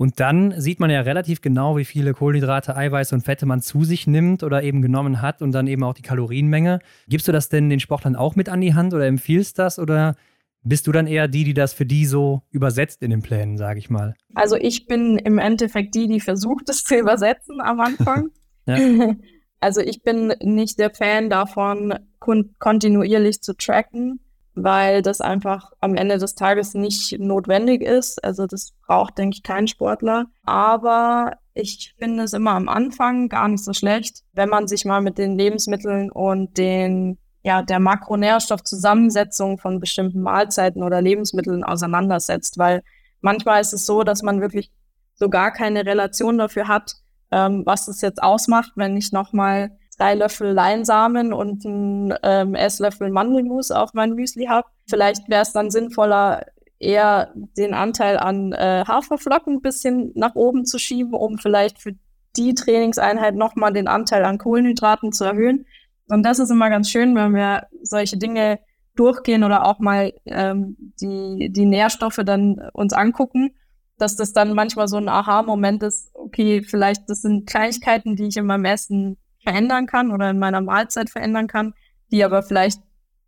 [0.01, 3.85] Und dann sieht man ja relativ genau, wie viele Kohlenhydrate, Eiweiße und Fette man zu
[3.85, 6.79] sich nimmt oder eben genommen hat und dann eben auch die Kalorienmenge.
[7.07, 10.15] Gibst du das denn den Sportlern auch mit an die Hand oder empfiehlst das oder
[10.63, 13.79] bist du dann eher die, die das für die so übersetzt in den Plänen, sage
[13.79, 14.15] ich mal?
[14.35, 18.31] Also ich bin im Endeffekt die, die versucht, es zu übersetzen am Anfang.
[19.63, 24.19] Also ich bin nicht der Fan davon, kon kontinuierlich zu tracken,
[24.63, 28.23] weil das einfach am Ende des Tages nicht notwendig ist.
[28.25, 30.27] Also das braucht, denke ich, kein Sportler.
[30.45, 35.01] Aber ich finde es immer am Anfang gar nicht so schlecht, wenn man sich mal
[35.01, 42.83] mit den Lebensmitteln und den ja, der Makronährstoffzusammensetzung von bestimmten Mahlzeiten oder Lebensmitteln auseinandersetzt, weil
[43.23, 44.71] manchmal ist es so, dass man wirklich
[45.15, 46.97] so gar keine Relation dafür hat,
[47.31, 49.71] ähm, was es jetzt ausmacht, wenn ich nochmal
[50.01, 54.67] drei Löffel Leinsamen und ein ähm, Esslöffel Mandelmus auf mein Müsli habe.
[54.89, 56.47] Vielleicht wäre es dann sinnvoller,
[56.79, 61.93] eher den Anteil an äh, Haferflocken ein bisschen nach oben zu schieben, um vielleicht für
[62.37, 65.67] die Trainingseinheit nochmal den Anteil an Kohlenhydraten zu erhöhen.
[66.09, 68.61] Und das ist immer ganz schön, wenn wir solche Dinge
[68.97, 73.55] durchgehen oder auch mal ähm, die, die Nährstoffe dann uns angucken,
[73.99, 78.39] dass das dann manchmal so ein Aha-Moment ist, okay, vielleicht das sind Kleinigkeiten, die ich
[78.39, 81.75] in meinem Essen verändern kann oder in meiner Mahlzeit verändern kann,
[82.11, 82.81] die aber vielleicht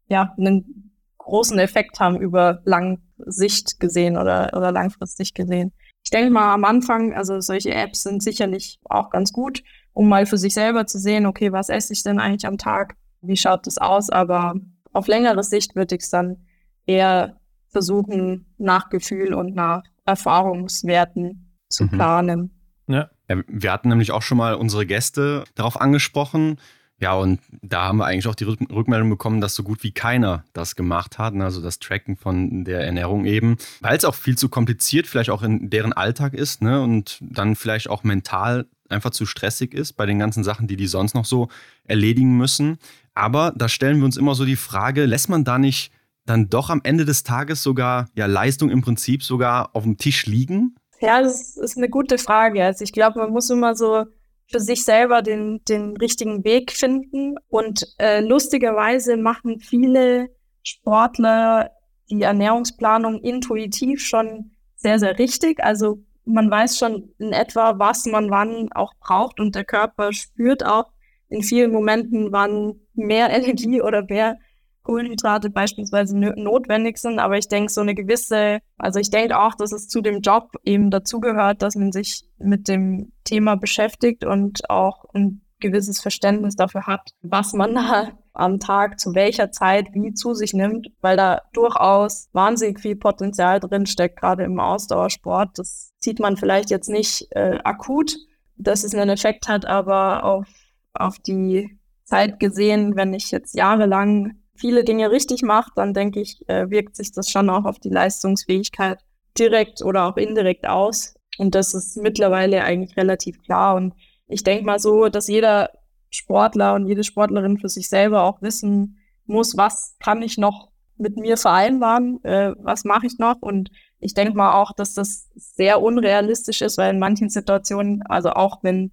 [0.08, 5.72] ja einen großen Effekt haben über Langsicht gesehen oder, oder langfristig gesehen.
[6.04, 10.26] Ich denke mal am Anfang, also solche Apps sind sicherlich auch ganz gut, um mal
[10.26, 12.96] für sich selber zu sehen, okay, was esse ich denn eigentlich am Tag?
[13.20, 14.10] Wie schaut das aus?
[14.10, 14.54] Aber
[14.92, 16.44] auf längere Sicht würde ich es dann
[16.86, 17.36] eher
[17.68, 21.90] versuchen, nach Gefühl und nach Erfahrungswerten zu mhm.
[21.90, 22.62] planen.
[22.88, 23.08] Ja.
[23.36, 23.42] Ja.
[23.46, 26.58] Wir hatten nämlich auch schon mal unsere Gäste darauf angesprochen.
[26.98, 30.44] Ja, und da haben wir eigentlich auch die Rückmeldung bekommen, dass so gut wie keiner
[30.52, 31.34] das gemacht hat.
[31.34, 31.44] Ne?
[31.44, 35.42] Also das Tracken von der Ernährung eben, weil es auch viel zu kompliziert vielleicht auch
[35.42, 36.80] in deren Alltag ist ne?
[36.80, 40.86] und dann vielleicht auch mental einfach zu stressig ist bei den ganzen Sachen, die die
[40.86, 41.48] sonst noch so
[41.82, 42.78] erledigen müssen.
[43.14, 45.90] Aber da stellen wir uns immer so die Frage, lässt man da nicht
[46.24, 50.26] dann doch am Ende des Tages sogar ja Leistung im Prinzip sogar auf dem Tisch
[50.26, 50.76] liegen?
[51.02, 52.64] Ja, das ist eine gute Frage.
[52.64, 54.04] Also ich glaube, man muss immer so
[54.48, 57.34] für sich selber den, den richtigen Weg finden.
[57.48, 60.28] Und äh, lustigerweise machen viele
[60.62, 61.72] Sportler
[62.08, 65.60] die Ernährungsplanung intuitiv schon sehr, sehr richtig.
[65.64, 70.64] Also man weiß schon in etwa, was man wann auch braucht und der Körper spürt
[70.64, 70.92] auch
[71.28, 74.38] in vielen Momenten, wann mehr Energie oder mehr
[74.82, 77.18] Kohlenhydrate beispielsweise notwendig sind.
[77.18, 80.52] Aber ich denke, so eine gewisse, also ich denke auch, dass es zu dem Job
[80.64, 86.86] eben dazugehört, dass man sich mit dem Thema beschäftigt und auch ein gewisses Verständnis dafür
[86.86, 91.42] hat, was man da am Tag zu welcher Zeit wie zu sich nimmt, weil da
[91.52, 95.58] durchaus wahnsinnig viel Potenzial drin steckt, gerade im Ausdauersport.
[95.58, 98.16] Das sieht man vielleicht jetzt nicht äh, akut,
[98.56, 100.48] dass es einen Effekt hat, aber auf,
[100.94, 106.48] auf die Zeit gesehen, wenn ich jetzt jahrelang viele Dinge richtig macht, dann denke ich,
[106.48, 108.98] äh, wirkt sich das schon auch auf die Leistungsfähigkeit
[109.38, 111.14] direkt oder auch indirekt aus.
[111.38, 113.74] Und das ist mittlerweile eigentlich relativ klar.
[113.76, 113.94] Und
[114.28, 115.70] ich denke mal so, dass jeder
[116.10, 121.16] Sportler und jede Sportlerin für sich selber auch wissen muss, was kann ich noch mit
[121.16, 123.40] mir vereinbaren, äh, was mache ich noch.
[123.40, 128.30] Und ich denke mal auch, dass das sehr unrealistisch ist, weil in manchen Situationen, also
[128.30, 128.92] auch wenn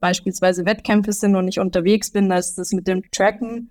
[0.00, 3.70] beispielsweise Wettkämpfe sind und ich unterwegs bin, da ist das mit dem Tracken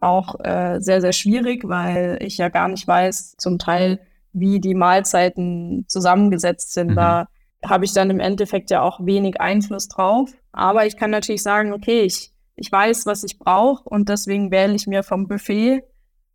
[0.00, 4.00] auch äh, sehr, sehr schwierig, weil ich ja gar nicht weiß, zum Teil,
[4.32, 6.90] wie die Mahlzeiten zusammengesetzt sind.
[6.90, 6.96] Mhm.
[6.96, 7.28] Da
[7.64, 10.30] habe ich dann im Endeffekt ja auch wenig Einfluss drauf.
[10.52, 14.74] Aber ich kann natürlich sagen, okay, ich, ich weiß, was ich brauche und deswegen wähle
[14.74, 15.82] ich mir vom Buffet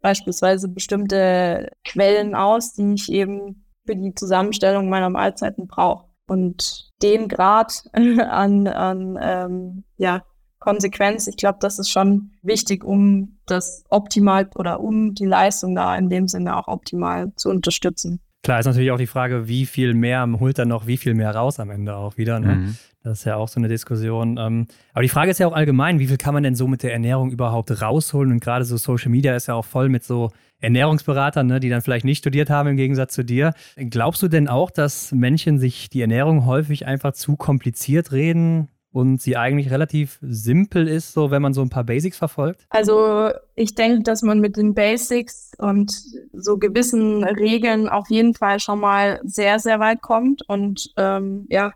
[0.01, 6.07] beispielsweise bestimmte Quellen aus, die ich eben für die Zusammenstellung meiner Mahlzeiten brauche.
[6.27, 10.23] Und den Grad an, an ähm, ja,
[10.61, 11.27] Konsequenz.
[11.27, 16.09] Ich glaube, das ist schon wichtig, um das optimal oder um die Leistung da in
[16.09, 18.21] dem Sinne auch optimal zu unterstützen.
[18.43, 21.35] Klar ist natürlich auch die Frage, wie viel mehr holt er noch, wie viel mehr
[21.35, 22.39] raus am Ende auch wieder.
[22.39, 22.55] Ne?
[22.55, 22.77] Mhm.
[23.03, 24.37] Das ist ja auch so eine Diskussion.
[24.39, 26.81] Ähm, aber die Frage ist ja auch allgemein, wie viel kann man denn so mit
[26.81, 28.31] der Ernährung überhaupt rausholen?
[28.31, 31.81] Und gerade so Social Media ist ja auch voll mit so Ernährungsberatern, ne, die dann
[31.81, 33.53] vielleicht nicht studiert haben im Gegensatz zu dir.
[33.75, 38.69] Glaubst du denn auch, dass Menschen sich die Ernährung häufig einfach zu kompliziert reden?
[38.91, 42.65] Und sie eigentlich relativ simpel ist, so wenn man so ein paar Basics verfolgt?
[42.69, 45.93] Also ich denke, dass man mit den Basics und
[46.33, 50.41] so gewissen Regeln auf jeden Fall schon mal sehr, sehr weit kommt.
[50.47, 51.71] Und ähm, ja,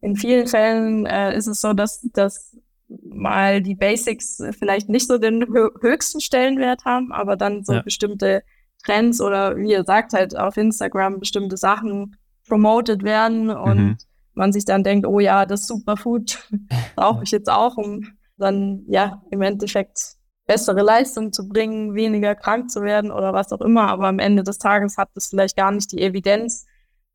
[0.00, 2.56] in vielen Fällen äh, ist es so, dass, dass
[2.88, 5.44] mal die Basics vielleicht nicht so den
[5.82, 7.82] höchsten Stellenwert haben, aber dann so ja.
[7.82, 8.42] bestimmte
[8.82, 13.96] Trends oder wie ihr sagt, halt auf Instagram bestimmte Sachen promoted werden und mhm
[14.38, 16.38] man sich dann denkt, oh ja, das Superfood
[16.96, 18.06] brauche ich jetzt auch, um
[18.38, 19.98] dann ja im Endeffekt
[20.46, 23.88] bessere Leistung zu bringen, weniger krank zu werden oder was auch immer.
[23.88, 26.66] Aber am Ende des Tages hat es vielleicht gar nicht die Evidenz,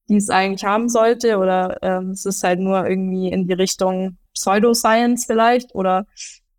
[0.08, 1.38] die es eigentlich haben sollte.
[1.40, 6.06] Oder ähm, es ist halt nur irgendwie in die Richtung Pseudoscience vielleicht oder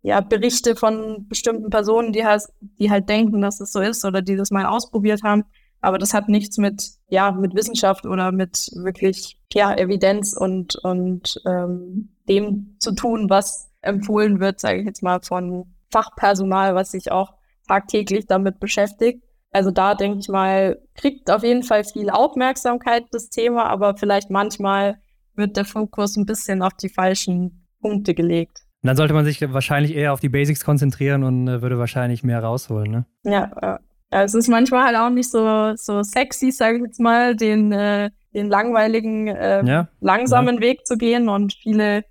[0.01, 4.21] ja, Berichte von bestimmten Personen, die halt, die halt denken, dass es so ist oder
[4.21, 5.45] die das mal ausprobiert haben.
[5.85, 11.39] Aber das hat nichts mit, ja, mit Wissenschaft oder mit wirklich, ja, Evidenz und, und
[11.45, 17.11] ähm, dem zu tun, was empfohlen wird, sage ich jetzt mal, von Fachpersonal, was sich
[17.11, 17.35] auch
[17.67, 19.21] tagtäglich damit beschäftigt.
[19.51, 24.31] Also da denke ich mal, kriegt auf jeden Fall viel Aufmerksamkeit das Thema, aber vielleicht
[24.31, 24.97] manchmal
[25.35, 28.61] wird der Fokus ein bisschen auf die falschen Punkte gelegt.
[28.81, 32.23] Und dann sollte man sich wahrscheinlich eher auf die Basics konzentrieren und äh, würde wahrscheinlich
[32.23, 33.05] mehr rausholen, ne?
[33.23, 33.79] Ja,
[34.11, 34.23] ja.
[34.23, 38.11] es ist manchmal halt auch nicht so, so sexy, sage ich jetzt mal, den, äh,
[38.33, 40.61] den langweiligen, äh, ja, langsamen ja.
[40.61, 41.29] Weg zu gehen.
[41.29, 42.03] Und viele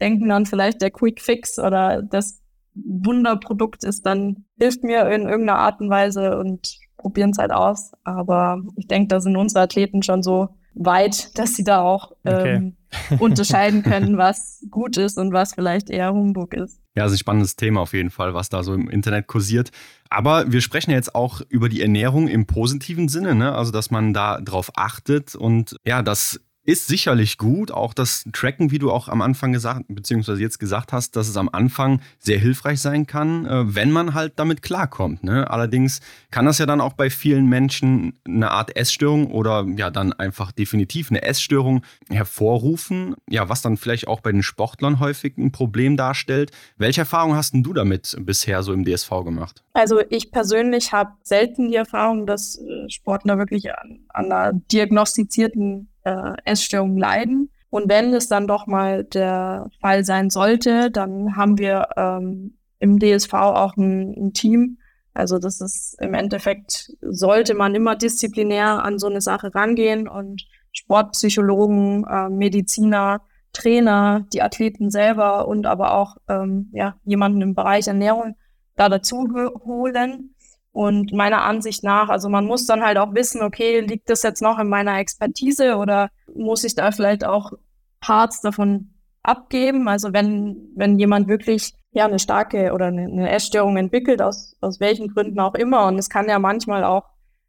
[0.00, 2.40] denken dann vielleicht, der Quick Fix oder das
[2.74, 7.92] Wunderprodukt ist dann, hilft mir in irgendeiner Art und Weise und probieren es halt aus.
[8.04, 12.76] Aber ich denke, da sind unsere Athleten schon so weit, dass sie da auch ähm,
[12.90, 13.16] okay.
[13.18, 16.77] unterscheiden können, was gut ist und was vielleicht eher Humbug ist.
[16.98, 19.70] Ja, also ein spannendes Thema auf jeden Fall, was da so im Internet kursiert.
[20.10, 23.54] Aber wir sprechen ja jetzt auch über die Ernährung im positiven Sinne, ne?
[23.54, 27.70] also dass man da drauf achtet und ja, dass ist sicherlich gut.
[27.70, 31.38] Auch das Tracken, wie du auch am Anfang gesagt, beziehungsweise jetzt gesagt hast, dass es
[31.38, 35.24] am Anfang sehr hilfreich sein kann, äh, wenn man halt damit klarkommt.
[35.24, 35.50] Ne?
[35.50, 36.00] Allerdings
[36.30, 40.52] kann das ja dann auch bei vielen Menschen eine Art Essstörung oder ja dann einfach
[40.52, 41.80] definitiv eine Essstörung
[42.10, 43.14] hervorrufen.
[43.30, 46.50] Ja, was dann vielleicht auch bei den Sportlern häufig ein Problem darstellt.
[46.76, 49.64] Welche Erfahrungen hast du damit bisher so im DSV gemacht?
[49.72, 55.88] Also ich persönlich habe selten die Erfahrung, dass äh, Sportler wirklich an, an einer diagnostizierten
[56.08, 57.50] äh, Essstörungen leiden.
[57.70, 62.98] Und wenn es dann doch mal der Fall sein sollte, dann haben wir ähm, im
[62.98, 64.78] DSV auch ein, ein, Team.
[65.12, 70.46] Also das ist im Endeffekt, sollte man immer disziplinär an so eine Sache rangehen und
[70.72, 73.20] Sportpsychologen, äh, Mediziner,
[73.52, 78.36] Trainer, die Athleten selber und aber auch ähm, ja, jemanden im Bereich Ernährung
[78.76, 79.28] da dazu
[79.64, 80.34] holen.
[80.78, 84.40] Und meiner Ansicht nach, also man muss dann halt auch wissen, okay, liegt das jetzt
[84.40, 87.50] noch in meiner Expertise oder muss ich da vielleicht auch
[87.98, 88.90] Parts davon
[89.24, 89.88] abgeben?
[89.88, 94.78] Also wenn, wenn jemand wirklich ja eine starke oder eine, eine Essstörung entwickelt, aus, aus
[94.78, 97.06] welchen Gründen auch immer, und es kann ja manchmal auch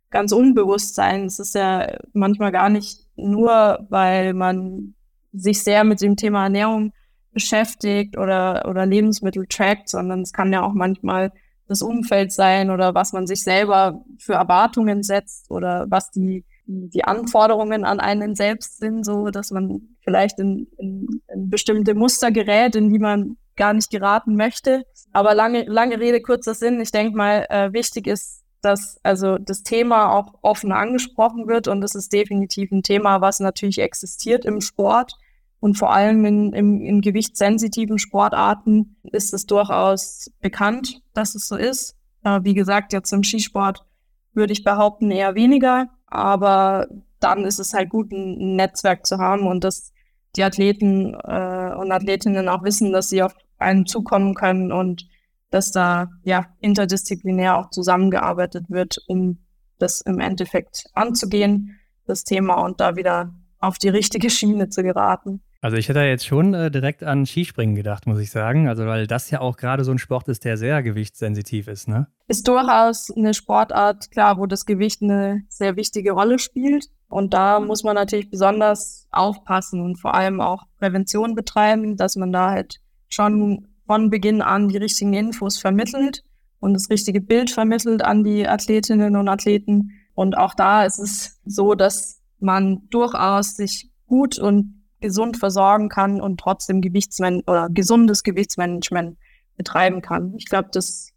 [0.10, 1.26] ganz unbewusst sein.
[1.26, 4.96] Es ist ja manchmal gar nicht nur, weil man
[5.34, 6.94] sich sehr mit dem Thema Ernährung
[7.32, 11.32] beschäftigt oder, oder Lebensmittel trackt, sondern es kann ja auch manchmal
[11.70, 17.04] das Umfeld sein oder was man sich selber für Erwartungen setzt oder was die, die
[17.04, 22.76] Anforderungen an einen selbst sind, so dass man vielleicht in, in, in bestimmte Muster gerät,
[22.76, 24.84] in die man gar nicht geraten möchte.
[25.14, 26.82] Aber lange, lange Rede, kurzer Sinn.
[26.82, 31.84] Ich denke mal, äh, wichtig ist, dass also das Thema auch offen angesprochen wird und
[31.84, 35.14] es ist definitiv ein Thema, was natürlich existiert im Sport
[35.60, 41.56] und vor allem in, in, in gewichtssensitiven Sportarten ist es durchaus bekannt, dass es so
[41.56, 41.96] ist.
[42.24, 43.86] Äh, wie gesagt, jetzt im Skisport
[44.34, 46.88] würde ich behaupten eher weniger, aber
[47.20, 49.92] dann ist es halt gut, ein Netzwerk zu haben und dass
[50.36, 55.08] die Athleten äh, und Athletinnen auch wissen, dass sie auf einen zukommen können und
[55.52, 59.40] dass da ja interdisziplinär auch zusammengearbeitet wird, um
[59.80, 65.42] das im Endeffekt anzugehen, das Thema und da wieder auf die richtige Schiene zu geraten.
[65.62, 68.70] Also ich hätte jetzt schon äh, direkt an Skispringen gedacht, muss ich sagen.
[68.70, 72.08] Also weil das ja auch gerade so ein Sport ist, der sehr gewichtssensitiv ist, ne?
[72.28, 76.88] Ist durchaus eine Sportart, klar, wo das Gewicht eine sehr wichtige Rolle spielt.
[77.10, 82.32] Und da muss man natürlich besonders aufpassen und vor allem auch Prävention betreiben, dass man
[82.32, 82.80] da halt
[83.10, 86.24] schon von Beginn an die richtigen Infos vermittelt
[86.60, 89.92] und das richtige Bild vermittelt an die Athletinnen und Athleten.
[90.14, 96.22] Und auch da ist es so, dass man durchaus sich gut und gesund versorgen kann
[96.22, 99.18] und trotzdem Gewichtsman oder gesundes Gewichtsmanagement
[99.58, 100.34] betreiben kann.
[100.38, 101.12] Ich glaube, das,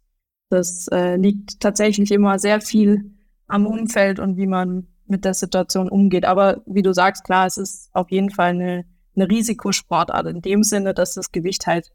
[0.49, 3.11] das äh, liegt tatsächlich immer sehr viel
[3.47, 6.25] am Umfeld und wie man mit der Situation umgeht.
[6.25, 8.85] Aber wie du sagst, klar, es ist auf jeden Fall eine,
[9.15, 11.91] eine Risikosportart in dem Sinne, dass das Gewicht halt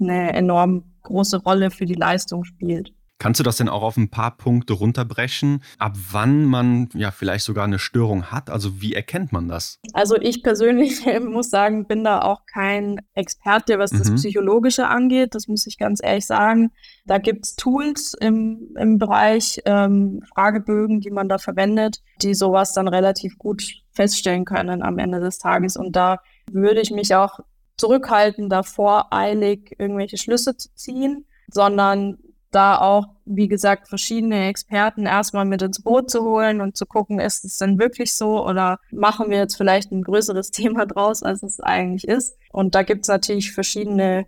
[0.00, 2.92] eine enorm große Rolle für die Leistung spielt.
[3.22, 7.44] Kannst du das denn auch auf ein paar Punkte runterbrechen, ab wann man ja vielleicht
[7.44, 8.50] sogar eine Störung hat?
[8.50, 9.78] Also wie erkennt man das?
[9.92, 14.16] Also ich persönlich muss sagen, bin da auch kein Experte, was das mhm.
[14.16, 15.36] Psychologische angeht.
[15.36, 16.72] Das muss ich ganz ehrlich sagen.
[17.06, 22.72] Da gibt es Tools im, im Bereich ähm, Fragebögen, die man da verwendet, die sowas
[22.72, 23.62] dann relativ gut
[23.92, 25.76] feststellen können am Ende des Tages.
[25.76, 26.18] Und da
[26.50, 27.38] würde ich mich auch
[27.76, 32.18] zurückhalten, davor eilig irgendwelche Schlüsse zu ziehen, sondern
[32.54, 37.18] da auch, wie gesagt, verschiedene Experten erstmal mit ins Boot zu holen und zu gucken,
[37.18, 41.42] ist es denn wirklich so oder machen wir jetzt vielleicht ein größeres Thema draus, als
[41.42, 42.36] es eigentlich ist.
[42.52, 44.26] Und da gibt es natürlich verschiedene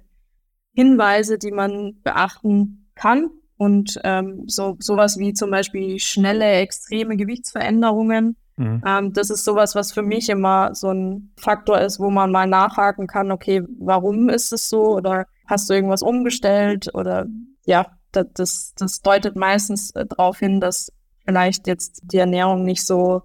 [0.75, 3.31] Hinweise, die man beachten kann.
[3.57, 8.37] Und ähm, so sowas wie zum Beispiel schnelle, extreme Gewichtsveränderungen.
[8.57, 8.83] Mhm.
[8.85, 12.49] Ähm, das ist sowas, was für mich immer so ein Faktor ist, wo man mal
[12.49, 14.97] nachhaken kann, okay, warum ist es so?
[14.97, 16.93] Oder hast du irgendwas umgestellt?
[16.95, 17.27] Oder
[17.65, 17.87] ja,
[18.23, 20.93] das, das deutet meistens äh, darauf hin, dass
[21.25, 23.23] vielleicht jetzt die Ernährung nicht so,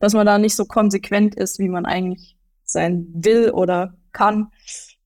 [0.00, 4.48] dass man da nicht so konsequent ist, wie man eigentlich sein will oder kann.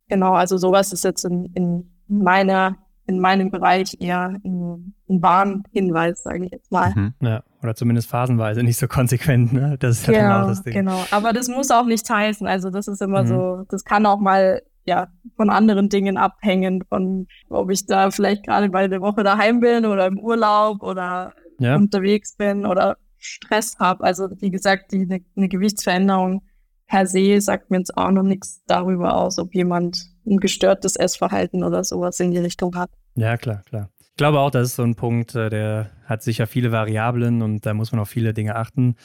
[0.09, 2.76] Genau, also sowas ist jetzt in, in meiner
[3.09, 6.92] in meinem Bereich eher ein, ein Warnhinweis, sage ich jetzt mal.
[6.94, 7.14] Mhm.
[7.20, 9.76] Ja, oder zumindest phasenweise nicht so konsequent, ne?
[9.78, 10.74] Das ist ja genau, das Ding.
[10.74, 12.46] Genau, aber das muss auch nicht heißen.
[12.46, 13.26] Also das ist immer mhm.
[13.26, 18.44] so, das kann auch mal ja von anderen Dingen abhängen, von ob ich da vielleicht
[18.44, 21.77] gerade bei der Woche daheim bin oder im Urlaub oder ja.
[21.77, 24.05] unterwegs bin oder Stress habe.
[24.05, 26.43] Also wie gesagt, die, eine, eine Gewichtsveränderung
[26.86, 31.62] per se sagt mir jetzt auch noch nichts darüber aus, ob jemand ein gestörtes Essverhalten
[31.62, 32.90] oder sowas in die Richtung hat.
[33.15, 33.90] Ja, klar, klar.
[34.01, 37.66] Ich glaube auch, das ist so ein Punkt, äh, der hat sicher viele Variablen und
[37.66, 38.97] da muss man auf viele Dinge achten.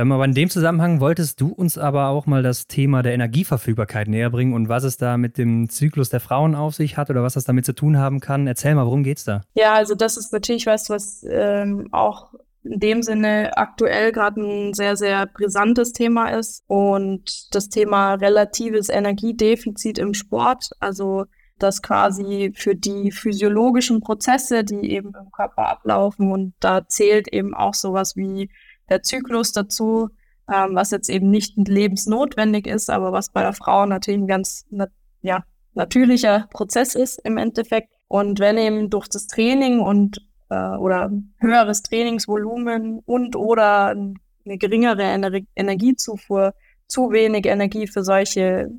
[0.00, 4.08] Ähm, aber in dem Zusammenhang wolltest du uns aber auch mal das Thema der Energieverfügbarkeit
[4.08, 7.22] näher bringen und was es da mit dem Zyklus der Frauen auf sich hat oder
[7.22, 8.46] was das damit zu tun haben kann.
[8.46, 9.42] Erzähl mal, worum geht's da?
[9.54, 12.32] Ja, also das ist natürlich was, was ähm, auch
[12.62, 18.88] in dem Sinne aktuell gerade ein sehr, sehr brisantes Thema ist und das Thema relatives
[18.88, 21.26] Energiedefizit im Sport, also
[21.58, 27.54] dass quasi für die physiologischen Prozesse, die eben im Körper ablaufen und da zählt eben
[27.54, 28.48] auch sowas wie
[28.90, 30.08] der Zyklus dazu,
[30.52, 34.66] ähm, was jetzt eben nicht lebensnotwendig ist, aber was bei der Frau natürlich ein ganz
[34.70, 34.88] na
[35.22, 35.44] ja,
[35.74, 37.92] natürlicher Prozess ist im Endeffekt.
[38.08, 40.18] Und wenn eben durch das Training und
[40.50, 46.54] äh, oder höheres Trainingsvolumen und oder eine geringere Ener Energiezufuhr,
[46.88, 48.70] zu wenig Energie für solche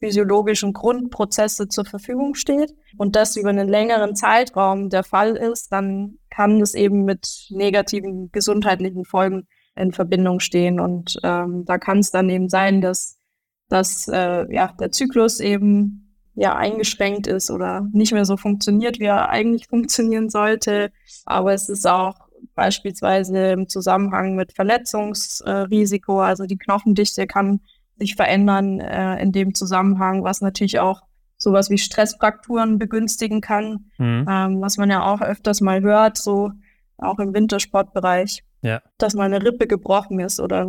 [0.00, 6.18] physiologischen Grundprozesse zur Verfügung steht und das über einen längeren Zeitraum der Fall ist, dann
[6.30, 9.46] kann es eben mit negativen gesundheitlichen Folgen
[9.76, 10.80] in Verbindung stehen.
[10.80, 13.18] Und ähm, da kann es dann eben sein, dass,
[13.68, 19.04] dass äh, ja, der Zyklus eben ja eingeschränkt ist oder nicht mehr so funktioniert, wie
[19.04, 20.92] er eigentlich funktionieren sollte.
[21.26, 22.14] Aber es ist auch
[22.54, 27.60] beispielsweise im Zusammenhang mit Verletzungsrisiko, also die Knochendichte kann
[28.00, 31.02] sich verändern äh, in dem Zusammenhang, was natürlich auch
[31.36, 34.26] sowas wie Stressfrakturen begünstigen kann, mhm.
[34.28, 36.50] ähm, was man ja auch öfters mal hört, so
[36.98, 38.82] auch im Wintersportbereich, ja.
[38.98, 40.66] dass mal eine Rippe gebrochen ist oder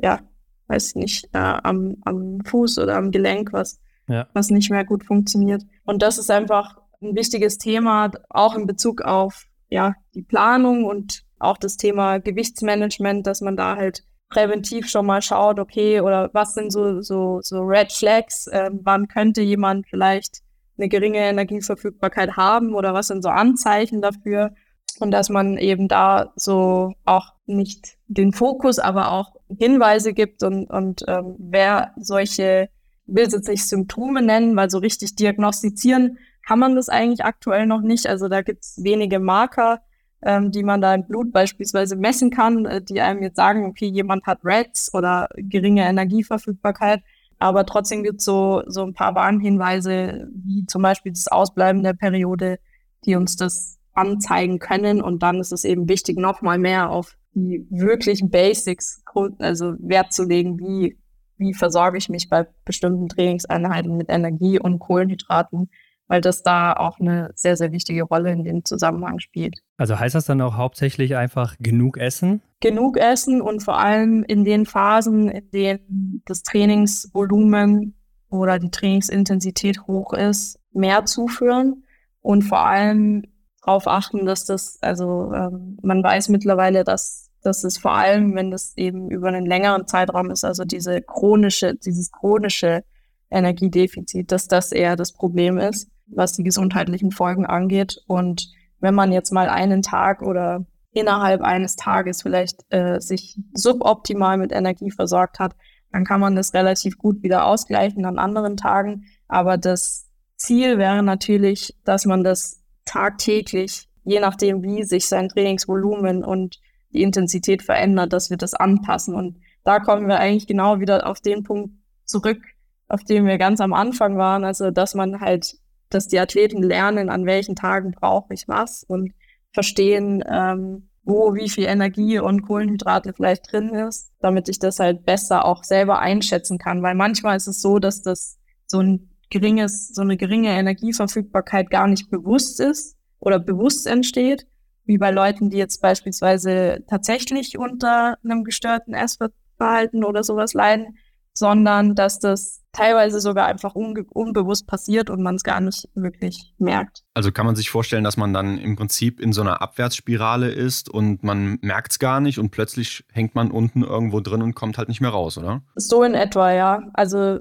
[0.00, 0.20] ja,
[0.68, 4.28] weiß nicht, äh, am, am Fuß oder am Gelenk, was ja.
[4.32, 5.62] was nicht mehr gut funktioniert.
[5.84, 11.24] Und das ist einfach ein wichtiges Thema, auch in Bezug auf ja, die Planung und
[11.38, 16.54] auch das Thema Gewichtsmanagement, dass man da halt präventiv schon mal schaut, okay, oder was
[16.54, 20.38] sind so, so, so Red Flags, äh, wann könnte jemand vielleicht
[20.78, 24.54] eine geringe Energieverfügbarkeit haben oder was sind so Anzeichen dafür
[25.00, 30.70] und dass man eben da so auch nicht den Fokus, aber auch Hinweise gibt und,
[30.70, 32.70] und ähm, wer solche
[33.06, 37.82] will jetzt nicht Symptome nennen, weil so richtig diagnostizieren kann man das eigentlich aktuell noch
[37.82, 38.06] nicht.
[38.06, 39.80] Also da gibt es wenige Marker,
[40.22, 43.86] ähm, die man da im Blut beispielsweise messen kann, äh, die einem jetzt sagen, okay,
[43.86, 47.02] jemand hat Reds oder geringe Energieverfügbarkeit.
[47.38, 51.94] Aber trotzdem gibt es so, so ein paar Warnhinweise, wie zum Beispiel das Ausbleiben der
[51.94, 52.58] Periode,
[53.04, 55.02] die uns das anzeigen können.
[55.02, 59.02] Und dann ist es eben wichtig, nochmal mehr auf die wirklichen Basics,
[59.38, 60.96] also Wert zu legen, wie
[61.42, 65.70] wie versorge ich mich bei bestimmten Trainingseinheiten mit Energie und Kohlenhydraten,
[66.12, 69.60] weil das da auch eine sehr, sehr wichtige Rolle in dem Zusammenhang spielt.
[69.78, 72.42] Also heißt das dann auch hauptsächlich einfach genug essen?
[72.60, 77.94] Genug essen und vor allem in den Phasen, in denen das Trainingsvolumen
[78.28, 81.84] oder die Trainingsintensität hoch ist, mehr zuführen
[82.20, 83.22] und vor allem
[83.64, 88.50] darauf achten, dass das, also ähm, man weiß mittlerweile, dass das ist vor allem, wenn
[88.50, 92.84] das eben über einen längeren Zeitraum ist, also diese chronische, dieses chronische
[93.30, 97.98] Energiedefizit, dass das eher das Problem ist, was die gesundheitlichen Folgen angeht.
[98.06, 98.48] Und
[98.80, 104.52] wenn man jetzt mal einen Tag oder innerhalb eines Tages vielleicht äh, sich suboptimal mit
[104.52, 105.54] Energie versorgt hat,
[105.90, 109.04] dann kann man das relativ gut wieder ausgleichen an anderen Tagen.
[109.28, 116.24] Aber das Ziel wäre natürlich, dass man das tagtäglich, je nachdem, wie sich sein Trainingsvolumen
[116.24, 116.58] und
[116.92, 119.14] die Intensität verändert, dass wir das anpassen.
[119.14, 121.74] Und da kommen wir eigentlich genau wieder auf den Punkt
[122.04, 122.42] zurück,
[122.88, 124.44] auf dem wir ganz am Anfang waren.
[124.44, 125.56] Also, dass man halt,
[125.94, 129.12] dass die Athleten lernen, an welchen Tagen brauche ich was und
[129.52, 135.04] verstehen, ähm, wo wie viel Energie und Kohlenhydrate vielleicht drin ist, damit ich das halt
[135.04, 136.82] besser auch selber einschätzen kann.
[136.82, 141.88] Weil manchmal ist es so, dass das so ein geringes, so eine geringe Energieverfügbarkeit gar
[141.88, 144.46] nicht bewusst ist oder bewusst entsteht
[144.84, 150.98] wie bei Leuten, die jetzt beispielsweise tatsächlich unter einem gestörten Essverhalten oder sowas leiden,
[151.32, 157.04] sondern dass das teilweise sogar einfach unbewusst passiert und man es gar nicht wirklich merkt.
[157.14, 160.88] Also kann man sich vorstellen, dass man dann im Prinzip in so einer Abwärtsspirale ist
[160.88, 164.78] und man merkt es gar nicht und plötzlich hängt man unten irgendwo drin und kommt
[164.78, 165.62] halt nicht mehr raus, oder?
[165.74, 166.82] So in etwa, ja.
[166.94, 167.38] Also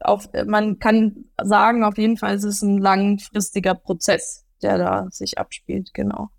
[0.00, 5.38] auf, man kann sagen, auf jeden Fall ist es ein langfristiger Prozess, der da sich
[5.38, 6.30] abspielt, genau.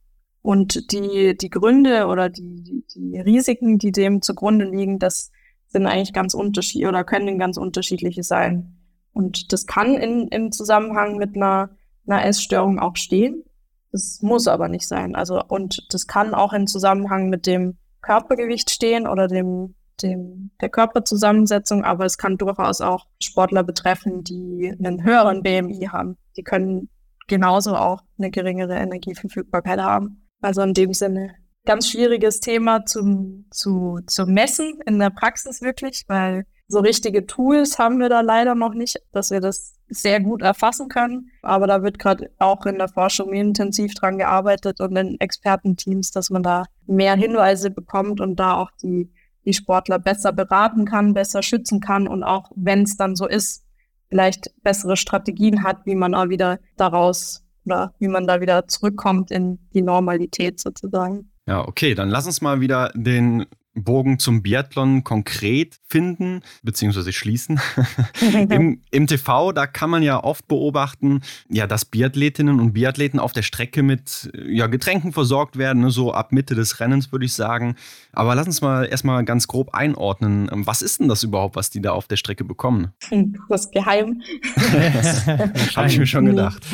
[0.41, 5.31] Und die, die Gründe oder die, die Risiken, die dem zugrunde liegen, das
[5.73, 8.77] sind eigentlich ganz unterschiedlich oder können ganz unterschiedliche sein.
[9.11, 11.71] Und das kann in, im Zusammenhang mit einer,
[12.07, 13.43] einer Essstörung auch stehen.
[13.91, 15.15] Das muss aber nicht sein.
[15.15, 20.69] Also, und das kann auch in Zusammenhang mit dem Körpergewicht stehen oder dem, dem, der
[20.69, 26.17] Körperzusammensetzung, aber es kann durchaus auch Sportler betreffen, die einen höheren BMI haben.
[26.37, 26.89] Die können
[27.27, 30.27] genauso auch eine geringere Energieverfügbarkeit haben.
[30.41, 36.03] Also in dem Sinne ganz schwieriges Thema zum, zu, zu messen in der Praxis wirklich,
[36.07, 40.41] weil so richtige Tools haben wir da leider noch nicht, dass wir das sehr gut
[40.41, 41.29] erfassen können.
[41.41, 46.29] Aber da wird gerade auch in der Forschung intensiv dran gearbeitet und in Expertenteams, dass
[46.29, 49.11] man da mehr Hinweise bekommt und da auch die,
[49.45, 53.63] die Sportler besser beraten kann, besser schützen kann und auch, wenn es dann so ist,
[54.09, 59.31] vielleicht bessere Strategien hat, wie man auch wieder daraus oder wie man da wieder zurückkommt
[59.31, 61.32] in die Normalität sozusagen.
[61.47, 63.45] Ja, okay, dann lass uns mal wieder den
[63.75, 67.59] Bogen zum Biathlon konkret finden, beziehungsweise schließen.
[68.49, 73.33] Im, Im, TV, da kann man ja oft beobachten, ja, dass Biathletinnen und Biathleten auf
[73.33, 77.33] der Strecke mit ja, Getränken versorgt werden, ne, so ab Mitte des Rennens, würde ich
[77.33, 77.75] sagen.
[78.11, 80.49] Aber lass uns mal erstmal ganz grob einordnen.
[80.51, 82.93] Was ist denn das überhaupt, was die da auf der Strecke bekommen?
[83.49, 84.21] Das geheim.
[85.75, 86.65] Habe ich mir schon gedacht.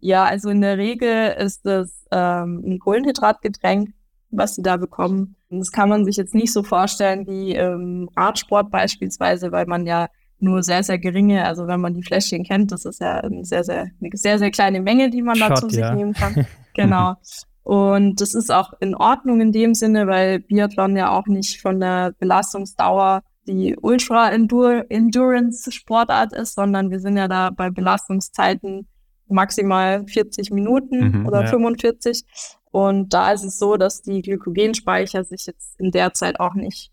[0.00, 3.90] ja, also in der Regel ist das ähm, ein Kohlenhydratgetränk
[4.32, 5.36] was sie da bekommen.
[5.52, 9.84] Und das kann man sich jetzt nicht so vorstellen wie ähm, Radsport beispielsweise, weil man
[9.86, 10.08] ja
[10.38, 13.62] nur sehr, sehr geringe, also wenn man die Fläschchen kennt, das ist ja eine sehr,
[13.62, 15.94] sehr, eine sehr, sehr kleine Menge, die man da zu sich ja.
[15.94, 16.46] nehmen kann.
[16.74, 17.16] genau.
[17.62, 21.78] Und das ist auch in Ordnung in dem Sinne, weil Biathlon ja auch nicht von
[21.78, 28.88] der Belastungsdauer die Ultra-Endurance-Sportart ist, sondern wir sind ja da bei Belastungszeiten
[29.28, 31.48] maximal 40 Minuten mhm, oder ja.
[31.48, 32.24] 45.
[32.72, 36.90] Und da ist es so, dass die Glykogenspeicher sich jetzt in der Zeit auch nicht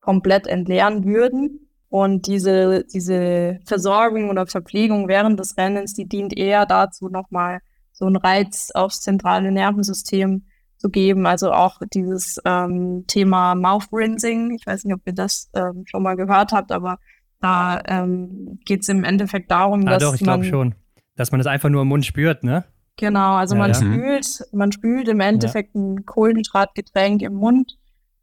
[0.00, 1.70] komplett entleeren würden.
[1.88, 7.60] Und diese, diese Versorgung oder Verpflegung während des Rennens, die dient eher dazu, nochmal
[7.92, 10.44] so einen Reiz aufs zentrale Nervensystem
[10.76, 11.26] zu geben.
[11.26, 14.56] Also auch dieses ähm, Thema Mouth Rinsing.
[14.58, 16.98] Ich weiß nicht, ob ihr das ähm, schon mal gehört habt, aber
[17.40, 20.74] da ähm, geht es im Endeffekt darum, ah, dass doch, ich glaube schon.
[21.14, 22.64] Dass man das einfach nur im Mund spürt, ne?
[22.96, 23.74] Genau, also ja, man ja.
[23.74, 25.80] spült, man spült im Endeffekt ja.
[25.80, 27.78] ein Kohlenhydratgetränk im Mund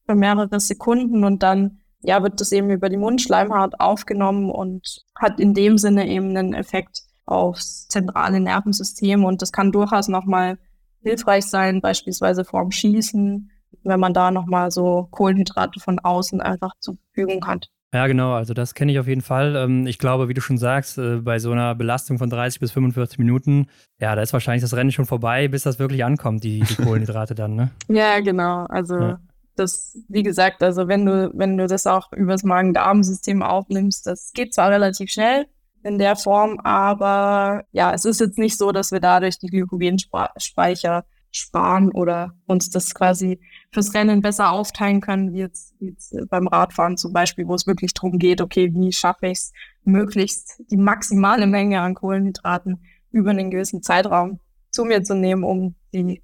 [0.05, 5.39] für mehrere Sekunden und dann ja, wird das eben über die Mundschleimhaut aufgenommen und hat
[5.39, 10.57] in dem Sinne eben einen Effekt aufs zentrale Nervensystem und das kann durchaus nochmal
[11.01, 13.51] hilfreich sein, beispielsweise vorm Schießen,
[13.83, 17.69] wenn man da nochmal so Kohlenhydrate von außen einfach zur Verfügung hat.
[17.93, 19.55] Ja, genau, also das kenne ich auf jeden Fall.
[19.55, 22.71] Ähm, ich glaube, wie du schon sagst, äh, bei so einer Belastung von 30 bis
[22.71, 23.67] 45 Minuten,
[23.99, 27.33] ja, da ist wahrscheinlich das Rennen schon vorbei, bis das wirklich ankommt, die, die Kohlenhydrate
[27.33, 27.71] dann, ne?
[27.87, 28.65] Ja, genau.
[28.65, 29.19] Also ja.
[29.55, 34.53] das, wie gesagt, also wenn du, wenn du das auch übers Magen-Darm-System aufnimmst, das geht
[34.53, 35.47] zwar relativ schnell
[35.81, 41.05] in der Form, aber ja, es ist jetzt nicht so, dass wir dadurch die Glykogenspeicher
[41.31, 43.39] sparen oder uns das quasi
[43.71, 47.93] fürs Rennen besser aufteilen können, wie jetzt, jetzt beim Radfahren zum Beispiel, wo es wirklich
[47.93, 49.53] darum geht, okay, wie schaffe ich es,
[49.83, 54.39] möglichst die maximale Menge an Kohlenhydraten über einen gewissen Zeitraum
[54.71, 56.21] zu mir zu nehmen, um die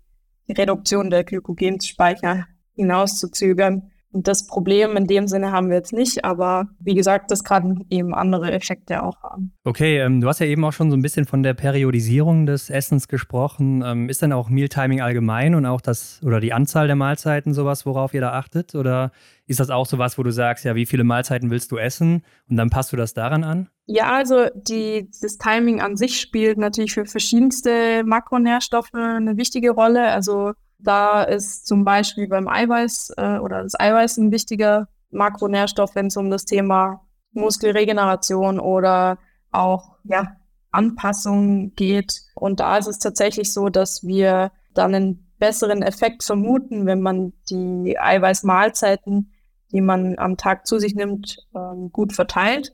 [0.49, 2.45] Reduktion der Glykogenspeicher
[2.75, 3.91] hinauszuzögern.
[4.15, 7.83] Und das Problem in dem Sinne haben wir jetzt nicht, aber wie gesagt, das kann
[7.89, 9.51] eben andere Effekte auch haben.
[9.65, 12.69] Okay, ähm, du hast ja eben auch schon so ein bisschen von der Periodisierung des
[12.69, 13.83] Essens gesprochen.
[13.85, 17.85] Ähm, ist dann auch Mealtiming allgemein und auch das oder die Anzahl der Mahlzeiten sowas,
[17.85, 18.73] worauf ihr da achtet?
[18.73, 19.11] Oder
[19.47, 22.55] ist das auch sowas, wo du sagst, ja, wie viele Mahlzeiten willst du essen und
[22.55, 23.67] dann passt du das daran an?
[23.85, 30.07] Ja, also die, das Timing an sich spielt natürlich für verschiedenste Makronährstoffe eine wichtige Rolle.
[30.07, 30.53] Also
[30.85, 36.17] da ist zum Beispiel beim Eiweiß äh, oder das Eiweiß ein wichtiger Makronährstoff, wenn es
[36.17, 37.01] um das Thema
[37.33, 39.17] Muskelregeneration oder
[39.51, 40.35] auch ja,
[40.71, 42.21] Anpassung geht.
[42.35, 47.33] Und da ist es tatsächlich so, dass wir dann einen besseren Effekt vermuten, wenn man
[47.49, 49.31] die Eiweißmahlzeiten,
[49.71, 52.73] die man am Tag zu sich nimmt, ähm, gut verteilt.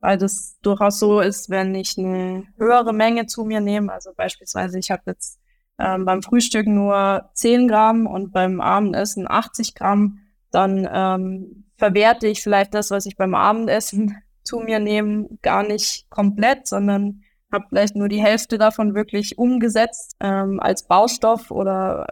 [0.00, 4.78] Weil das durchaus so ist, wenn ich eine höhere Menge zu mir nehme, also beispielsweise
[4.78, 5.37] ich habe jetzt
[5.78, 10.18] ähm, beim Frühstück nur 10 Gramm und beim Abendessen 80 Gramm,
[10.50, 16.08] dann ähm, verwerte ich vielleicht das, was ich beim Abendessen zu mir nehme, gar nicht
[16.10, 17.22] komplett, sondern
[17.52, 22.06] habe vielleicht nur die Hälfte davon wirklich umgesetzt ähm, als Baustoff oder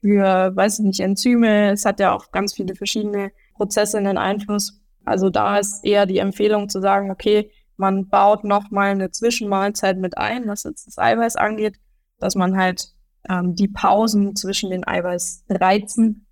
[0.00, 1.70] für, weiß ich nicht, Enzyme.
[1.70, 4.80] Es hat ja auch ganz viele verschiedene Prozesse einen Einfluss.
[5.04, 10.18] Also da ist eher die Empfehlung zu sagen, okay, man baut nochmal eine Zwischenmahlzeit mit
[10.18, 11.76] ein, was jetzt das Eiweiß angeht,
[12.18, 12.92] dass man halt
[13.28, 16.26] ähm, die Pausen zwischen den Eiweißreizen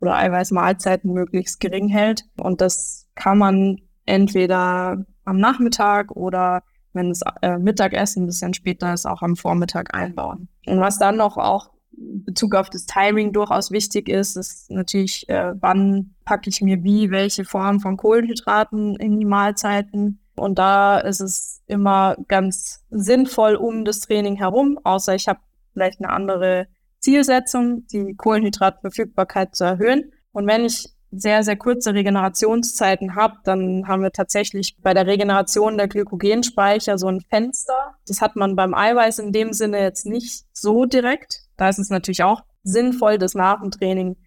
[0.00, 2.24] oder Eiweißmahlzeiten möglichst gering hält.
[2.36, 6.62] Und das kann man entweder am Nachmittag oder
[6.92, 10.48] wenn das äh, Mittagessen ein bisschen später ist, auch am Vormittag einbauen.
[10.66, 15.28] Und was dann noch auch in Bezug auf das Timing durchaus wichtig ist, ist natürlich,
[15.28, 20.20] äh, wann packe ich mir wie welche Form von Kohlenhydraten in die Mahlzeiten.
[20.34, 25.40] Und da ist es immer ganz sinnvoll um das Training herum, außer ich habe
[25.72, 26.66] vielleicht eine andere
[27.00, 30.12] Zielsetzung, die Kohlenhydratverfügbarkeit zu erhöhen.
[30.32, 35.76] Und wenn ich sehr, sehr kurze Regenerationszeiten habe, dann haben wir tatsächlich bei der Regeneration
[35.76, 37.94] der Glykogenspeicher so ein Fenster.
[38.06, 41.40] Das hat man beim Eiweiß in dem Sinne jetzt nicht so direkt.
[41.58, 43.60] Da ist es natürlich auch sinnvoll, das nach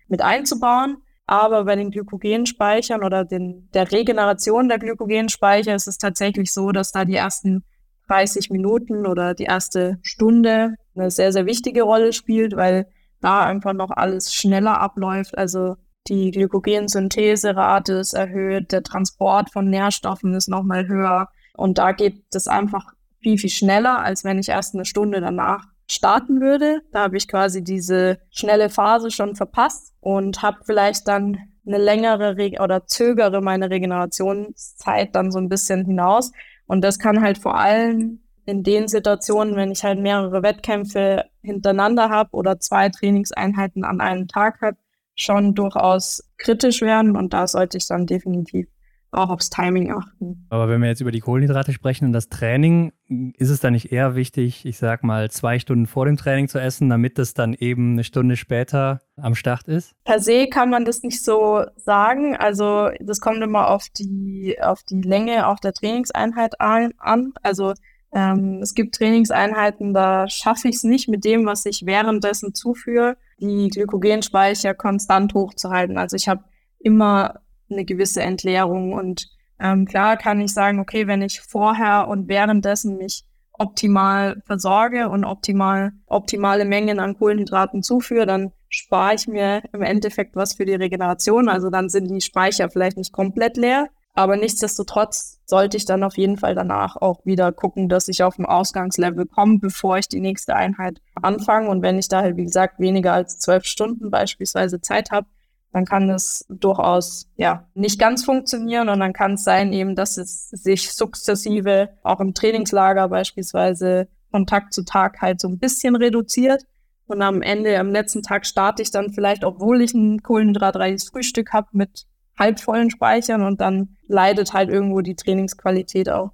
[0.07, 0.97] mit einzubauen.
[1.27, 6.91] Aber bei den Glykogenspeichern oder den, der Regeneration der Glykogenspeicher ist es tatsächlich so, dass
[6.91, 7.63] da die ersten
[8.07, 12.87] 30 Minuten oder die erste Stunde eine sehr, sehr wichtige Rolle spielt, weil
[13.21, 15.37] da einfach noch alles schneller abläuft.
[15.37, 15.75] Also
[16.07, 21.29] die Glykogensyntheserate ist erhöht, der Transport von Nährstoffen ist nochmal höher.
[21.55, 25.65] Und da geht es einfach viel, viel schneller, als wenn ich erst eine Stunde danach
[25.89, 26.81] starten würde.
[26.91, 32.37] Da habe ich quasi diese schnelle Phase schon verpasst und habe vielleicht dann eine längere
[32.37, 36.31] Re oder zögere meine Regenerationszeit dann so ein bisschen hinaus.
[36.67, 42.09] Und das kann halt vor allem in den Situationen, wenn ich halt mehrere Wettkämpfe hintereinander
[42.09, 44.77] habe oder zwei Trainingseinheiten an einem Tag habe,
[45.15, 48.67] schon durchaus kritisch werden und da sollte ich dann definitiv
[49.15, 50.45] auch aufs Timing achten.
[50.49, 52.91] Aber wenn wir jetzt über die Kohlenhydrate sprechen und das Training,
[53.37, 56.59] ist es dann nicht eher wichtig, ich sag mal, zwei Stunden vor dem Training zu
[56.59, 59.93] essen, damit es dann eben eine Stunde später am Start ist?
[60.03, 62.35] Per se kann man das nicht so sagen.
[62.35, 67.33] Also das kommt immer auf die, auf die Länge auch der Trainingseinheit an.
[67.41, 67.73] Also
[68.15, 73.17] ähm, es gibt Trainingseinheiten, da schaffe ich es nicht mit dem, was ich währenddessen zuführe,
[73.39, 75.97] die Glykogenspeicher konstant hochzuhalten.
[75.97, 76.45] Also ich habe
[76.79, 79.27] immer eine gewisse Entleerung und
[79.59, 85.25] ähm, klar kann ich sagen, okay, wenn ich vorher und währenddessen mich optimal versorge und
[85.25, 90.75] optimal optimale Mengen an Kohlenhydraten zuführe, dann spare ich mir im Endeffekt was für die
[90.75, 91.49] Regeneration.
[91.49, 96.17] Also dann sind die Speicher vielleicht nicht komplett leer, aber nichtsdestotrotz sollte ich dann auf
[96.17, 100.21] jeden Fall danach auch wieder gucken, dass ich auf dem Ausgangslevel komme, bevor ich die
[100.21, 101.69] nächste Einheit anfange.
[101.69, 105.27] Und wenn ich da halt, wie gesagt, weniger als zwölf Stunden beispielsweise Zeit habe,
[105.73, 110.15] dann kann es durchaus ja nicht ganz funktionieren und dann kann es sein eben, dass
[110.15, 115.97] es sich sukzessive auch im Trainingslager beispielsweise von Tag zu Tag halt so ein bisschen
[115.97, 116.63] reduziert.
[117.07, 121.51] Und am Ende, am letzten Tag starte ich dann vielleicht, obwohl ich ein kohlenhydratreiches Frühstück
[121.51, 122.05] habe, mit
[122.37, 126.31] halbvollen Speichern und dann leidet halt irgendwo die Trainingsqualität auch,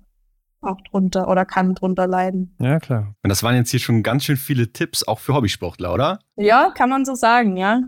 [0.62, 2.56] auch drunter oder kann drunter leiden.
[2.60, 3.16] Ja, klar.
[3.24, 6.20] Und das waren jetzt hier schon ganz schön viele Tipps, auch für Hobbysportler, oder?
[6.36, 7.82] Ja, kann man so sagen, ja.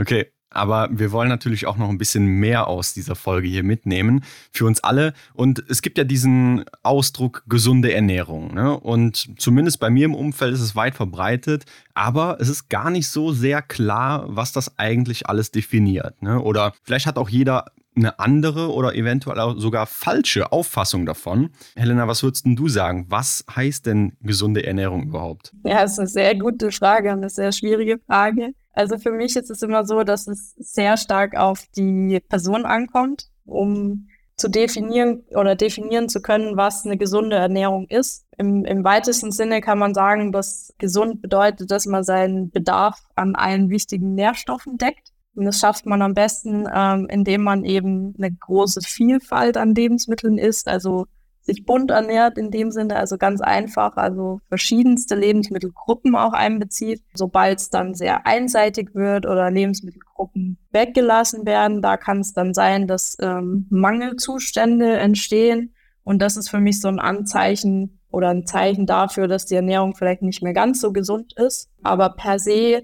[0.00, 0.32] okay.
[0.50, 4.66] Aber wir wollen natürlich auch noch ein bisschen mehr aus dieser Folge hier mitnehmen für
[4.66, 5.14] uns alle.
[5.32, 8.54] Und es gibt ja diesen Ausdruck gesunde Ernährung.
[8.54, 8.78] Ne?
[8.78, 11.64] Und zumindest bei mir im Umfeld ist es weit verbreitet.
[11.94, 16.20] Aber es ist gar nicht so sehr klar, was das eigentlich alles definiert.
[16.22, 16.40] Ne?
[16.40, 21.50] Oder vielleicht hat auch jeder eine andere oder eventuell auch sogar falsche Auffassung davon.
[21.76, 23.06] Helena, was würdest du sagen?
[23.08, 25.52] Was heißt denn gesunde Ernährung überhaupt?
[25.64, 28.54] Ja, das ist eine sehr gute Frage und eine sehr schwierige Frage.
[28.72, 33.28] Also für mich ist es immer so, dass es sehr stark auf die Person ankommt,
[33.44, 34.06] um
[34.36, 38.26] zu definieren oder definieren zu können, was eine gesunde Ernährung ist.
[38.38, 43.34] Im, Im weitesten Sinne kann man sagen, dass gesund bedeutet, dass man seinen Bedarf an
[43.34, 45.09] allen wichtigen Nährstoffen deckt.
[45.34, 50.38] Und das schafft man am besten, ähm, indem man eben eine große Vielfalt an Lebensmitteln
[50.38, 51.06] isst, also
[51.42, 57.02] sich bunt ernährt in dem Sinne, also ganz einfach, also verschiedenste Lebensmittelgruppen auch einbezieht.
[57.14, 62.86] Sobald es dann sehr einseitig wird oder Lebensmittelgruppen weggelassen werden, da kann es dann sein,
[62.86, 65.74] dass ähm, Mangelzustände entstehen.
[66.04, 69.94] Und das ist für mich so ein Anzeichen oder ein Zeichen dafür, dass die Ernährung
[69.94, 71.70] vielleicht nicht mehr ganz so gesund ist.
[71.82, 72.82] Aber per se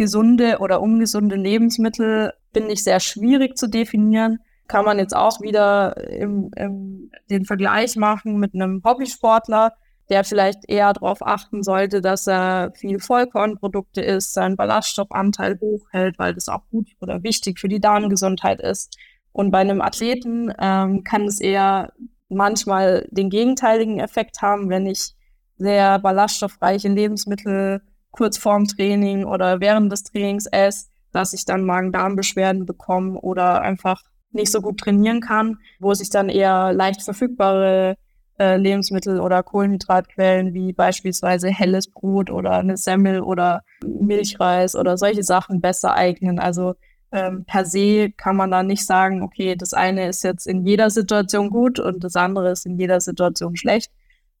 [0.00, 4.38] gesunde oder ungesunde Lebensmittel finde ich sehr schwierig zu definieren
[4.70, 9.72] kann man jetzt auch wieder im, im, den Vergleich machen mit einem Hobbysportler,
[10.10, 16.34] der vielleicht eher darauf achten sollte, dass er viel Vollkornprodukte isst, seinen Ballaststoffanteil hochhält, weil
[16.34, 18.96] das auch gut oder wichtig für die Darmgesundheit ist.
[19.32, 21.92] Und bei einem Athleten ähm, kann es eher
[22.28, 25.14] manchmal den gegenteiligen Effekt haben, wenn ich
[25.56, 32.66] sehr ballaststoffreiche Lebensmittel kurz vorm Training oder während des Trainings esse, dass ich dann Magen-Darm-Beschwerden
[32.66, 37.96] bekomme oder einfach nicht so gut trainieren kann, wo sich dann eher leicht verfügbare
[38.38, 45.22] äh, Lebensmittel oder Kohlenhydratquellen wie beispielsweise helles Brot oder eine Semmel oder Milchreis oder solche
[45.22, 46.38] Sachen besser eignen.
[46.38, 46.74] Also
[47.12, 50.90] ähm, per se kann man da nicht sagen, okay, das eine ist jetzt in jeder
[50.90, 53.90] Situation gut und das andere ist in jeder Situation schlecht,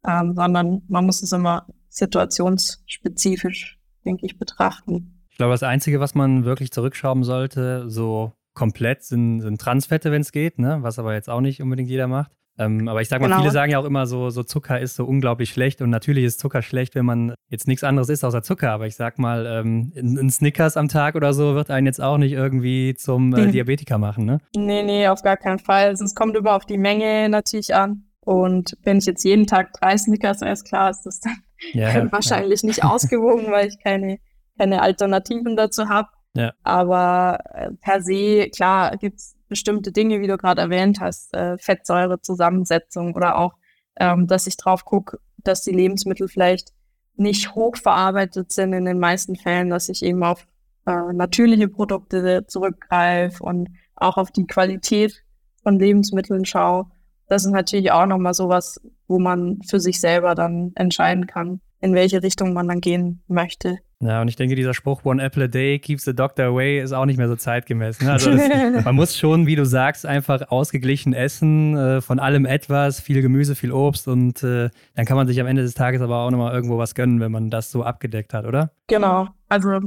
[0.06, 1.66] ähm, sondern man muss es immer
[2.00, 5.22] situationsspezifisch, denke ich, betrachten.
[5.30, 10.22] Ich glaube, das Einzige, was man wirklich zurückschrauben sollte, so komplett, sind, sind Transfette, wenn
[10.22, 10.78] es geht, ne?
[10.80, 12.32] was aber jetzt auch nicht unbedingt jeder macht.
[12.58, 13.40] Ähm, aber ich sage mal, genau.
[13.40, 16.40] viele sagen ja auch immer so, so Zucker ist so unglaublich schlecht und natürlich ist
[16.40, 18.72] Zucker schlecht, wenn man jetzt nichts anderes isst außer Zucker.
[18.72, 22.18] Aber ich sag mal, ähm, ein Snickers am Tag oder so wird einen jetzt auch
[22.18, 24.40] nicht irgendwie zum äh, Diabetiker machen, ne?
[24.54, 25.86] Nee, nee, auf gar keinen Fall.
[25.86, 28.04] Also es kommt immer auf die Menge natürlich an.
[28.20, 31.38] Und wenn ich jetzt jeden Tag drei Snickers esse, klar ist das dann
[31.72, 32.66] ja, wahrscheinlich ja.
[32.68, 34.18] nicht ausgewogen, weil ich keine,
[34.58, 36.08] keine Alternativen dazu habe.
[36.34, 36.52] Ja.
[36.62, 43.14] Aber äh, per se, klar, gibt's bestimmte Dinge, wie du gerade erwähnt hast, äh, Fettsäurezusammensetzung
[43.14, 43.54] oder auch,
[43.96, 46.72] ähm, dass ich drauf gucke, dass die Lebensmittel vielleicht
[47.16, 50.46] nicht hochverarbeitet sind in den meisten Fällen, dass ich eben auf
[50.86, 55.22] äh, natürliche Produkte zurückgreife und auch auf die Qualität
[55.62, 56.86] von Lebensmitteln schaue.
[57.30, 61.94] Das ist natürlich auch nochmal sowas, wo man für sich selber dann entscheiden kann, in
[61.94, 63.78] welche Richtung man dann gehen möchte.
[64.02, 66.92] Ja, und ich denke, dieser Spruch One Apple a Day keeps the doctor away ist
[66.92, 68.00] auch nicht mehr so zeitgemäß.
[68.00, 68.10] Ne?
[68.10, 68.48] Also das,
[68.84, 73.54] man muss schon, wie du sagst, einfach ausgeglichen essen, äh, von allem etwas, viel Gemüse,
[73.54, 76.52] viel Obst und äh, dann kann man sich am Ende des Tages aber auch nochmal
[76.52, 78.72] irgendwo was gönnen, wenn man das so abgedeckt hat, oder?
[78.88, 79.80] Genau, also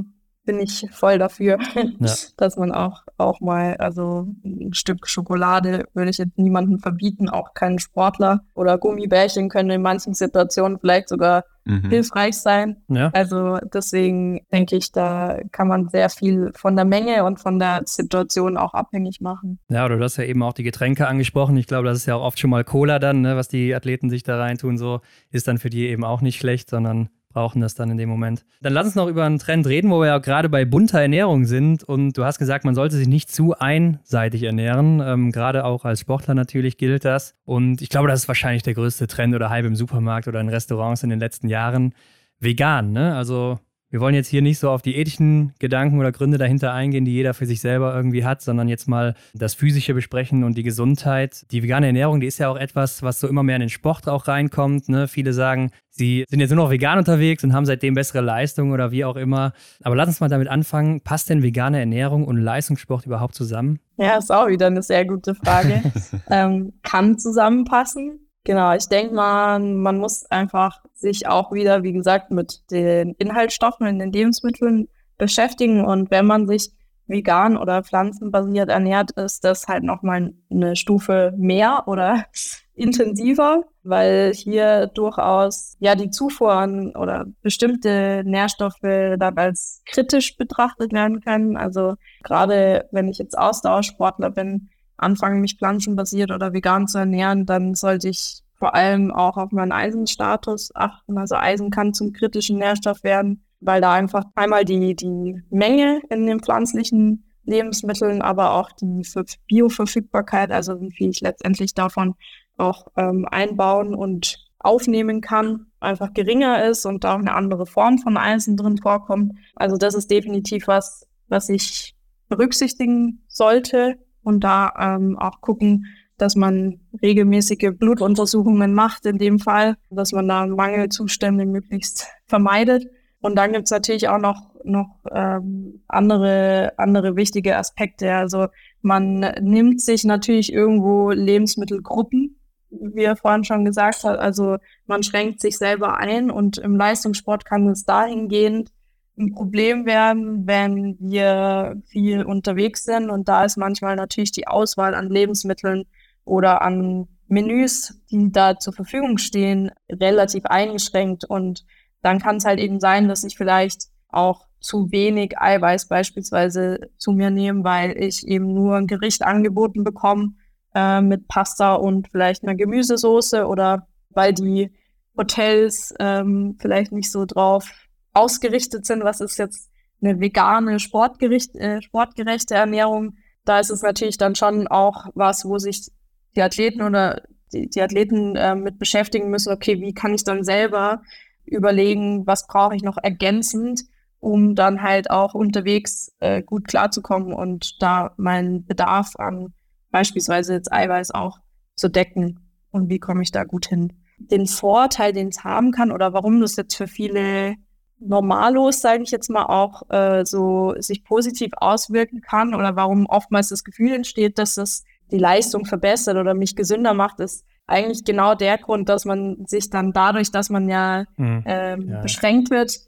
[0.44, 2.14] bin ich voll dafür, ja.
[2.36, 7.54] dass man auch, auch mal, also ein Stück Schokolade würde ich jetzt niemandem verbieten, auch
[7.54, 11.88] keinen Sportler oder Gummibärchen können in manchen Situationen vielleicht sogar mhm.
[11.88, 12.76] hilfreich sein.
[12.88, 13.10] Ja.
[13.12, 17.82] Also deswegen denke ich, da kann man sehr viel von der Menge und von der
[17.86, 19.58] Situation auch abhängig machen.
[19.68, 21.56] Ja, oder du hast ja eben auch die Getränke angesprochen.
[21.56, 24.10] Ich glaube, das ist ja auch oft schon mal Cola dann, ne, was die Athleten
[24.10, 25.00] sich da reintun, so
[25.30, 28.46] ist dann für die eben auch nicht schlecht, sondern brauchen das dann in dem Moment.
[28.62, 31.44] Dann lass uns noch über einen Trend reden, wo wir ja gerade bei bunter Ernährung
[31.44, 31.82] sind.
[31.82, 35.02] Und du hast gesagt, man sollte sich nicht zu einseitig ernähren.
[35.04, 37.34] Ähm, gerade auch als Sportler natürlich gilt das.
[37.44, 40.48] Und ich glaube, das ist wahrscheinlich der größte Trend oder Hype im Supermarkt oder in
[40.48, 41.92] Restaurants in den letzten Jahren.
[42.40, 43.14] Vegan, ne?
[43.14, 43.58] Also
[43.94, 47.12] wir wollen jetzt hier nicht so auf die ethischen Gedanken oder Gründe dahinter eingehen, die
[47.12, 51.46] jeder für sich selber irgendwie hat, sondern jetzt mal das Physische besprechen und die Gesundheit.
[51.52, 54.08] Die vegane Ernährung, die ist ja auch etwas, was so immer mehr in den Sport
[54.08, 54.88] auch reinkommt.
[54.88, 55.06] Ne?
[55.06, 58.90] Viele sagen, sie sind jetzt nur noch vegan unterwegs und haben seitdem bessere Leistungen oder
[58.90, 59.52] wie auch immer.
[59.84, 61.00] Aber lass uns mal damit anfangen.
[61.00, 63.78] Passt denn vegane Ernährung und Leistungssport überhaupt zusammen?
[63.96, 65.84] Ja, ist auch wieder eine sehr gute Frage.
[66.30, 68.24] ähm, kann zusammenpassen.
[68.44, 73.86] Genau, ich denke mal, man muss einfach sich auch wieder, wie gesagt, mit den Inhaltsstoffen
[73.86, 75.82] in den Lebensmitteln beschäftigen.
[75.82, 76.70] Und wenn man sich
[77.06, 82.26] vegan oder pflanzenbasiert ernährt, ist das halt nochmal eine Stufe mehr oder
[82.74, 90.92] intensiver, weil hier durchaus ja die Zufuhr an oder bestimmte Nährstoffe dann als kritisch betrachtet
[90.92, 91.56] werden können.
[91.56, 91.94] Also
[92.24, 98.08] gerade wenn ich jetzt Ausdauersportler bin, anfange, mich pflanzenbasiert oder vegan zu ernähren, dann sollte
[98.08, 101.18] ich vor allem auch auf meinen Eisenstatus achten.
[101.18, 106.26] Also Eisen kann zum kritischen Nährstoff werden, weil da einfach einmal die, die Menge in
[106.26, 109.02] den pflanzlichen Lebensmitteln, aber auch die
[109.48, 112.14] Bioverfügbarkeit, also wie ich letztendlich davon
[112.56, 117.98] auch ähm, einbauen und aufnehmen kann, einfach geringer ist und da auch eine andere Form
[117.98, 119.32] von Eisen drin vorkommt.
[119.56, 121.94] Also das ist definitiv was, was ich
[122.28, 125.86] berücksichtigen sollte und da ähm, auch gucken,
[126.16, 132.86] dass man regelmäßige Blutuntersuchungen macht in dem Fall, dass man da Mangelzustände möglichst vermeidet.
[133.20, 138.12] Und dann gibt's natürlich auch noch, noch ähm, andere, andere wichtige Aspekte.
[138.14, 138.48] Also
[138.80, 142.38] man nimmt sich natürlich irgendwo Lebensmittelgruppen,
[142.70, 144.18] wie er vorhin schon gesagt hat.
[144.18, 148.70] Also man schränkt sich selber ein und im Leistungssport kann es dahingehend
[149.16, 153.10] ein Problem werden, wenn wir viel unterwegs sind.
[153.10, 155.84] Und da ist manchmal natürlich die Auswahl an Lebensmitteln
[156.24, 161.24] oder an Menüs, die da zur Verfügung stehen, relativ eingeschränkt.
[161.24, 161.64] Und
[162.02, 167.12] dann kann es halt eben sein, dass ich vielleicht auch zu wenig Eiweiß beispielsweise zu
[167.12, 170.34] mir nehme, weil ich eben nur ein Gericht angeboten bekomme
[170.74, 174.72] äh, mit Pasta und vielleicht einer Gemüsesoße oder weil die
[175.16, 177.70] Hotels ähm, vielleicht nicht so drauf
[178.14, 179.70] ausgerichtet sind, was ist jetzt
[180.02, 185.58] eine vegane, Sportgericht, äh, sportgerechte Ernährung, da ist es natürlich dann schon auch was, wo
[185.58, 185.90] sich
[186.36, 187.22] die Athleten oder
[187.52, 191.02] die, die Athleten äh, mit beschäftigen müssen, okay, wie kann ich dann selber
[191.44, 193.82] überlegen, was brauche ich noch ergänzend,
[194.18, 199.52] um dann halt auch unterwegs äh, gut klarzukommen und da meinen Bedarf an
[199.90, 201.38] beispielsweise jetzt Eiweiß auch
[201.76, 203.92] zu decken und wie komme ich da gut hin.
[204.18, 207.54] Den Vorteil, den es haben kann oder warum das jetzt für viele
[207.98, 213.48] Normalos, sage ich jetzt mal, auch äh, so sich positiv auswirken kann oder warum oftmals
[213.48, 218.34] das Gefühl entsteht, dass es die Leistung verbessert oder mich gesünder macht, ist eigentlich genau
[218.34, 221.44] der Grund, dass man sich dann dadurch, dass man ja, mhm.
[221.46, 222.00] ähm, ja.
[222.00, 222.78] beschränkt wird,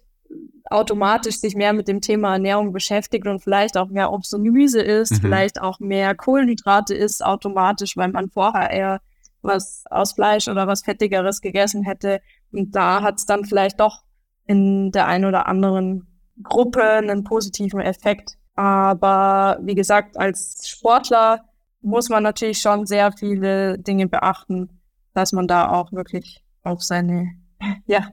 [0.68, 4.82] automatisch sich mehr mit dem Thema Ernährung beschäftigt und vielleicht auch mehr Obst und Gemüse
[4.82, 5.16] isst, mhm.
[5.20, 9.00] vielleicht auch mehr Kohlenhydrate isst automatisch, weil man vorher eher
[9.42, 12.20] was aus Fleisch oder was Fettigeres gegessen hätte.
[12.52, 14.02] Und da hat es dann vielleicht doch
[14.46, 16.06] in der einen oder anderen
[16.42, 18.34] Gruppe einen positiven Effekt.
[18.54, 21.44] Aber wie gesagt, als Sportler
[21.82, 24.80] muss man natürlich schon sehr viele Dinge beachten,
[25.14, 27.30] dass man da auch wirklich auf seine
[27.86, 28.08] ja,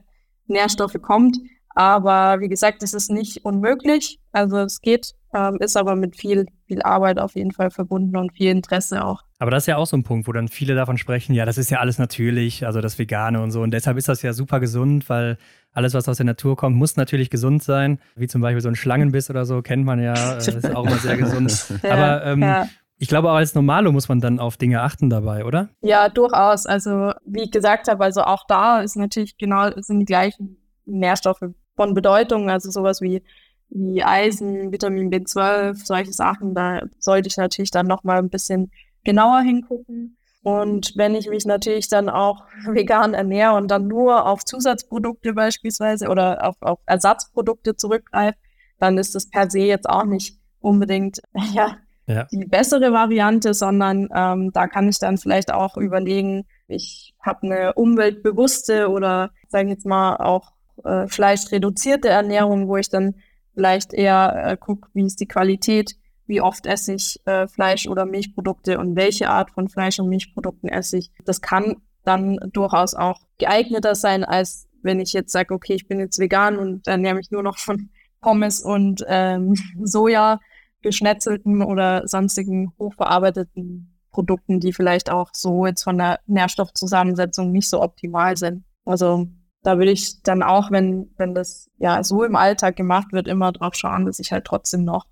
[0.46, 1.38] Nährstoffe kommt.
[1.74, 4.20] Aber wie gesagt, es ist nicht unmöglich.
[4.32, 8.32] Also es geht, ähm, ist aber mit viel, viel Arbeit auf jeden Fall verbunden und
[8.32, 9.22] viel Interesse auch.
[9.44, 11.58] Aber das ist ja auch so ein Punkt, wo dann viele davon sprechen, ja, das
[11.58, 13.60] ist ja alles natürlich, also das Vegane und so.
[13.60, 15.36] Und deshalb ist das ja super gesund, weil
[15.74, 17.98] alles, was aus der Natur kommt, muss natürlich gesund sein.
[18.16, 20.96] Wie zum Beispiel so ein Schlangenbiss oder so, kennt man ja, äh, ist auch immer
[20.96, 21.66] sehr gesund.
[21.82, 22.68] ja, aber ähm, ja.
[22.96, 25.68] Ich glaube, auch als Normalo muss man dann auf Dinge achten dabei, oder?
[25.82, 26.64] Ja, durchaus.
[26.64, 30.56] Also, wie ich gesagt habe, also auch da ist natürlich genau, sind die gleichen
[30.86, 31.44] Nährstoffe
[31.76, 33.22] von Bedeutung, also sowas wie,
[33.68, 38.70] wie Eisen, Vitamin B12, solche Sachen, da sollte ich natürlich dann nochmal ein bisschen
[39.04, 40.16] genauer hingucken.
[40.42, 46.08] Und wenn ich mich natürlich dann auch vegan ernähre und dann nur auf Zusatzprodukte beispielsweise
[46.08, 48.38] oder auf, auf Ersatzprodukte zurückgreife,
[48.78, 51.20] dann ist das per se jetzt auch nicht unbedingt
[51.52, 52.26] ja, ja.
[52.30, 57.72] die bessere Variante, sondern ähm, da kann ich dann vielleicht auch überlegen, ich habe eine
[57.74, 60.52] umweltbewusste oder sage ich jetzt mal auch
[60.84, 63.14] äh, fleischreduzierte Ernährung, wo ich dann
[63.54, 68.06] vielleicht eher äh, gucke, wie ist die Qualität, wie oft esse ich äh, Fleisch oder
[68.06, 71.10] Milchprodukte und welche Art von Fleisch und Milchprodukten esse ich.
[71.24, 75.98] Das kann dann durchaus auch geeigneter sein, als wenn ich jetzt sage, okay, ich bin
[75.98, 77.90] jetzt vegan und ernähre mich nur noch von
[78.20, 80.40] Pommes und ähm, Soja,
[80.82, 87.82] geschnetzelten oder sonstigen hochverarbeiteten Produkten, die vielleicht auch so jetzt von der Nährstoffzusammensetzung nicht so
[87.82, 88.64] optimal sind.
[88.84, 89.26] Also
[89.62, 93.50] da würde ich dann auch, wenn, wenn das ja so im Alltag gemacht wird, immer
[93.50, 95.06] drauf schauen, dass ich halt trotzdem noch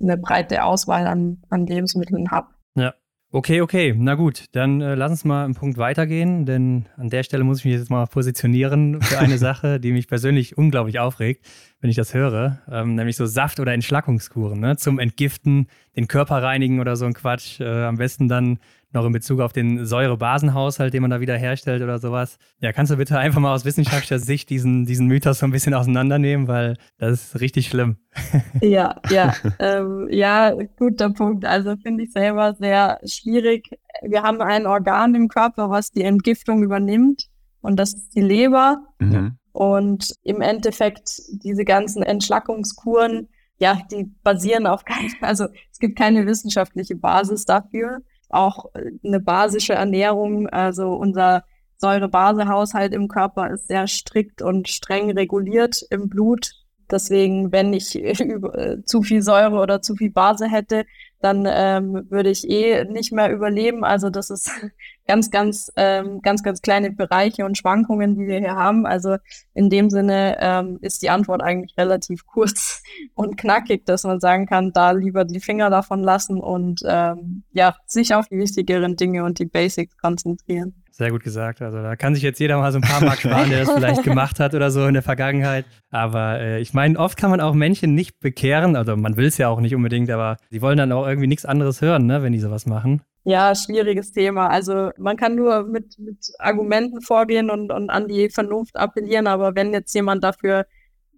[0.00, 2.48] eine breite Auswahl an, an Lebensmitteln habe.
[2.74, 2.94] Ja.
[3.32, 7.22] Okay, okay, na gut, dann äh, lass uns mal einen Punkt weitergehen, denn an der
[7.22, 11.46] Stelle muss ich mich jetzt mal positionieren für eine Sache, die mich persönlich unglaublich aufregt,
[11.80, 14.76] wenn ich das höre, ähm, nämlich so Saft- oder Entschlackungskuren ne?
[14.76, 17.60] zum Entgiften, den Körper reinigen oder so ein Quatsch.
[17.60, 18.58] Äh, am besten dann
[18.92, 22.38] noch in Bezug auf den Säurebasenhaushalt, den man da wieder herstellt oder sowas.
[22.60, 25.74] Ja, kannst du bitte einfach mal aus wissenschaftlicher Sicht diesen, diesen Mythos so ein bisschen
[25.74, 27.96] auseinandernehmen, weil das ist richtig schlimm.
[28.60, 31.44] Ja, ja, ähm, ja, guter Punkt.
[31.44, 33.70] Also finde ich selber sehr schwierig.
[34.02, 37.28] Wir haben ein Organ im Körper, was die Entgiftung übernimmt
[37.60, 38.82] und das ist die Leber.
[38.98, 39.38] Mhm.
[39.52, 46.26] Und im Endeffekt diese ganzen Entschlackungskuren, ja, die basieren auf kein, also es gibt keine
[46.26, 48.00] wissenschaftliche Basis dafür
[48.30, 50.48] auch äh, eine basische Ernährung.
[50.48, 51.44] Also unser
[51.78, 56.52] Säure-Base-Haushalt im Körper ist sehr strikt und streng reguliert im Blut.
[56.90, 60.84] Deswegen, wenn ich äh, zu viel Säure oder zu viel Base hätte,
[61.20, 63.84] dann ähm, würde ich eh nicht mehr überleben.
[63.84, 64.50] Also das ist
[65.06, 68.86] ganz, ganz, ähm, ganz, ganz kleine Bereiche und Schwankungen, die wir hier haben.
[68.86, 69.16] Also
[69.54, 72.82] in dem Sinne ähm, ist die Antwort eigentlich relativ kurz
[73.14, 77.76] und knackig, dass man sagen kann, da lieber die Finger davon lassen und ähm, ja,
[77.86, 80.74] sich auf die wichtigeren Dinge und die Basics konzentrieren.
[81.00, 81.62] Sehr gut gesagt.
[81.62, 84.02] Also da kann sich jetzt jeder mal so ein paar Mark sparen, der das vielleicht
[84.02, 85.64] gemacht hat oder so in der Vergangenheit.
[85.88, 88.76] Aber äh, ich meine, oft kann man auch Menschen nicht bekehren.
[88.76, 91.46] Also man will es ja auch nicht unbedingt, aber sie wollen dann auch irgendwie nichts
[91.46, 93.00] anderes hören, ne, wenn die sowas machen.
[93.24, 94.48] Ja, schwieriges Thema.
[94.48, 99.54] Also man kann nur mit, mit Argumenten vorgehen und, und an die Vernunft appellieren, aber
[99.54, 100.66] wenn jetzt jemand dafür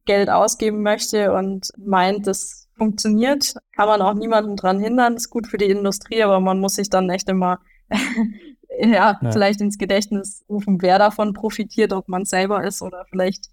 [0.05, 5.15] Geld ausgeben möchte und meint, das funktioniert, kann man auch niemanden dran hindern.
[5.15, 7.59] Das ist gut für die Industrie, aber man muss sich dann echt immer
[8.81, 13.49] ja, ja, vielleicht ins Gedächtnis rufen, wer davon profitiert, ob man selber ist oder vielleicht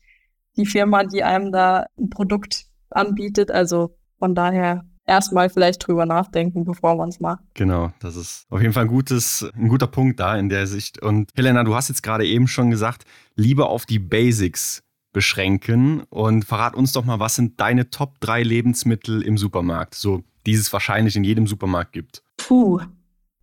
[0.57, 3.51] die Firma, die einem da ein Produkt anbietet.
[3.51, 7.43] Also von daher erstmal vielleicht drüber nachdenken, bevor man es macht.
[7.53, 11.01] Genau, das ist auf jeden Fall ein, gutes, ein guter Punkt da in der Sicht.
[11.01, 13.05] Und Helena, du hast jetzt gerade eben schon gesagt,
[13.35, 18.43] lieber auf die Basics beschränken und verrat uns doch mal, was sind deine Top 3
[18.43, 19.95] Lebensmittel im Supermarkt?
[19.95, 22.23] So die es wahrscheinlich in jedem Supermarkt gibt?
[22.37, 22.79] Puh,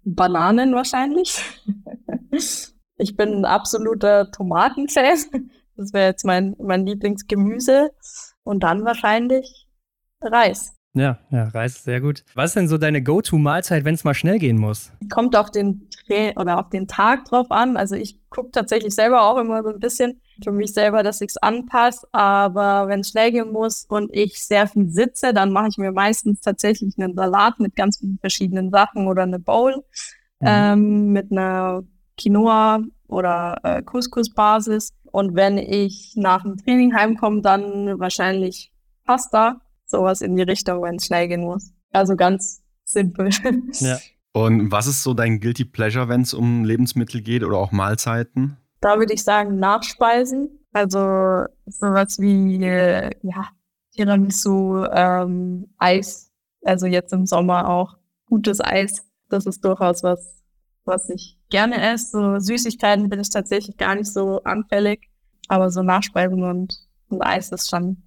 [0.06, 1.38] Bananen wahrscheinlich.
[2.96, 5.50] ich bin ein absoluter Tomatenfan.
[5.76, 7.90] Das wäre jetzt mein, mein Lieblingsgemüse.
[8.44, 9.68] Und dann wahrscheinlich
[10.22, 10.74] Reis.
[10.96, 12.24] Ja, ja, Reis ist sehr gut.
[12.34, 14.90] Was ist denn so deine Go-To-Mahlzeit, wenn es mal schnell gehen muss?
[15.10, 17.76] Kommt auf den Tra oder auf den Tag drauf an.
[17.76, 21.28] Also ich gucke tatsächlich selber auch immer so ein bisschen für mich selber, dass ich
[21.28, 22.08] es anpasse.
[22.12, 25.92] Aber wenn es schnell gehen muss und ich sehr viel sitze, dann mache ich mir
[25.92, 29.84] meistens tatsächlich einen Salat mit ganz vielen verschiedenen Sachen oder eine Bowl
[30.40, 30.46] mhm.
[30.46, 31.82] ähm, mit einer
[32.16, 34.94] Quinoa oder äh, Couscous-Basis.
[35.12, 38.72] Und wenn ich nach dem Training heimkomme, dann wahrscheinlich
[39.04, 41.72] Pasta sowas in die Richtung, wenn es schnell gehen muss.
[41.92, 43.30] Also ganz simpel.
[43.80, 43.98] Ja.
[44.32, 48.58] Und was ist so dein Guilty Pleasure, wenn es um Lebensmittel geht oder auch Mahlzeiten?
[48.82, 50.50] Da würde ich sagen Nachspeisen.
[50.74, 53.48] Also sowas wie äh, ja,
[53.92, 56.30] Tiramisu, ähm, Eis.
[56.62, 57.96] Also jetzt im Sommer auch
[58.26, 59.06] gutes Eis.
[59.30, 60.42] Das ist durchaus was,
[60.84, 62.10] was ich gerne esse.
[62.10, 65.08] So Süßigkeiten bin ich tatsächlich gar nicht so anfällig.
[65.48, 66.76] Aber so Nachspeisen und,
[67.08, 68.02] und Eis ist schon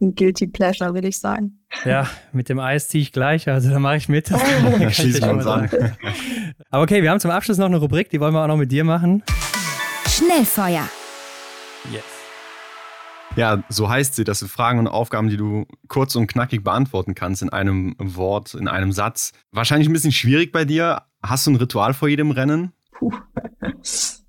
[0.00, 1.60] ein Guilty Pleasure, würde ich sagen.
[1.84, 4.28] Ja, mit dem Eis ziehe ich gleich, also da mache ich mit.
[4.90, 5.70] Schließen wir uns an.
[6.70, 8.72] Aber okay, wir haben zum Abschluss noch eine Rubrik, die wollen wir auch noch mit
[8.72, 9.22] dir machen.
[10.06, 10.88] Schnellfeuer.
[11.92, 12.04] Yes.
[13.36, 14.24] Ja, so heißt sie.
[14.24, 18.54] Das sind Fragen und Aufgaben, die du kurz und knackig beantworten kannst in einem Wort,
[18.54, 19.32] in einem Satz.
[19.52, 21.02] Wahrscheinlich ein bisschen schwierig bei dir.
[21.22, 22.72] Hast du ein Ritual vor jedem Rennen?
[22.92, 23.12] Puh.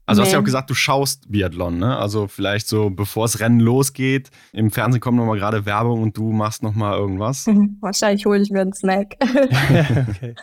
[0.08, 0.26] Also nee.
[0.26, 1.98] hast ja auch gesagt, du schaust Biathlon, ne?
[1.98, 6.32] Also vielleicht so, bevor das Rennen losgeht, im Fernsehen kommt nochmal gerade Werbung und du
[6.32, 7.46] machst nochmal irgendwas.
[7.82, 9.18] Wahrscheinlich hole ich mir einen Snack.
[9.22, 10.36] okay.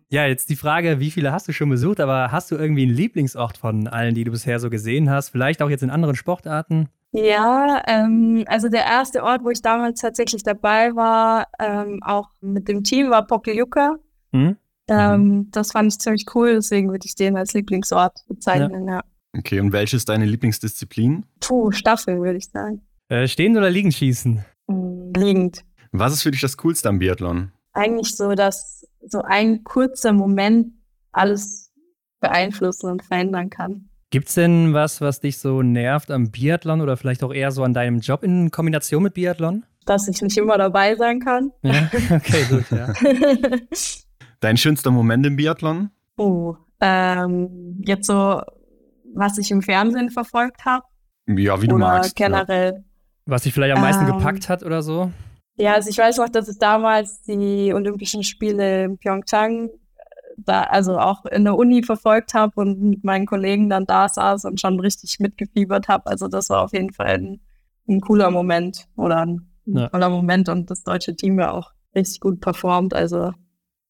[0.10, 2.94] ja, jetzt die Frage, wie viele hast du schon besucht, aber hast du irgendwie einen
[2.94, 5.30] Lieblingsort von allen, die du bisher so gesehen hast?
[5.30, 6.90] Vielleicht auch jetzt in anderen Sportarten?
[7.12, 12.68] Ja, ähm, also der erste Ort, wo ich damals tatsächlich dabei war, ähm, auch mit
[12.68, 13.96] dem Team, war Pokljuka.
[14.32, 14.58] Mhm.
[14.88, 15.50] Ähm, mhm.
[15.50, 18.96] Das fand ich ziemlich cool, deswegen würde ich den als Lieblingsort bezeichnen, ja.
[18.96, 19.04] ja.
[19.36, 21.24] Okay, und welche ist deine Lieblingsdisziplin?
[21.40, 22.80] Puh, Staffel, würde ich sagen.
[23.08, 24.44] Äh, stehen oder liegen schießen?
[24.66, 25.64] Mm, liegend.
[25.92, 27.52] Was ist für dich das Coolste am Biathlon?
[27.72, 30.72] Eigentlich so, dass so ein kurzer Moment
[31.12, 31.70] alles
[32.20, 33.88] beeinflussen und verändern kann.
[34.10, 37.62] Gibt es denn was, was dich so nervt am Biathlon oder vielleicht auch eher so
[37.62, 39.64] an deinem Job in Kombination mit Biathlon?
[39.84, 41.52] Dass ich nicht immer dabei sein kann.
[41.62, 42.92] Ja, okay, gut, ja.
[44.40, 45.90] Dein schönster Moment im Biathlon?
[46.16, 48.40] Oh, ähm, jetzt so,
[49.14, 50.84] was ich im Fernsehen verfolgt habe.
[51.26, 52.16] Ja, wie du oder magst.
[52.16, 52.72] generell.
[52.72, 52.82] Ja.
[53.26, 55.10] Was dich vielleicht am meisten ähm, gepackt hat oder so?
[55.56, 59.70] Ja, also ich weiß noch, dass es damals die Olympischen Spiele in Pyeongchang
[60.36, 64.44] da, also auch in der Uni verfolgt habe und mit meinen Kollegen dann da saß
[64.44, 66.06] und schon richtig mitgefiebert habe.
[66.06, 67.40] Also das war auf jeden Fall ein,
[67.88, 69.88] ein cooler Moment oder ein, ja.
[69.88, 72.94] toller Moment und das deutsche Team ja auch richtig gut performt.
[72.94, 73.32] Also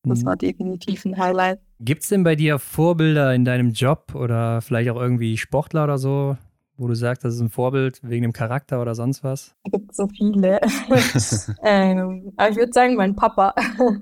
[0.05, 0.27] das mhm.
[0.27, 1.61] war definitiv ein Highlight.
[1.81, 5.99] Gibt es denn bei dir Vorbilder in deinem Job oder vielleicht auch irgendwie Sportler oder
[5.99, 6.37] so,
[6.77, 9.55] wo du sagst, das ist ein Vorbild wegen dem Charakter oder sonst was?
[9.65, 10.61] Es gibt so viele.
[11.63, 13.55] ähm, aber ich würde sagen, mein Papa.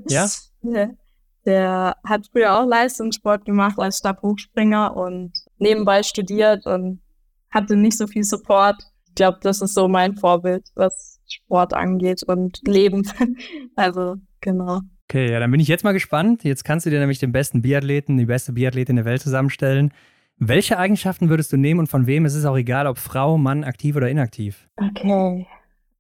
[0.09, 0.27] Ja?
[1.47, 7.01] Der hat früher auch Leistungssport gemacht als Stabhochspringer und nebenbei studiert und
[7.51, 8.77] hatte nicht so viel Support.
[9.09, 13.09] Ich glaube, das ist so mein Vorbild, was Sport angeht und Leben.
[13.77, 14.81] also, genau.
[15.09, 16.43] Okay, ja, dann bin ich jetzt mal gespannt.
[16.43, 19.93] Jetzt kannst du dir nämlich den besten Biathleten, die beste Biathletin der Welt zusammenstellen.
[20.39, 22.25] Welche Eigenschaften würdest du nehmen und von wem?
[22.25, 24.69] Es ist auch egal, ob Frau, Mann, aktiv oder inaktiv.
[24.77, 25.47] Okay.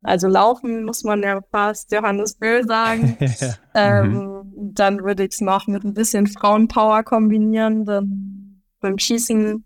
[0.03, 3.16] Also laufen muss man ja fast Johannes Böll sagen.
[3.20, 3.55] ja.
[3.74, 4.73] ähm, mhm.
[4.74, 7.85] Dann würde ich es noch mit ein bisschen Frauenpower kombinieren.
[7.85, 9.65] Dann beim Schießen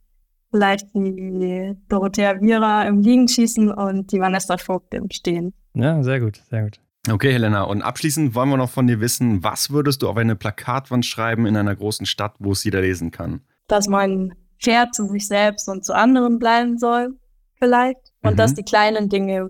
[0.51, 5.55] vielleicht die Dorothea Viera im Liegenschießen und die Vanessa Vogt im Stehen.
[5.75, 6.81] Ja, sehr gut, sehr gut.
[7.09, 10.37] Okay, Helena, und abschließend wollen wir noch von dir wissen, was würdest du auf eine
[10.37, 13.41] Plakatwand schreiben in einer großen Stadt, wo es jeder lesen kann?
[13.69, 17.19] Dass man fair zu sich selbst und zu anderen bleiben soll,
[17.55, 18.13] vielleicht.
[18.23, 18.37] Und mhm.
[18.37, 19.49] dass die kleinen Dinge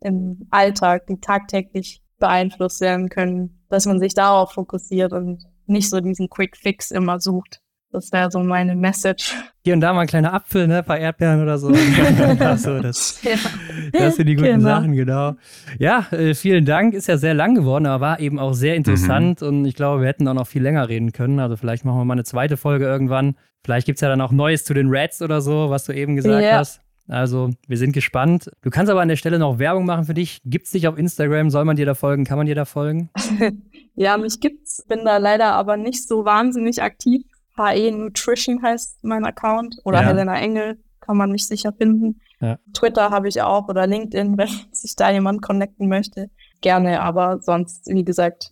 [0.00, 6.00] im Alltag, die tagtäglich beeinflusst werden können, dass man sich darauf fokussiert und nicht so
[6.00, 7.60] diesen Quick Fix immer sucht.
[7.94, 9.36] Das wäre so meine Message.
[9.62, 10.78] Hier und da mal ein kleiner Apfel, ne?
[10.78, 11.72] Ein paar Erdbeeren oder so.
[12.56, 13.36] so das, ja.
[13.92, 14.68] das sind die guten genau.
[14.68, 15.34] Sachen, genau.
[15.78, 16.94] Ja, äh, vielen Dank.
[16.94, 19.42] Ist ja sehr lang geworden, aber war eben auch sehr interessant.
[19.42, 19.46] Mhm.
[19.46, 21.38] Und ich glaube, wir hätten auch noch viel länger reden können.
[21.38, 23.36] Also vielleicht machen wir mal eine zweite Folge irgendwann.
[23.64, 26.16] Vielleicht gibt es ja dann auch Neues zu den Reds oder so, was du eben
[26.16, 26.58] gesagt ja.
[26.58, 26.80] hast.
[27.06, 28.50] Also, wir sind gespannt.
[28.62, 30.40] Du kannst aber an der Stelle noch Werbung machen für dich.
[30.44, 31.50] Gibt es dich auf Instagram?
[31.50, 32.24] Soll man dir da folgen?
[32.24, 33.10] Kann man dir da folgen?
[33.94, 34.84] ja, mich gibt's.
[34.88, 37.22] Bin da leider aber nicht so wahnsinnig aktiv.
[37.56, 40.08] HE Nutrition heißt mein Account oder ja.
[40.08, 42.20] Helena Engel kann man mich sicher finden.
[42.40, 42.58] Ja.
[42.72, 46.30] Twitter habe ich auch oder LinkedIn, wenn sich da jemand connecten möchte.
[46.60, 48.50] Gerne, aber sonst, wie gesagt,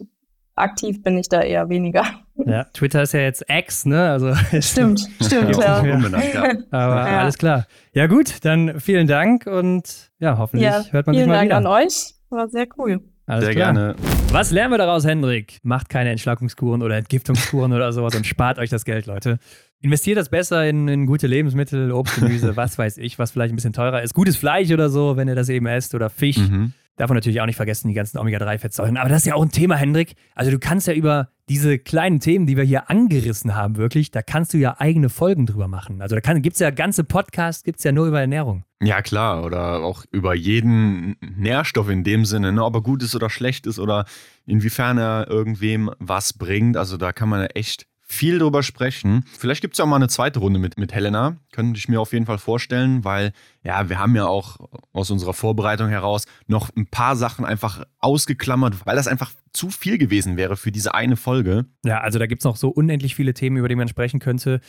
[0.54, 2.04] aktiv bin ich da eher weniger.
[2.46, 4.10] Ja, Twitter ist ja jetzt X, ne?
[4.10, 5.84] Also stimmt, stimmt, ja.
[5.84, 6.50] ja.
[6.70, 7.20] Aber ja.
[7.20, 7.66] alles klar.
[7.92, 11.50] Ja gut, dann vielen Dank und ja, hoffentlich hört man sich mal Dank wieder.
[11.50, 13.00] Vielen Dank an euch, war sehr cool.
[13.26, 13.72] Alles sehr klar.
[13.72, 13.94] gerne.
[14.30, 15.58] Was lernen wir daraus, Hendrik?
[15.62, 19.38] Macht keine Entschlackungskuren oder Entgiftungskuren oder sowas und spart euch das Geld, Leute.
[19.80, 23.56] Investiert das besser in, in gute Lebensmittel, Obst, Gemüse, was weiß ich, was vielleicht ein
[23.56, 24.14] bisschen teurer ist.
[24.14, 26.38] Gutes Fleisch oder so, wenn ihr das eben esst oder Fisch.
[26.38, 26.72] Mhm.
[26.96, 28.96] Davon natürlich auch nicht vergessen, die ganzen Omega-3-Fettsäuren.
[28.98, 30.14] Aber das ist ja auch ein Thema, Hendrik.
[30.34, 34.22] Also du kannst ja über diese kleinen Themen, die wir hier angerissen haben, wirklich, da
[34.22, 36.00] kannst du ja eigene Folgen drüber machen.
[36.00, 38.64] Also da gibt es ja ganze Podcasts, gibt es ja nur über Ernährung.
[38.82, 39.44] Ja, klar.
[39.44, 42.64] Oder auch über jeden Nährstoff in dem Sinne, ne?
[42.64, 44.04] ob er gut ist oder schlecht ist oder
[44.46, 46.76] inwiefern er irgendwem was bringt.
[46.76, 49.24] Also da kann man echt viel drüber sprechen.
[49.38, 51.38] Vielleicht gibt es ja auch mal eine zweite Runde mit, mit Helena.
[51.50, 53.32] Könnte ich mir auf jeden Fall vorstellen, weil
[53.64, 54.58] ja, wir haben ja auch
[54.92, 59.96] aus unserer Vorbereitung heraus noch ein paar Sachen einfach ausgeklammert, weil das einfach zu viel
[59.96, 61.66] gewesen wäre für diese eine Folge.
[61.84, 64.60] Ja, also da gibt es noch so unendlich viele Themen, über die man sprechen könnte.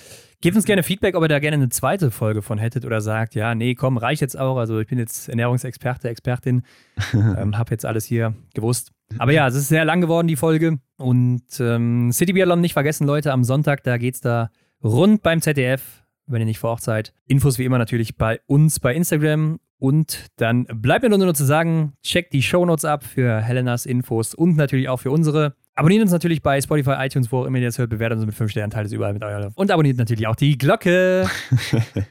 [0.42, 3.36] Gebt uns gerne Feedback, ob ihr da gerne eine zweite Folge von hättet oder sagt,
[3.36, 4.58] ja, nee, komm, reicht jetzt auch.
[4.58, 6.64] Also ich bin jetzt Ernährungsexperte, Expertin,
[7.14, 8.92] ähm, habe jetzt alles hier gewusst.
[9.18, 10.80] Aber ja, es ist sehr lang geworden, die Folge.
[11.04, 14.50] Und ähm, City Biathlon nicht vergessen, Leute, am Sonntag, da geht es da
[14.82, 17.14] rund beim ZDF, wenn ihr nicht vor Ort seid.
[17.28, 19.60] Infos wie immer natürlich bei uns bei Instagram.
[19.80, 24.34] Und dann bleibt mir nur noch zu sagen, checkt die Shownotes ab für Helenas Infos
[24.34, 25.56] und natürlich auch für unsere.
[25.76, 27.90] Abonniert uns natürlich bei Spotify, iTunes, wo auch immer ihr das hört.
[27.90, 30.58] Bewertet uns mit 5 Sternen, teilt es überall mit eurer Und abonniert natürlich auch die
[30.58, 31.28] Glocke.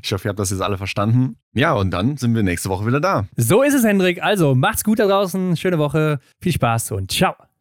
[0.00, 1.38] Ich hoffe, ihr habt das jetzt alle verstanden.
[1.52, 3.26] Ja, und dann sind wir nächste Woche wieder da.
[3.34, 4.22] So ist es, Hendrik.
[4.22, 5.56] Also macht's gut da draußen.
[5.56, 6.20] Schöne Woche.
[6.40, 7.34] Viel Spaß und ciao.